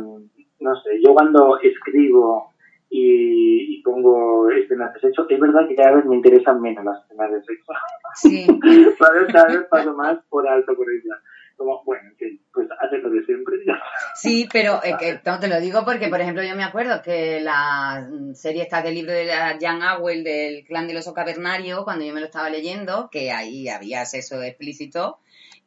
no 0.59 0.75
sé, 0.81 0.89
yo 1.03 1.13
cuando 1.13 1.59
escribo 1.59 2.53
y, 2.89 3.77
y 3.77 3.81
pongo 3.83 4.49
escenas 4.49 4.93
de 4.93 4.99
sexo, 4.99 5.25
es 5.29 5.39
verdad 5.39 5.67
que 5.67 5.75
cada 5.75 5.95
vez 5.95 6.05
me 6.05 6.15
interesan 6.15 6.61
menos 6.61 6.85
las 6.85 7.03
escenas 7.03 7.31
de 7.31 7.43
sexo. 7.43 7.73
Sí. 8.15 8.45
¿Sabes? 8.99 9.33
Cada 9.33 9.47
vez 9.47 9.67
paso 9.69 9.93
más 9.93 10.17
por 10.29 10.47
alto 10.47 10.75
por 10.75 10.87
ella. 10.89 11.15
Como, 11.57 11.83
bueno, 11.85 12.11
pues 12.53 12.67
hace 12.79 12.99
lo 12.99 13.09
de 13.09 13.25
siempre. 13.25 13.55
Sí, 14.13 14.47
pero 14.51 14.79
eh, 14.83 14.95
que, 14.99 15.19
no 15.25 15.39
te 15.39 15.47
lo 15.47 15.59
digo 15.59 15.83
porque, 15.85 16.07
por 16.07 16.21
ejemplo, 16.21 16.43
yo 16.43 16.55
me 16.55 16.63
acuerdo 16.63 17.01
que 17.01 17.39
la 17.41 18.07
serie 18.33 18.61
esta 18.61 18.83
del 18.83 18.93
libro 18.93 19.11
de 19.11 19.25
la 19.25 19.57
Jan 19.59 19.81
Awell 19.81 20.23
del 20.23 20.63
clan 20.65 20.87
del 20.87 20.97
oso 20.97 21.15
cavernario, 21.15 21.83
cuando 21.83 22.05
yo 22.05 22.13
me 22.13 22.19
lo 22.19 22.27
estaba 22.27 22.51
leyendo, 22.51 23.09
que 23.11 23.31
ahí 23.31 23.67
había 23.69 24.05
sexo 24.05 24.41
explícito, 24.43 25.17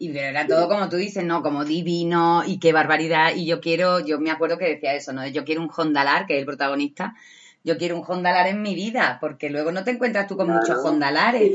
y 0.00 0.16
era 0.16 0.46
todo 0.46 0.66
como 0.66 0.88
tú 0.88 0.96
dices, 0.96 1.22
¿no? 1.24 1.42
Como 1.42 1.66
divino 1.66 2.42
y 2.46 2.58
qué 2.58 2.72
barbaridad. 2.72 3.34
Y 3.36 3.46
yo 3.46 3.60
quiero, 3.60 4.00
yo 4.00 4.18
me 4.18 4.30
acuerdo 4.30 4.56
que 4.56 4.64
decía 4.64 4.94
eso, 4.94 5.12
¿no? 5.12 5.28
Yo 5.28 5.44
quiero 5.44 5.60
un 5.60 5.68
Hondalar, 5.76 6.26
que 6.26 6.34
es 6.34 6.40
el 6.40 6.46
protagonista, 6.46 7.14
yo 7.62 7.76
quiero 7.76 7.98
un 7.98 8.04
Hondalar 8.08 8.48
en 8.48 8.62
mi 8.62 8.74
vida, 8.74 9.18
porque 9.20 9.50
luego 9.50 9.72
no 9.72 9.84
te 9.84 9.90
encuentras 9.90 10.26
tú 10.26 10.38
con 10.38 10.46
Claro. 10.46 10.60
muchos 10.60 10.82
Hondalares. 10.82 11.52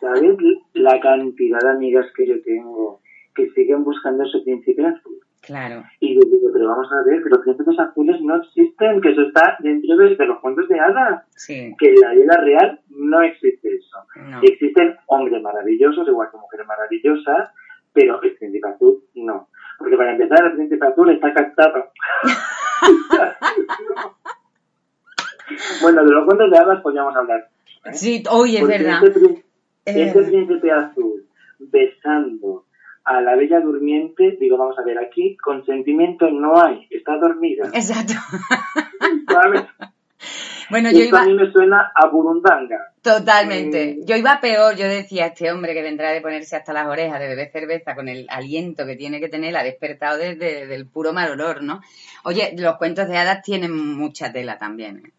¿Sabes 0.00 0.36
la 0.72 0.98
cantidad 1.00 1.58
de 1.60 1.70
amigas 1.70 2.06
que 2.16 2.26
yo 2.26 2.42
tengo 2.42 3.00
que 3.34 3.50
siguen 3.50 3.84
buscando 3.84 4.24
su 4.24 4.42
príncipe 4.42 4.86
azul? 4.86 5.20
Claro. 5.42 5.82
Y 5.98 6.14
yo 6.14 6.20
digo, 6.24 6.50
pero 6.52 6.68
vamos 6.68 6.88
a 6.92 7.02
ver, 7.02 7.22
que 7.22 7.28
los 7.28 7.40
príncipes 7.40 7.76
azules 7.78 8.20
no 8.22 8.36
existen, 8.36 9.00
que 9.00 9.10
eso 9.10 9.22
está 9.22 9.56
dentro 9.58 9.96
de, 9.96 10.14
de 10.14 10.26
los 10.26 10.38
cuentos 10.40 10.68
de 10.68 10.78
hadas, 10.78 11.24
Sí, 11.34 11.74
que 11.78 11.88
en 11.94 12.00
la 12.00 12.12
vida 12.12 12.36
real 12.36 12.80
no 12.90 13.20
existe 13.22 13.74
eso. 13.74 13.98
no. 14.16 14.40
Existen 14.42 14.96
hombres 15.06 15.42
maravillosos, 15.42 16.06
igual 16.06 16.28
que 16.30 16.36
mujeres 16.38 16.66
maravillosas, 16.66 17.50
pero 17.92 18.22
el 18.22 18.34
príncipe 18.36 18.68
azul 18.68 19.02
no. 19.14 19.48
Porque 19.78 19.96
para 19.96 20.12
empezar, 20.12 20.44
el 20.46 20.52
príncipe 20.52 20.86
azul 20.86 21.10
está 21.10 21.34
captado. 21.34 21.90
bueno, 25.82 26.04
de 26.04 26.10
los 26.12 26.24
cuentos 26.24 26.50
de 26.50 26.58
hadas 26.58 26.80
podríamos 26.82 27.14
hablar. 27.16 27.48
¿eh? 27.86 27.92
Sí, 27.92 28.22
hoy 28.30 28.56
es 28.56 28.66
verdad. 28.66 29.02
Este, 29.04 29.44
Es 29.84 29.96
este 30.16 30.22
príncipe 30.22 30.70
azul 30.70 31.26
besando 31.58 32.64
a 33.04 33.20
la 33.20 33.36
bella 33.36 33.60
durmiente, 33.60 34.36
digo, 34.38 34.56
vamos 34.56 34.78
a 34.78 34.84
ver, 34.84 34.98
aquí 34.98 35.36
consentimiento 35.36 36.30
no 36.30 36.60
hay, 36.62 36.86
está 36.90 37.16
dormida. 37.18 37.66
Exacto. 37.72 38.14
¿Sabes? 39.28 39.64
Bueno, 40.70 40.90
yo 40.90 41.00
iba... 41.00 41.20
a 41.20 41.26
mí 41.26 41.34
me 41.34 41.50
suena 41.52 41.92
a 41.94 42.08
burundanga. 42.08 42.78
Totalmente. 43.02 43.98
Mm. 43.98 44.06
Yo 44.06 44.16
iba 44.16 44.40
peor, 44.40 44.76
yo 44.76 44.86
decía, 44.86 45.26
este 45.26 45.50
hombre 45.50 45.74
que 45.74 45.82
vendrá 45.82 46.12
de 46.12 46.20
ponerse 46.20 46.56
hasta 46.56 46.72
las 46.72 46.86
orejas 46.86 47.20
de 47.20 47.28
beber 47.28 47.50
cerveza 47.50 47.94
con 47.94 48.08
el 48.08 48.26
aliento 48.30 48.86
que 48.86 48.96
tiene 48.96 49.20
que 49.20 49.28
tener, 49.28 49.52
la 49.52 49.60
ha 49.60 49.64
despertado 49.64 50.18
desde 50.18 50.66
del 50.66 50.86
puro 50.86 51.12
mal 51.12 51.30
olor, 51.30 51.62
¿no? 51.62 51.80
Oye, 52.24 52.54
los 52.56 52.76
cuentos 52.76 53.08
de 53.08 53.18
hadas 53.18 53.42
tienen 53.42 53.76
mucha 53.76 54.32
tela 54.32 54.58
también. 54.58 54.98
¿eh? 54.98 55.12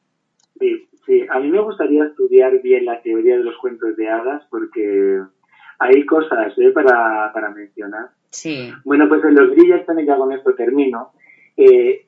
Sí, 0.59 0.87
sí. 1.05 1.25
A 1.29 1.39
mí 1.39 1.51
me 1.51 1.61
gustaría 1.61 2.05
estudiar 2.05 2.61
bien 2.61 2.85
la 2.85 3.01
teoría 3.01 3.37
de 3.37 3.43
los 3.43 3.57
cuentos 3.57 3.95
de 3.95 4.09
hadas 4.09 4.43
porque 4.49 5.19
hay 5.79 6.05
cosas 6.05 6.53
¿eh? 6.57 6.71
para, 6.71 7.31
para 7.33 7.49
mencionar. 7.51 8.09
Sí, 8.29 8.71
Bueno, 8.83 9.07
pues 9.07 9.23
en 9.25 9.35
los 9.35 9.51
Bridgerton, 9.51 9.99
y 9.99 10.05
ya 10.05 10.17
con 10.17 10.31
esto 10.31 10.55
termino, 10.55 11.11
eh, 11.57 12.05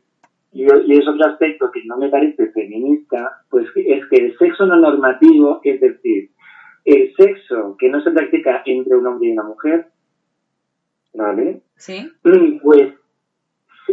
y, 0.52 0.64
y 0.64 0.98
es 0.98 1.08
otro 1.08 1.26
aspecto 1.28 1.70
que 1.72 1.84
no 1.86 1.98
me 1.98 2.10
parece 2.10 2.48
feminista, 2.52 3.42
pues 3.50 3.68
es 3.76 4.06
que 4.08 4.16
el 4.18 4.38
sexo 4.38 4.66
no 4.66 4.76
normativo, 4.78 5.60
es 5.64 5.80
decir, 5.82 6.32
el 6.86 7.14
sexo 7.16 7.76
que 7.78 7.90
no 7.90 8.02
se 8.02 8.12
practica 8.12 8.62
entre 8.66 8.96
un 8.96 9.06
hombre 9.08 9.30
y 9.30 9.32
una 9.34 9.44
mujer, 9.44 9.88
¿vale? 11.14 11.62
sí, 11.76 12.12
Mm, 12.24 12.60
Pues 12.64 12.94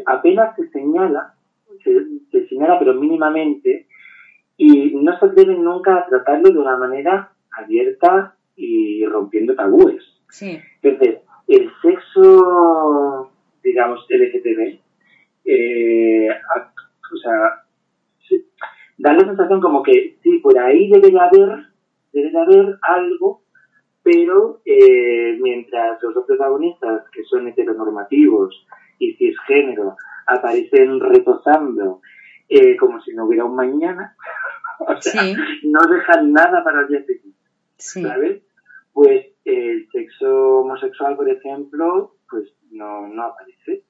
apenas 0.07 0.55
se 0.57 0.69
señala, 0.71 1.35
se, 1.85 2.07
se 2.31 2.49
señala 2.49 2.79
pero 2.79 2.95
mínimamente, 2.95 3.87
y 4.57 4.95
no 4.95 5.19
se 5.19 5.27
atreven 5.27 5.65
nunca 5.65 5.97
a 5.97 6.07
tratarlo 6.07 6.51
de 6.51 6.59
una 6.59 6.77
manera 6.77 7.33
abierta 7.57 8.37
y 8.57 9.05
rompiendo 9.07 9.55
tabúes. 9.55 10.03
sí, 10.31 10.59
Entonces, 10.83 11.21
el 11.49 11.71
sexo, 11.83 13.31
digamos, 13.63 14.07
LGTB, 14.09 14.79
eh, 15.45 16.29
o 17.13 17.17
sea, 17.17 17.65
da 18.99 19.13
la 19.13 19.21
sensación 19.25 19.61
como 19.61 19.83
que 19.83 20.17
sí, 20.23 20.39
por 20.39 20.57
ahí 20.59 20.89
debe 20.89 21.11
de 21.11 21.19
haber, 21.21 21.67
debe 22.13 22.31
de 22.31 22.39
haber 22.41 22.79
algo, 22.83 23.43
pero 24.03 24.61
eh, 24.65 25.39
mientras 25.41 26.01
los 26.03 26.15
dos 26.15 26.25
protagonistas, 26.27 27.03
que 27.13 27.23
son 27.25 27.49
heteronormativos 27.49 28.67
y 28.99 29.15
cisgénero, 29.15 29.97
aparecen 30.27 31.01
retosando 31.01 32.01
eh, 32.49 32.77
como 32.77 33.01
si 33.03 33.13
no 33.15 33.27
hubiera 33.27 33.45
un 33.45 33.57
mañana, 33.57 34.17
o 34.81 35.01
sea, 35.01 35.23
Sí. 35.23 35.35
no 35.65 35.81
dejan 35.91 36.33
nada 36.33 36.63
para 36.65 36.83
el 36.83 36.89
día 36.89 37.01
siguiente, 37.05 37.32
Sí. 37.83 38.03
¿sabes? 38.03 38.43
Pues 38.93 39.27
el 39.45 39.89
sexo 39.91 40.61
homosexual, 40.61 41.17
por 41.17 41.29
ejemplo, 41.29 42.17
pues 42.31 42.53
no, 42.71 43.09
no 43.09 43.25
aparece. 43.25 43.85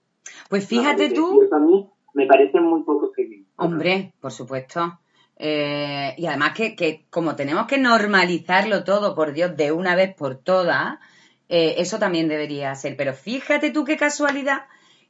Pues 0.48 0.66
fíjate 0.66 1.10
tú, 1.10 1.42
eso 1.42 1.54
a 1.54 1.58
mí 1.58 1.88
me 2.14 2.26
parece 2.26 2.60
muy 2.60 2.82
poco 2.84 3.12
femenino. 3.14 3.46
Hombre, 3.56 4.14
por 4.20 4.32
supuesto. 4.32 4.98
Eh, 5.36 6.14
y 6.16 6.26
además 6.26 6.52
que, 6.54 6.76
que 6.76 7.06
como 7.10 7.34
tenemos 7.34 7.66
que 7.66 7.78
normalizarlo 7.78 8.84
todo, 8.84 9.14
por 9.14 9.32
Dios, 9.32 9.56
de 9.56 9.72
una 9.72 9.96
vez 9.96 10.14
por 10.14 10.36
todas, 10.36 10.98
eh, 11.48 11.74
eso 11.78 11.98
también 11.98 12.28
debería 12.28 12.74
ser. 12.74 12.96
Pero 12.96 13.12
fíjate 13.12 13.70
tú 13.70 13.84
qué 13.84 13.96
casualidad 13.96 14.66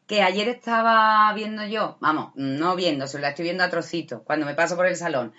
que 0.06 0.22
ayer 0.22 0.48
estaba 0.48 1.32
viendo 1.34 1.64
yo, 1.66 1.96
vamos, 2.00 2.32
no 2.34 2.76
viendo, 2.76 3.06
se 3.06 3.20
la 3.20 3.30
estoy 3.30 3.44
viendo 3.44 3.64
a 3.64 3.70
trocitos, 3.70 4.22
cuando 4.22 4.46
me 4.46 4.54
paso 4.54 4.76
por 4.76 4.86
el 4.86 4.96
salón, 4.96 5.32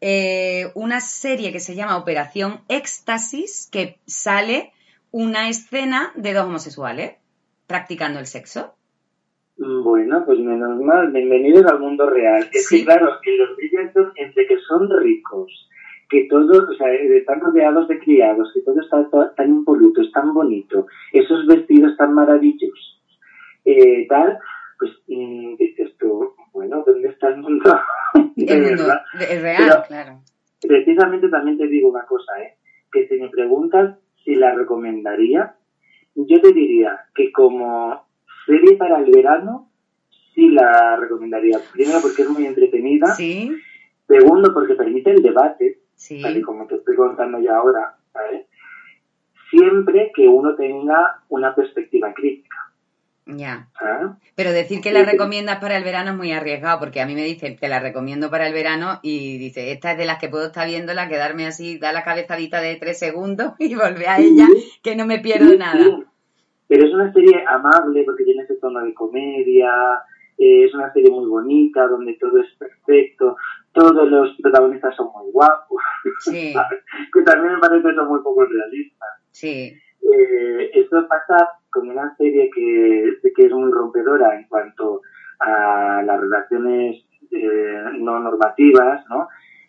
eh, 0.00 0.70
una 0.74 1.00
serie 1.00 1.52
que 1.52 1.60
se 1.60 1.74
llama 1.74 1.96
Operación 1.96 2.60
Éxtasis, 2.68 3.68
que 3.70 3.98
sale 4.06 4.72
una 5.10 5.48
escena 5.48 6.12
de 6.14 6.34
dos 6.34 6.46
homosexuales 6.46 7.14
practicando 7.66 8.20
el 8.20 8.26
sexo. 8.26 8.74
Bueno, 9.58 10.22
pues 10.26 10.38
menos 10.38 10.78
mal, 10.82 11.10
bienvenidos 11.12 11.64
al 11.64 11.80
mundo 11.80 12.08
real. 12.10 12.48
Es 12.52 12.68
Sí. 12.68 12.80
que 12.80 12.84
claro, 12.84 13.08
en 13.24 13.38
los 13.38 13.56
Bridgerton, 13.56 14.12
entre 14.16 14.46
que 14.46 14.58
son 14.68 14.88
ricos, 15.00 15.70
que 16.10 16.26
todos, 16.28 16.68
o 16.68 16.74
sea, 16.74 16.92
eh, 16.92 17.16
están 17.16 17.40
rodeados 17.40 17.88
de 17.88 17.98
criados, 17.98 18.50
que 18.52 18.60
todo 18.60 18.80
está 18.80 19.08
tan 19.34 19.48
impoluto, 19.48 20.02
es 20.02 20.12
tan 20.12 20.34
bonito, 20.34 20.86
esos 21.12 21.46
vestidos 21.46 21.96
tan 21.96 22.12
maravillosos, 22.14 23.00
eh, 23.64 24.06
tal, 24.08 24.38
pues 24.78 24.92
mm, 25.08 25.54
tú, 25.98 26.34
bueno, 26.56 26.82
¿dónde 26.86 27.08
está 27.08 27.28
el 27.28 27.36
mundo? 27.36 27.70
El 28.36 28.64
es 28.64 29.42
real, 29.42 29.64
Pero- 29.68 29.82
claro. 29.86 30.20
Precisamente 30.66 31.28
también 31.28 31.58
te 31.58 31.66
digo 31.66 31.90
una 31.90 32.04
cosa, 32.06 32.32
¿eh? 32.42 32.56
que 32.90 33.06
si 33.06 33.20
me 33.20 33.28
preguntas 33.28 33.98
si 34.24 34.34
la 34.34 34.54
recomendaría, 34.54 35.54
yo 36.14 36.40
te 36.40 36.52
diría 36.52 36.98
que 37.14 37.30
como 37.30 38.06
serie 38.46 38.76
para 38.78 38.98
el 39.00 39.10
verano, 39.10 39.70
sí 40.34 40.48
la 40.48 40.96
recomendaría. 40.96 41.58
Primero 41.74 41.98
porque 42.00 42.22
es 42.22 42.30
muy 42.30 42.46
entretenida. 42.46 43.08
Sí, 43.14 43.52
Segundo 44.08 44.54
porque 44.54 44.74
permite 44.76 45.10
el 45.10 45.22
debate, 45.22 45.80
sí. 45.94 46.22
tal 46.22 46.36
y 46.38 46.42
como 46.42 46.66
te 46.66 46.76
estoy 46.76 46.96
contando 46.96 47.38
ya 47.40 47.56
ahora, 47.56 47.96
¿sabes? 48.12 48.46
Siempre 49.50 50.10
que 50.14 50.26
uno 50.26 50.54
tenga 50.56 51.22
una 51.28 51.54
perspectiva 51.54 52.12
crítica. 52.14 52.65
Ya. 53.26 53.68
¿sabes? 53.78 54.12
Pero 54.36 54.52
decir 54.52 54.80
que 54.80 54.92
la 54.92 55.02
recomiendas 55.04 55.58
para 55.58 55.76
el 55.76 55.82
verano 55.84 56.12
es 56.12 56.16
muy 56.16 56.30
arriesgado, 56.32 56.78
porque 56.78 57.00
a 57.00 57.06
mí 57.06 57.14
me 57.14 57.24
dicen 57.24 57.56
que 57.56 57.68
la 57.68 57.80
recomiendo 57.80 58.30
para 58.30 58.46
el 58.46 58.52
verano 58.54 59.00
y 59.02 59.36
dice, 59.38 59.72
esta 59.72 59.92
es 59.92 59.98
de 59.98 60.04
las 60.06 60.18
que 60.18 60.28
puedo 60.28 60.46
estar 60.46 60.66
viéndola, 60.66 61.08
quedarme 61.08 61.46
así, 61.46 61.78
da 61.78 61.92
la 61.92 62.04
cabezadita 62.04 62.60
de 62.60 62.76
tres 62.76 62.98
segundos 62.98 63.52
y 63.58 63.74
volver 63.74 64.08
a 64.08 64.18
ella, 64.18 64.46
que 64.82 64.94
no 64.94 65.06
me 65.06 65.18
pierdo 65.18 65.56
nada. 65.56 65.82
sí. 65.82 66.04
Pero 66.68 66.84
es 66.86 66.92
una 66.92 67.12
serie 67.12 67.44
amable 67.46 68.02
porque 68.04 68.24
tiene 68.24 68.42
ese 68.42 68.56
tono 68.56 68.80
de 68.84 68.92
comedia, 68.92 69.70
eh, 70.36 70.64
es 70.64 70.74
una 70.74 70.92
serie 70.92 71.10
muy 71.10 71.24
bonita 71.26 71.86
donde 71.86 72.14
todo 72.14 72.40
es 72.40 72.48
perfecto, 72.58 73.36
todos 73.72 74.08
los 74.10 74.36
protagonistas 74.42 74.94
son 74.96 75.08
muy 75.14 75.30
guapos, 75.32 75.80
Sí, 76.20 76.52
que 77.12 77.22
también 77.22 77.54
me 77.54 77.60
parece 77.60 77.88
eso 77.90 78.04
muy 78.06 78.20
poco 78.22 78.44
realista. 78.44 79.06
sí, 79.30 79.74
Eh, 80.02 80.70
esto 80.74 81.06
pasa 81.08 81.48
con 81.76 81.90
una 81.90 82.16
serie 82.16 82.50
que, 82.54 83.18
que 83.34 83.46
es 83.46 83.52
muy 83.52 83.70
rompedora 83.70 84.34
en 84.34 84.48
cuanto 84.48 85.02
a 85.38 86.02
las 86.02 86.18
relaciones 86.18 87.04
eh, 87.30 87.82
no 87.98 88.18
normativas, 88.18 89.04
¿no? 89.10 89.28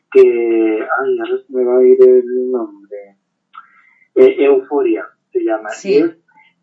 Que, 0.09 0.21
ay, 0.21 1.19
ahora 1.19 1.43
se 1.45 1.53
me 1.53 1.65
va 1.65 1.79
a 1.79 1.83
ir 1.83 1.97
el 2.01 2.49
nombre. 2.49 3.17
Eh, 4.15 4.45
Euforia 4.45 5.05
se 5.33 5.43
llama. 5.43 5.69
Sí. 5.69 5.97
Es 5.97 6.15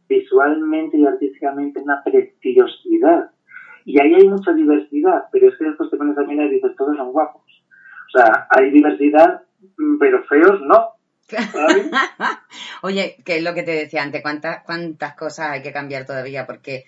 visualmente 0.09 0.97
y 0.97 1.05
artísticamente 1.05 1.80
una 1.80 2.03
preciosidad. 2.03 3.30
Y 3.84 4.01
ahí 4.01 4.14
hay 4.14 4.26
mucha 4.26 4.55
diversidad, 4.55 5.24
pero 5.30 5.49
es 5.49 5.59
que 5.59 5.66
después 5.66 5.90
te 5.90 5.99
pones 5.99 6.16
a 6.16 6.22
mirar 6.22 6.47
y 6.47 6.55
dices, 6.55 6.74
todos 6.76 6.97
son 6.97 7.12
guapos. 7.12 7.42
O 7.42 8.18
sea, 8.18 8.47
hay 8.49 8.70
diversidad, 8.70 9.42
mm, 9.76 9.99
pero 9.99 10.24
feos 10.24 10.61
no. 10.62 10.88
¿sabes? 11.28 11.90
Oye, 12.85 13.16
que 13.24 13.37
es 13.39 13.43
lo 13.43 13.55
que 13.55 13.62
te 13.62 13.70
decía 13.70 14.03
antes, 14.03 14.20
cuántas, 14.20 14.62
cuántas 14.62 15.16
cosas 15.16 15.53
hay 15.53 15.62
que 15.62 15.72
cambiar 15.72 16.05
todavía, 16.05 16.45
porque 16.45 16.85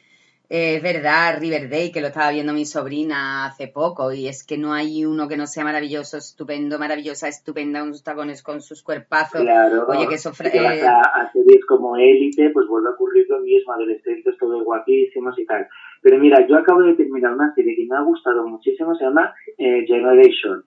eh, 0.50 0.76
es 0.76 0.82
verdad, 0.82 1.38
Riverdale, 1.40 1.90
que 1.90 2.02
lo 2.02 2.08
estaba 2.08 2.32
viendo 2.32 2.52
mi 2.52 2.66
sobrina 2.66 3.46
hace 3.46 3.68
poco, 3.68 4.12
y 4.12 4.28
es 4.28 4.44
que 4.44 4.58
no 4.58 4.74
hay 4.74 5.06
uno 5.06 5.26
que 5.26 5.38
no 5.38 5.46
sea 5.46 5.64
maravilloso, 5.64 6.18
estupendo, 6.18 6.78
maravillosa, 6.78 7.28
estupenda, 7.28 7.82
sus 7.86 8.04
tacones, 8.04 8.42
con 8.42 8.60
sus 8.60 8.82
cuerpazos. 8.82 9.40
Claro. 9.40 9.86
Oye, 9.88 10.06
que 10.06 10.16
eso 10.16 10.34
fra- 10.34 10.50
Si 10.50 10.58
te 10.58 10.62
vas 10.62 10.82
a, 10.82 11.00
a 11.00 11.32
series 11.32 11.64
como 11.64 11.96
Élite, 11.96 12.50
pues 12.50 12.68
vuelve 12.68 12.90
a 12.90 12.92
ocurrir 12.92 13.24
lo 13.30 13.40
mismo, 13.40 13.72
adolescentes 13.72 14.36
todos 14.38 14.62
guapísimos 14.64 15.38
y 15.38 15.46
tal. 15.46 15.66
Pero 16.02 16.18
mira, 16.18 16.46
yo 16.46 16.58
acabo 16.58 16.82
de 16.82 16.92
terminar 16.92 17.32
una 17.32 17.54
serie 17.54 17.74
que 17.74 17.86
me 17.86 17.96
ha 17.96 18.02
gustado 18.02 18.46
muchísimo, 18.46 18.94
se 18.96 19.04
llama 19.04 19.34
eh, 19.56 19.86
Generation, 19.86 20.62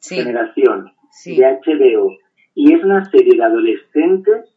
sí, 0.00 0.16
Generación, 0.16 0.92
sí, 1.10 1.34
de 1.34 1.46
HBO. 1.46 2.14
Y 2.54 2.74
es 2.74 2.84
una 2.84 3.04
serie 3.10 3.36
de 3.36 3.42
adolescentes, 3.42 4.55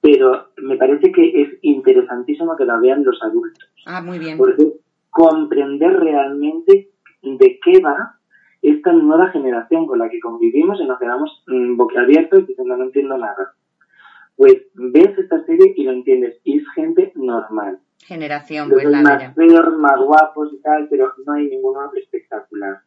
pero 0.00 0.48
me 0.58 0.76
parece 0.76 1.10
que 1.12 1.42
es 1.42 1.48
interesantísimo 1.62 2.56
que 2.56 2.64
la 2.64 2.78
vean 2.78 3.04
los 3.04 3.20
adultos. 3.22 3.68
ah, 3.86 4.00
muy 4.00 4.18
bien, 4.18 4.38
Porque 4.38 4.72
comprender 5.10 5.98
realmente 5.98 6.90
de 7.22 7.60
qué 7.64 7.80
va 7.80 8.14
esta 8.62 8.92
nueva 8.92 9.28
generación 9.30 9.86
con 9.86 9.98
la 9.98 10.08
que 10.08 10.20
convivimos 10.20 10.80
y 10.80 10.84
nos 10.86 10.98
quedamos 10.98 11.42
mm, 11.46 11.76
boquiabiertos 11.76 12.46
diciendo 12.46 12.76
no 12.76 12.84
entiendo 12.84 13.16
nada. 13.18 13.54
Pues 14.36 14.54
ves 14.74 15.18
esta 15.18 15.44
serie 15.46 15.74
y 15.76 15.84
lo 15.84 15.92
entiendes. 15.92 16.40
Y 16.44 16.58
es 16.58 16.64
gente 16.74 17.12
normal. 17.16 17.80
generación, 18.06 18.68
Los 18.68 18.82
pues 18.82 18.92
la 18.92 19.02
más 19.02 19.34
feos, 19.34 19.76
más 19.78 19.98
guapos 20.00 20.52
y 20.52 20.60
tal, 20.62 20.86
pero 20.88 21.12
no 21.26 21.32
hay 21.32 21.48
ninguno 21.48 21.90
espectacular. 21.96 22.78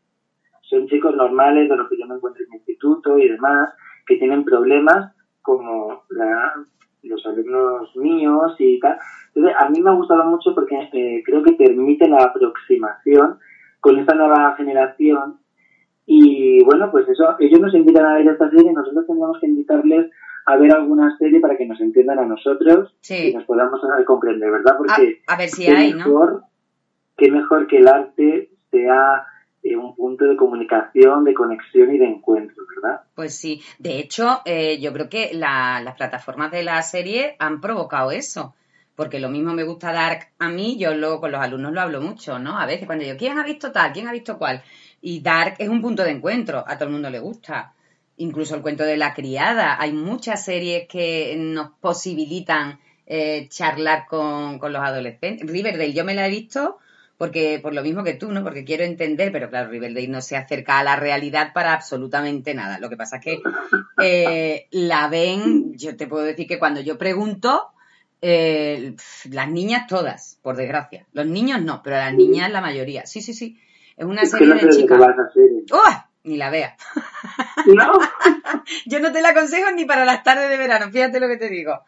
Son 0.62 0.88
chicos 0.88 1.14
normales 1.16 1.68
de 1.68 1.76
los 1.76 1.90
que 1.90 1.98
yo 2.00 2.08
me 2.08 2.16
encuentro 2.16 2.42
en 2.44 2.50
mi 2.52 2.56
instituto 2.58 3.18
y 3.18 3.28
demás, 3.28 3.74
que 4.08 4.16
tienen 4.16 4.46
problemas 4.46 5.14
como 5.42 6.04
la- 6.10 6.54
los 7.04 7.26
alumnos 7.26 7.96
míos 7.96 8.56
y 8.60 8.80
tal. 8.80 8.98
Entonces, 9.34 9.56
a 9.60 9.70
mí 9.70 9.82
me 9.82 9.90
ha 9.90 9.94
gustado 9.94 10.24
mucho 10.26 10.54
porque 10.54 10.90
eh, 10.94 11.24
creo 11.26 11.42
que 11.44 11.54
permite 11.54 12.08
la 12.08 12.24
aproximación 12.24 13.40
con 13.80 13.98
esta 14.00 14.14
nueva 14.16 14.56
generación. 14.56 15.38
Y 16.06 16.64
bueno, 16.64 16.92
pues 16.92 17.08
eso, 17.08 17.36
ellos 17.40 17.60
nos 17.60 17.74
invitan 17.74 18.06
a 18.06 18.16
ver 18.16 18.28
esta 18.28 18.50
serie 18.50 18.74
nosotros 18.74 19.06
tendríamos 19.08 19.40
que 19.40 19.48
invitarles 19.48 20.12
a 20.46 20.58
ver 20.58 20.74
alguna 20.74 21.16
serie 21.18 21.40
para 21.40 21.56
que 21.56 21.66
nos 21.68 21.80
entiendan 21.80 22.20
a 22.20 22.26
nosotros 22.26 22.96
Sí. 23.02 23.30
y 23.30 23.34
nos 23.36 23.46
podamos 23.46 23.80
eh, 24.00 24.04
comprender, 24.06 24.52
¿verdad? 24.52 24.74
Ah, 24.74 24.78
Porque 24.78 25.22
a 25.28 25.38
ver 25.38 25.50
si 25.50 25.66
qué 25.66 25.72
hay, 25.72 25.92
¿no? 25.92 25.98
mejor, 25.98 26.44
qué 27.18 27.32
mejor 27.32 27.68
que 27.68 27.78
el 27.78 27.88
arte 27.88 28.50
sea 28.72 29.26
eh, 29.64 29.76
un 29.76 29.96
punto 29.96 30.26
de 30.26 30.36
comunicación, 30.36 31.24
de 31.24 31.34
conexión 31.34 31.94
y 31.94 31.98
de 31.98 32.06
encuentro, 32.06 32.64
¿verdad? 32.76 33.02
Pues 33.16 33.36
sí, 33.36 33.62
de 33.80 34.00
hecho, 34.00 34.42
eh, 34.46 34.80
yo 34.80 34.92
creo 34.94 35.10
que 35.10 35.32
la- 35.34 35.82
las 35.84 35.96
plataformas 35.96 36.52
de 36.52 36.64
la 36.64 36.82
serie 36.82 37.36
han 37.40 37.62
provocado 37.62 38.12
eso. 38.12 38.56
Porque 38.96 39.20
lo 39.22 39.30
mismo 39.30 39.54
me 39.54 39.64
gusta 39.64 39.94
Dark 39.94 40.28
a 40.38 40.50
mí, 40.50 40.78
yo 40.78 40.94
luego 40.94 41.22
con 41.22 41.32
los 41.32 41.42
alumnos 41.42 41.72
lo 41.72 41.82
hablo 41.82 42.02
mucho, 42.02 42.38
¿no? 42.40 42.60
A 42.60 42.66
veces 42.66 42.86
cuando 42.86 43.06
yo, 43.06 43.16
¿quién 43.18 43.38
ha 43.40 43.44
visto 43.44 43.72
tal? 43.72 43.94
¿Quién 43.94 44.08
ha 44.08 44.12
visto 44.12 44.38
cuál? 44.38 44.62
Y 45.02 45.22
Dark 45.22 45.56
es 45.60 45.70
un 45.70 45.82
punto 45.82 46.04
de 46.04 46.12
encuentro, 46.12 46.64
a 46.68 46.76
todo 46.76 46.86
el 46.88 46.92
mundo 46.94 47.10
le 47.10 47.20
gusta. 47.20 47.74
Incluso 48.18 48.54
el 48.56 48.62
cuento 48.62 48.84
de 48.84 48.98
la 48.98 49.14
criada. 49.14 49.78
Hay 49.82 49.94
muchas 49.94 50.44
series 50.44 50.88
que 50.88 51.36
nos 51.38 51.72
posibilitan 51.80 52.80
eh, 53.08 53.48
charlar 53.50 54.06
con, 54.08 54.60
con 54.60 54.74
los 54.74 54.82
adolescentes. 54.84 55.50
Riverdale, 55.50 55.94
yo 55.94 56.04
me 56.04 56.14
la 56.14 56.28
he 56.28 56.30
visto 56.30 56.78
porque 57.22 57.60
por 57.62 57.76
lo 57.76 57.84
mismo 57.84 58.04
que 58.04 58.16
tú, 58.16 58.32
¿no? 58.32 58.42
Porque 58.44 58.64
quiero 58.64 58.84
entender, 58.84 59.32
pero 59.32 59.48
claro, 59.48 59.70
Riverdale 59.70 60.08
no 60.08 60.22
se 60.22 60.36
acerca 60.36 60.80
a 60.80 60.84
la 60.84 60.96
realidad 60.96 61.54
para 61.54 61.72
absolutamente 61.72 62.56
nada. 62.56 62.80
Lo 62.80 62.90
que 62.90 62.98
pasa 62.98 63.18
es 63.18 63.22
que 63.22 63.42
eh, 64.04 64.68
la 64.72 65.08
ven, 65.08 65.78
yo 65.78 65.96
te 65.96 66.08
puedo 66.08 66.24
decir 66.24 66.48
que 66.48 66.58
cuando 66.58 66.82
yo 66.82 66.98
pregunto, 66.98 67.74
eh, 68.24 68.96
las 69.30 69.52
niñas 69.52 69.86
todas, 69.86 70.40
por 70.42 70.56
desgracia. 70.56 71.06
Los 71.14 71.28
niños 71.28 71.62
no, 71.62 71.84
pero 71.84 71.98
las 71.98 72.12
niñas 72.16 72.52
la 72.52 72.60
mayoría. 72.60 73.06
Sí, 73.06 73.22
sí, 73.22 73.36
sí. 73.36 73.56
Es 73.96 74.06
una 74.06 74.26
serie 74.26 74.48
no 74.48 74.56
de 74.56 74.70
chicas. 74.70 75.00
¡Oh! 75.74 76.04
Ni 76.24 76.38
la 76.38 76.50
veas. 76.50 76.74
No, 77.68 78.00
Yo 78.88 79.00
no 79.00 79.12
te 79.12 79.22
la 79.22 79.30
aconsejo 79.30 79.70
ni 79.70 79.86
para 79.86 80.06
las 80.06 80.24
tardes 80.24 80.50
de 80.50 80.58
verano, 80.58 80.92
fíjate 80.92 81.20
lo 81.20 81.28
que 81.28 81.38
te 81.38 81.50
digo. 81.50 81.74
O 81.74 81.84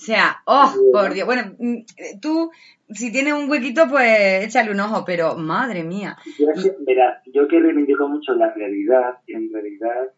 sea, 0.00 0.40
oh, 0.44 0.72
por 0.92 1.12
Dios. 1.12 1.26
Bueno, 1.26 1.56
mm, 1.58 1.78
tú 2.20 2.52
si 2.90 3.12
tiene 3.12 3.34
un 3.34 3.50
huequito, 3.50 3.88
pues 3.88 4.46
échale 4.46 4.70
un 4.70 4.80
ojo, 4.80 5.04
pero 5.04 5.36
madre 5.36 5.84
mía. 5.84 6.16
Yo, 6.38 6.46
que, 6.54 6.74
verás, 6.86 7.22
yo 7.26 7.46
que 7.48 7.60
reivindico 7.60 8.08
mucho 8.08 8.34
la 8.34 8.52
realidad, 8.52 9.18
en 9.26 9.52
realidad, 9.52 10.12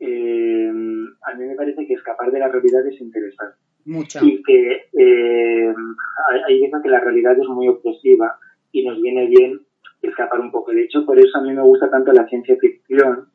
eh, 0.00 0.70
a 1.22 1.34
mí 1.34 1.44
me 1.44 1.54
parece 1.54 1.86
que 1.86 1.94
escapar 1.94 2.30
de 2.30 2.38
la 2.38 2.48
realidad 2.48 2.86
es 2.86 3.00
interesante. 3.00 3.56
Mucho. 3.84 4.20
Y 4.22 4.42
que 4.42 4.88
eh, 4.92 5.74
hay 6.46 6.60
veces 6.60 6.82
que 6.82 6.88
la 6.90 7.00
realidad 7.00 7.38
es 7.38 7.48
muy 7.48 7.68
opresiva 7.68 8.38
y 8.72 8.84
nos 8.84 9.00
viene 9.00 9.26
bien 9.26 9.60
escapar 10.02 10.40
un 10.40 10.50
poco. 10.50 10.72
De 10.72 10.82
hecho, 10.82 11.04
por 11.04 11.18
eso 11.18 11.38
a 11.38 11.42
mí 11.42 11.52
me 11.52 11.62
gusta 11.62 11.90
tanto 11.90 12.12
la 12.12 12.26
ciencia 12.28 12.56
ficción, 12.60 13.28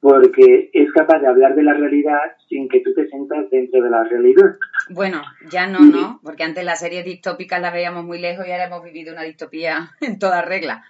porque 0.00 0.70
es 0.72 0.92
capaz 0.92 1.20
de 1.20 1.28
hablar 1.28 1.54
de 1.54 1.62
la 1.62 1.74
realidad 1.74 2.20
sin 2.48 2.68
que 2.68 2.80
tú 2.80 2.92
te 2.94 3.08
sientas 3.08 3.48
dentro 3.50 3.82
de 3.82 3.90
la 3.90 4.04
realidad. 4.04 4.56
Bueno, 4.90 5.22
ya 5.50 5.66
no, 5.66 5.80
¿no? 5.80 6.20
Porque 6.22 6.44
antes 6.44 6.64
las 6.64 6.80
series 6.80 7.04
distópicas 7.04 7.60
las 7.60 7.72
veíamos 7.72 8.04
muy 8.04 8.18
lejos 8.18 8.46
y 8.46 8.52
ahora 8.52 8.66
hemos 8.66 8.82
vivido 8.82 9.12
una 9.12 9.22
distopía 9.22 9.90
en 10.00 10.18
toda 10.18 10.42
regla. 10.42 10.84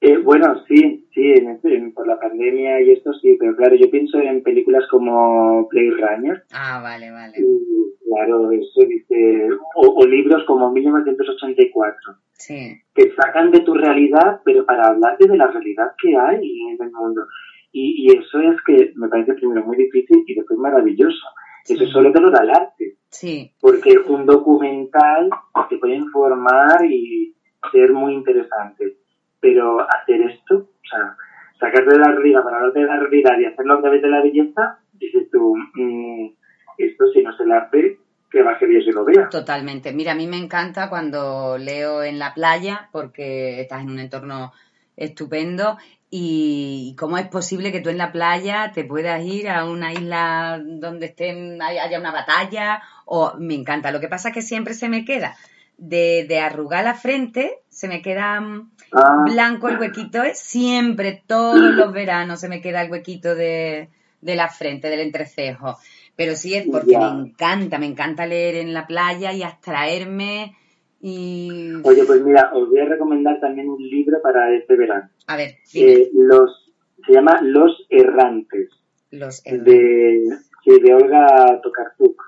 Eh, 0.00 0.18
bueno, 0.18 0.62
sí, 0.68 1.08
sí, 1.14 1.34
por 1.94 2.06
la 2.06 2.20
pandemia 2.20 2.82
y 2.82 2.92
esto 2.92 3.12
sí, 3.14 3.36
pero 3.40 3.56
claro, 3.56 3.74
yo 3.76 3.90
pienso 3.90 4.18
en 4.20 4.42
películas 4.42 4.84
como 4.90 5.66
Play 5.68 5.90
Runner. 5.90 6.44
Ah, 6.52 6.80
vale, 6.82 7.10
vale. 7.10 7.32
claro, 8.06 8.50
eso 8.52 8.86
dice, 8.86 9.48
o, 9.74 10.06
libros 10.06 10.44
como 10.46 10.70
1984. 10.70 11.98
Sí. 12.34 12.78
Que 12.94 13.10
sacan 13.16 13.50
de 13.50 13.60
tu 13.60 13.72
realidad, 13.72 14.42
pero 14.44 14.66
para 14.66 14.88
hablarte 14.88 15.26
de 15.26 15.36
la 15.38 15.48
realidad 15.48 15.92
que 16.00 16.14
hay 16.14 16.46
en 16.70 16.86
el 16.86 16.92
mundo. 16.92 17.26
Y, 17.72 18.06
y 18.06 18.16
eso 18.18 18.38
es 18.40 18.60
que 18.66 18.92
me 18.94 19.08
parece 19.08 19.34
primero 19.34 19.64
muy 19.64 19.76
difícil 19.78 20.24
y 20.26 20.34
después 20.34 20.58
maravilloso. 20.58 21.26
Eso 21.68 21.86
solo 21.86 22.12
te 22.12 22.20
lo 22.20 22.30
da 22.30 22.42
el 22.42 22.50
arte. 22.50 22.96
Sí. 23.10 23.52
Porque 23.60 23.98
un 23.98 24.26
documental 24.26 25.30
te 25.68 25.78
puede 25.78 25.94
informar 25.94 26.84
y 26.84 27.34
ser 27.72 27.92
muy 27.92 28.14
interesante 28.14 28.96
pero 29.46 29.86
hacer 29.88 30.20
esto, 30.22 30.56
o 30.56 30.88
sea, 30.88 31.16
sacarte 31.60 31.92
de 31.92 31.98
la 31.98 32.12
realidad 32.12 32.42
para 32.42 32.56
hablarte 32.56 32.80
de 32.80 32.86
la 32.86 32.98
realidad 32.98 33.38
y 33.38 33.44
hacerlo 33.44 33.74
a 33.74 33.80
través 33.80 34.02
de 34.02 34.08
la 34.08 34.22
belleza, 34.22 34.80
dices 34.92 35.28
tú, 35.30 35.54
mm, 35.74 36.30
esto 36.78 37.06
si 37.12 37.22
no 37.22 37.36
se 37.36 37.46
le 37.46 37.54
hace, 37.54 37.98
que 38.30 38.42
baje 38.42 38.66
Dios 38.66 38.84
y 38.86 38.92
lo 38.92 39.04
vea. 39.04 39.28
Totalmente. 39.28 39.92
Mira, 39.92 40.12
a 40.12 40.14
mí 40.16 40.26
me 40.26 40.36
encanta 40.36 40.88
cuando 40.88 41.58
leo 41.58 42.02
en 42.02 42.18
la 42.18 42.34
playa, 42.34 42.88
porque 42.92 43.60
estás 43.60 43.82
en 43.82 43.90
un 43.90 44.00
entorno 44.00 44.52
estupendo 44.96 45.76
y 46.10 46.94
cómo 46.98 47.18
es 47.18 47.26
posible 47.28 47.72
que 47.72 47.80
tú 47.80 47.90
en 47.90 47.98
la 47.98 48.12
playa 48.12 48.72
te 48.72 48.84
puedas 48.84 49.24
ir 49.24 49.48
a 49.48 49.64
una 49.64 49.92
isla 49.92 50.62
donde 50.64 51.06
estén 51.06 51.60
haya 51.60 51.98
una 51.98 52.12
batalla 52.12 52.82
o 53.04 53.34
me 53.38 53.54
encanta 53.54 53.90
lo 53.90 54.00
que 54.00 54.08
pasa 54.08 54.28
es 54.28 54.34
que 54.34 54.42
siempre 54.42 54.74
se 54.74 54.88
me 54.88 55.04
queda 55.04 55.36
de, 55.78 56.24
de 56.28 56.40
arrugar 56.40 56.84
la 56.84 56.94
frente 56.94 57.60
se 57.76 57.88
me 57.88 58.00
queda 58.00 58.40
mm, 58.40 58.70
ah. 58.92 59.24
blanco 59.26 59.68
el 59.68 59.78
huequito, 59.78 60.22
¿eh? 60.22 60.32
siempre, 60.34 61.22
todos 61.26 61.74
los 61.74 61.92
veranos 61.92 62.40
se 62.40 62.48
me 62.48 62.62
queda 62.62 62.80
el 62.80 62.90
huequito 62.90 63.34
de, 63.34 63.90
la 64.22 64.48
frente, 64.48 64.88
del 64.88 65.00
entrecejo. 65.00 65.76
Pero 66.16 66.34
sí 66.36 66.54
es 66.54 66.66
porque 66.66 66.96
me 66.96 67.06
encanta, 67.06 67.78
me 67.78 67.84
encanta 67.84 68.24
leer 68.24 68.54
en 68.54 68.72
la 68.72 68.86
playa 68.86 69.34
y 69.34 69.42
abstraerme 69.42 70.56
y... 71.00 71.74
Oye, 71.84 72.04
pues 72.04 72.22
mira, 72.22 72.50
os 72.54 72.68
voy 72.68 72.80
a 72.80 72.86
recomendar 72.86 73.40
también 73.40 73.68
un 73.68 73.82
libro 73.82 74.20
para 74.22 74.54
este 74.54 74.76
verano. 74.76 75.08
A 75.26 75.36
ver, 75.36 75.56
eh, 75.74 76.10
los, 76.14 76.72
se 77.06 77.12
llama 77.12 77.40
Los 77.42 77.86
Errantes. 77.88 78.70
Los 79.10 79.44
Errantes. 79.46 79.64
De, 80.64 80.80
de 80.80 80.94
Olga 80.94 81.60
Tokarczuk, 81.62 82.20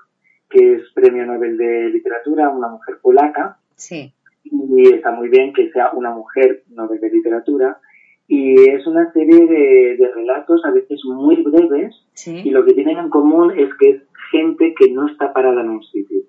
que 0.49 0.75
es 0.75 0.83
premio 0.93 1.25
Nobel 1.25 1.57
de 1.57 1.89
Literatura, 1.89 2.49
una 2.49 2.69
mujer 2.69 2.99
polaca. 3.01 3.57
Sí 3.75 4.13
y 4.51 4.93
está 4.93 5.11
muy 5.11 5.29
bien 5.29 5.53
que 5.53 5.71
sea 5.71 5.91
una 5.91 6.11
mujer 6.11 6.63
no 6.69 6.87
de 6.87 7.09
literatura 7.09 7.79
y 8.27 8.53
es 8.69 8.85
una 8.85 9.11
serie 9.11 9.47
de, 9.47 10.11
relatos 10.13 10.63
a 10.65 10.71
veces 10.71 10.99
muy 11.03 11.41
breves 11.41 11.95
y 12.25 12.49
lo 12.51 12.63
que 12.65 12.73
tienen 12.73 12.97
en 12.97 13.09
común 13.09 13.51
es 13.57 13.69
que 13.79 13.89
es 13.89 14.01
gente 14.31 14.73
que 14.77 14.91
no 14.91 15.07
está 15.07 15.33
parada 15.33 15.61
en 15.61 15.69
un 15.69 15.83
sitio, 15.83 16.21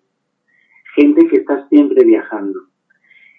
gente 0.95 1.27
que 1.29 1.37
está 1.37 1.69
siempre 1.69 2.05
viajando. 2.05 2.61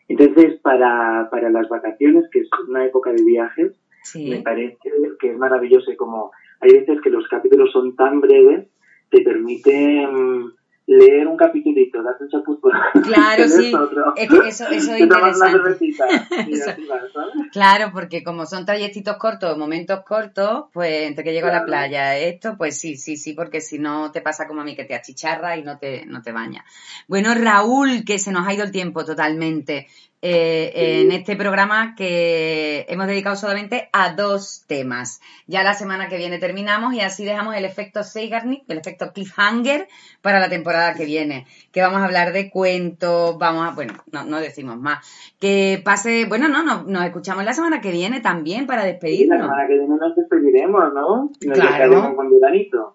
Entonces, 0.08 0.60
para, 0.62 1.30
para 1.32 1.50
las 1.50 1.70
vacaciones, 1.70 2.26
que 2.32 2.40
es 2.40 2.50
una 2.68 2.86
época 2.86 3.12
de 3.12 3.24
viajes, 3.24 3.74
me 4.16 4.42
parece 4.42 4.78
que 5.20 5.32
es 5.32 5.38
maravilloso 5.38 5.92
y 5.92 5.96
como 5.96 6.32
hay 6.60 6.74
veces 6.74 7.00
que 7.02 7.10
los 7.10 7.28
capítulos 7.28 7.72
son 7.72 7.96
tan 7.96 8.20
breves, 8.20 8.68
te 9.10 9.22
permiten 9.22 10.52
leer 10.92 11.28
un 11.28 11.38
capitulito, 11.38 12.04
darte 12.04 12.26
un 12.26 12.30
chapuzón. 12.30 12.72
Claro, 13.04 13.48
sí. 13.48 13.74
Es 14.16 14.30
que 14.30 14.48
eso, 14.48 14.68
eso 14.68 14.94
es 14.94 15.00
interesante. 15.00 15.60
claro, 17.52 17.92
porque 17.94 18.24
como 18.24 18.46
son 18.46 18.66
trayectitos 18.66 19.18
cortos, 19.18 19.58
momentos 19.58 20.02
cortos, 20.06 20.66
pues 20.74 21.08
entre 21.08 21.24
que 21.24 21.34
llego 21.34 21.48
a 21.48 21.52
la 21.52 21.66
playa, 21.66 22.18
esto, 22.18 22.56
pues 22.58 22.80
sí, 22.80 22.98
sí, 22.98 23.18
sí, 23.18 23.34
porque 23.34 23.62
si 23.62 23.80
no 23.80 24.12
te 24.12 24.22
pasa 24.22 24.48
como 24.48 24.62
a 24.62 24.64
mí 24.64 24.76
que 24.76 24.86
te 24.86 24.96
achicharra 24.96 25.58
y 25.58 25.64
no 25.64 25.78
te, 25.78 26.06
no 26.06 26.22
te 26.22 26.32
baña. 26.32 26.66
Bueno, 27.08 27.34
Raúl, 27.34 28.04
que 28.06 28.20
se 28.20 28.32
nos 28.32 28.48
ha 28.48 28.54
ido 28.54 28.64
el 28.64 28.72
tiempo 28.72 29.06
totalmente. 29.06 29.88
Eh, 30.24 31.02
en 31.02 31.12
este 31.12 31.36
programa 31.36 31.96
que 31.96 32.86
hemos 32.90 33.08
dedicado 33.08 33.36
solamente 33.36 33.90
a 33.92 34.14
dos 34.14 34.64
temas. 34.68 35.20
Ya 35.48 35.64
la 35.64 35.74
semana 35.74 36.10
que 36.10 36.18
viene 36.18 36.38
terminamos 36.38 36.94
y 36.94 37.02
así 37.02 37.26
dejamos 37.26 37.56
el 37.56 37.66
efecto 37.66 38.04
Seigarnik, 38.04 38.64
el 38.68 38.78
efecto 38.78 39.14
cliffhanger 39.14 39.88
para 40.22 40.40
la 40.40 40.48
temporada 40.48 40.94
que 40.94 41.06
viene, 41.06 41.48
que 41.72 41.82
vamos 41.82 42.02
a 42.02 42.06
hablar 42.06 42.34
de 42.34 42.52
cuentos, 42.52 43.40
vamos 43.40 43.68
a, 43.68 43.72
bueno, 43.74 43.96
no, 44.12 44.24
no 44.24 44.40
decimos 44.40 44.78
más. 44.78 45.04
Que 45.40 45.82
pase, 45.84 46.26
bueno, 46.26 46.48
no, 46.48 46.62
no, 46.62 46.84
nos 46.84 47.04
escuchamos 47.04 47.44
la 47.44 47.54
semana 47.54 47.82
que 47.82 47.92
viene 47.92 48.20
también 48.20 48.68
para 48.68 48.84
despedirnos. 48.84 49.40
la 49.40 49.46
semana 49.46 49.68
que 49.68 49.74
viene 49.74 49.88
nos 49.88 50.16
despediremos, 50.52 50.94
¿no? 50.94 51.32
claro. 51.40 52.16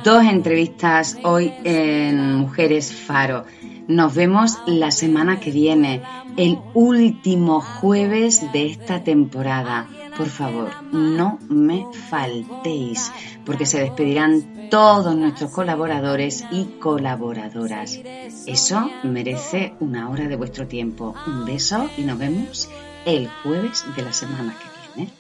dos 0.05 0.25
entrevistas 0.25 1.17
hoy 1.23 1.53
en 1.65 2.35
Mujeres 2.35 2.93
Faro. 2.93 3.45
Nos 3.89 4.15
vemos 4.15 4.59
la 4.67 4.91
semana 4.91 5.41
que 5.41 5.51
viene, 5.51 6.03
el 6.37 6.59
último 6.75 7.61
jueves 7.61 8.53
de 8.53 8.67
esta 8.67 9.03
temporada. 9.03 9.89
Por 10.17 10.29
favor, 10.29 10.71
no 10.93 11.39
me 11.49 11.87
faltéis, 11.93 13.11
porque 13.45 13.67
se 13.67 13.81
despedirán 13.81 14.69
todos 14.71 15.17
nuestros 15.17 15.51
colaboradores 15.51 16.45
y 16.51 16.65
colaboradoras. 16.79 17.99
Eso 18.47 18.91
merece 19.03 19.75
una 19.81 20.11
hora 20.11 20.29
de 20.29 20.37
vuestro 20.37 20.67
tiempo. 20.67 21.15
Un 21.27 21.45
beso 21.45 21.89
y 21.97 22.03
nos 22.03 22.19
vemos 22.19 22.69
el 23.05 23.29
jueves 23.43 23.85
de 23.97 24.03
la 24.03 24.13
semana 24.13 24.55
que 24.59 24.97
viene. 24.97 25.13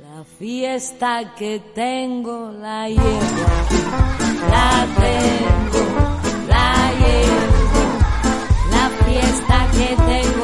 La 0.00 0.24
fiesta 0.24 1.34
que 1.34 1.60
tengo 1.74 2.52
la 2.52 2.88
llevo, 2.88 3.20
la 4.50 4.86
tengo 4.96 6.07
que 9.78 9.96
tengo. 9.96 10.37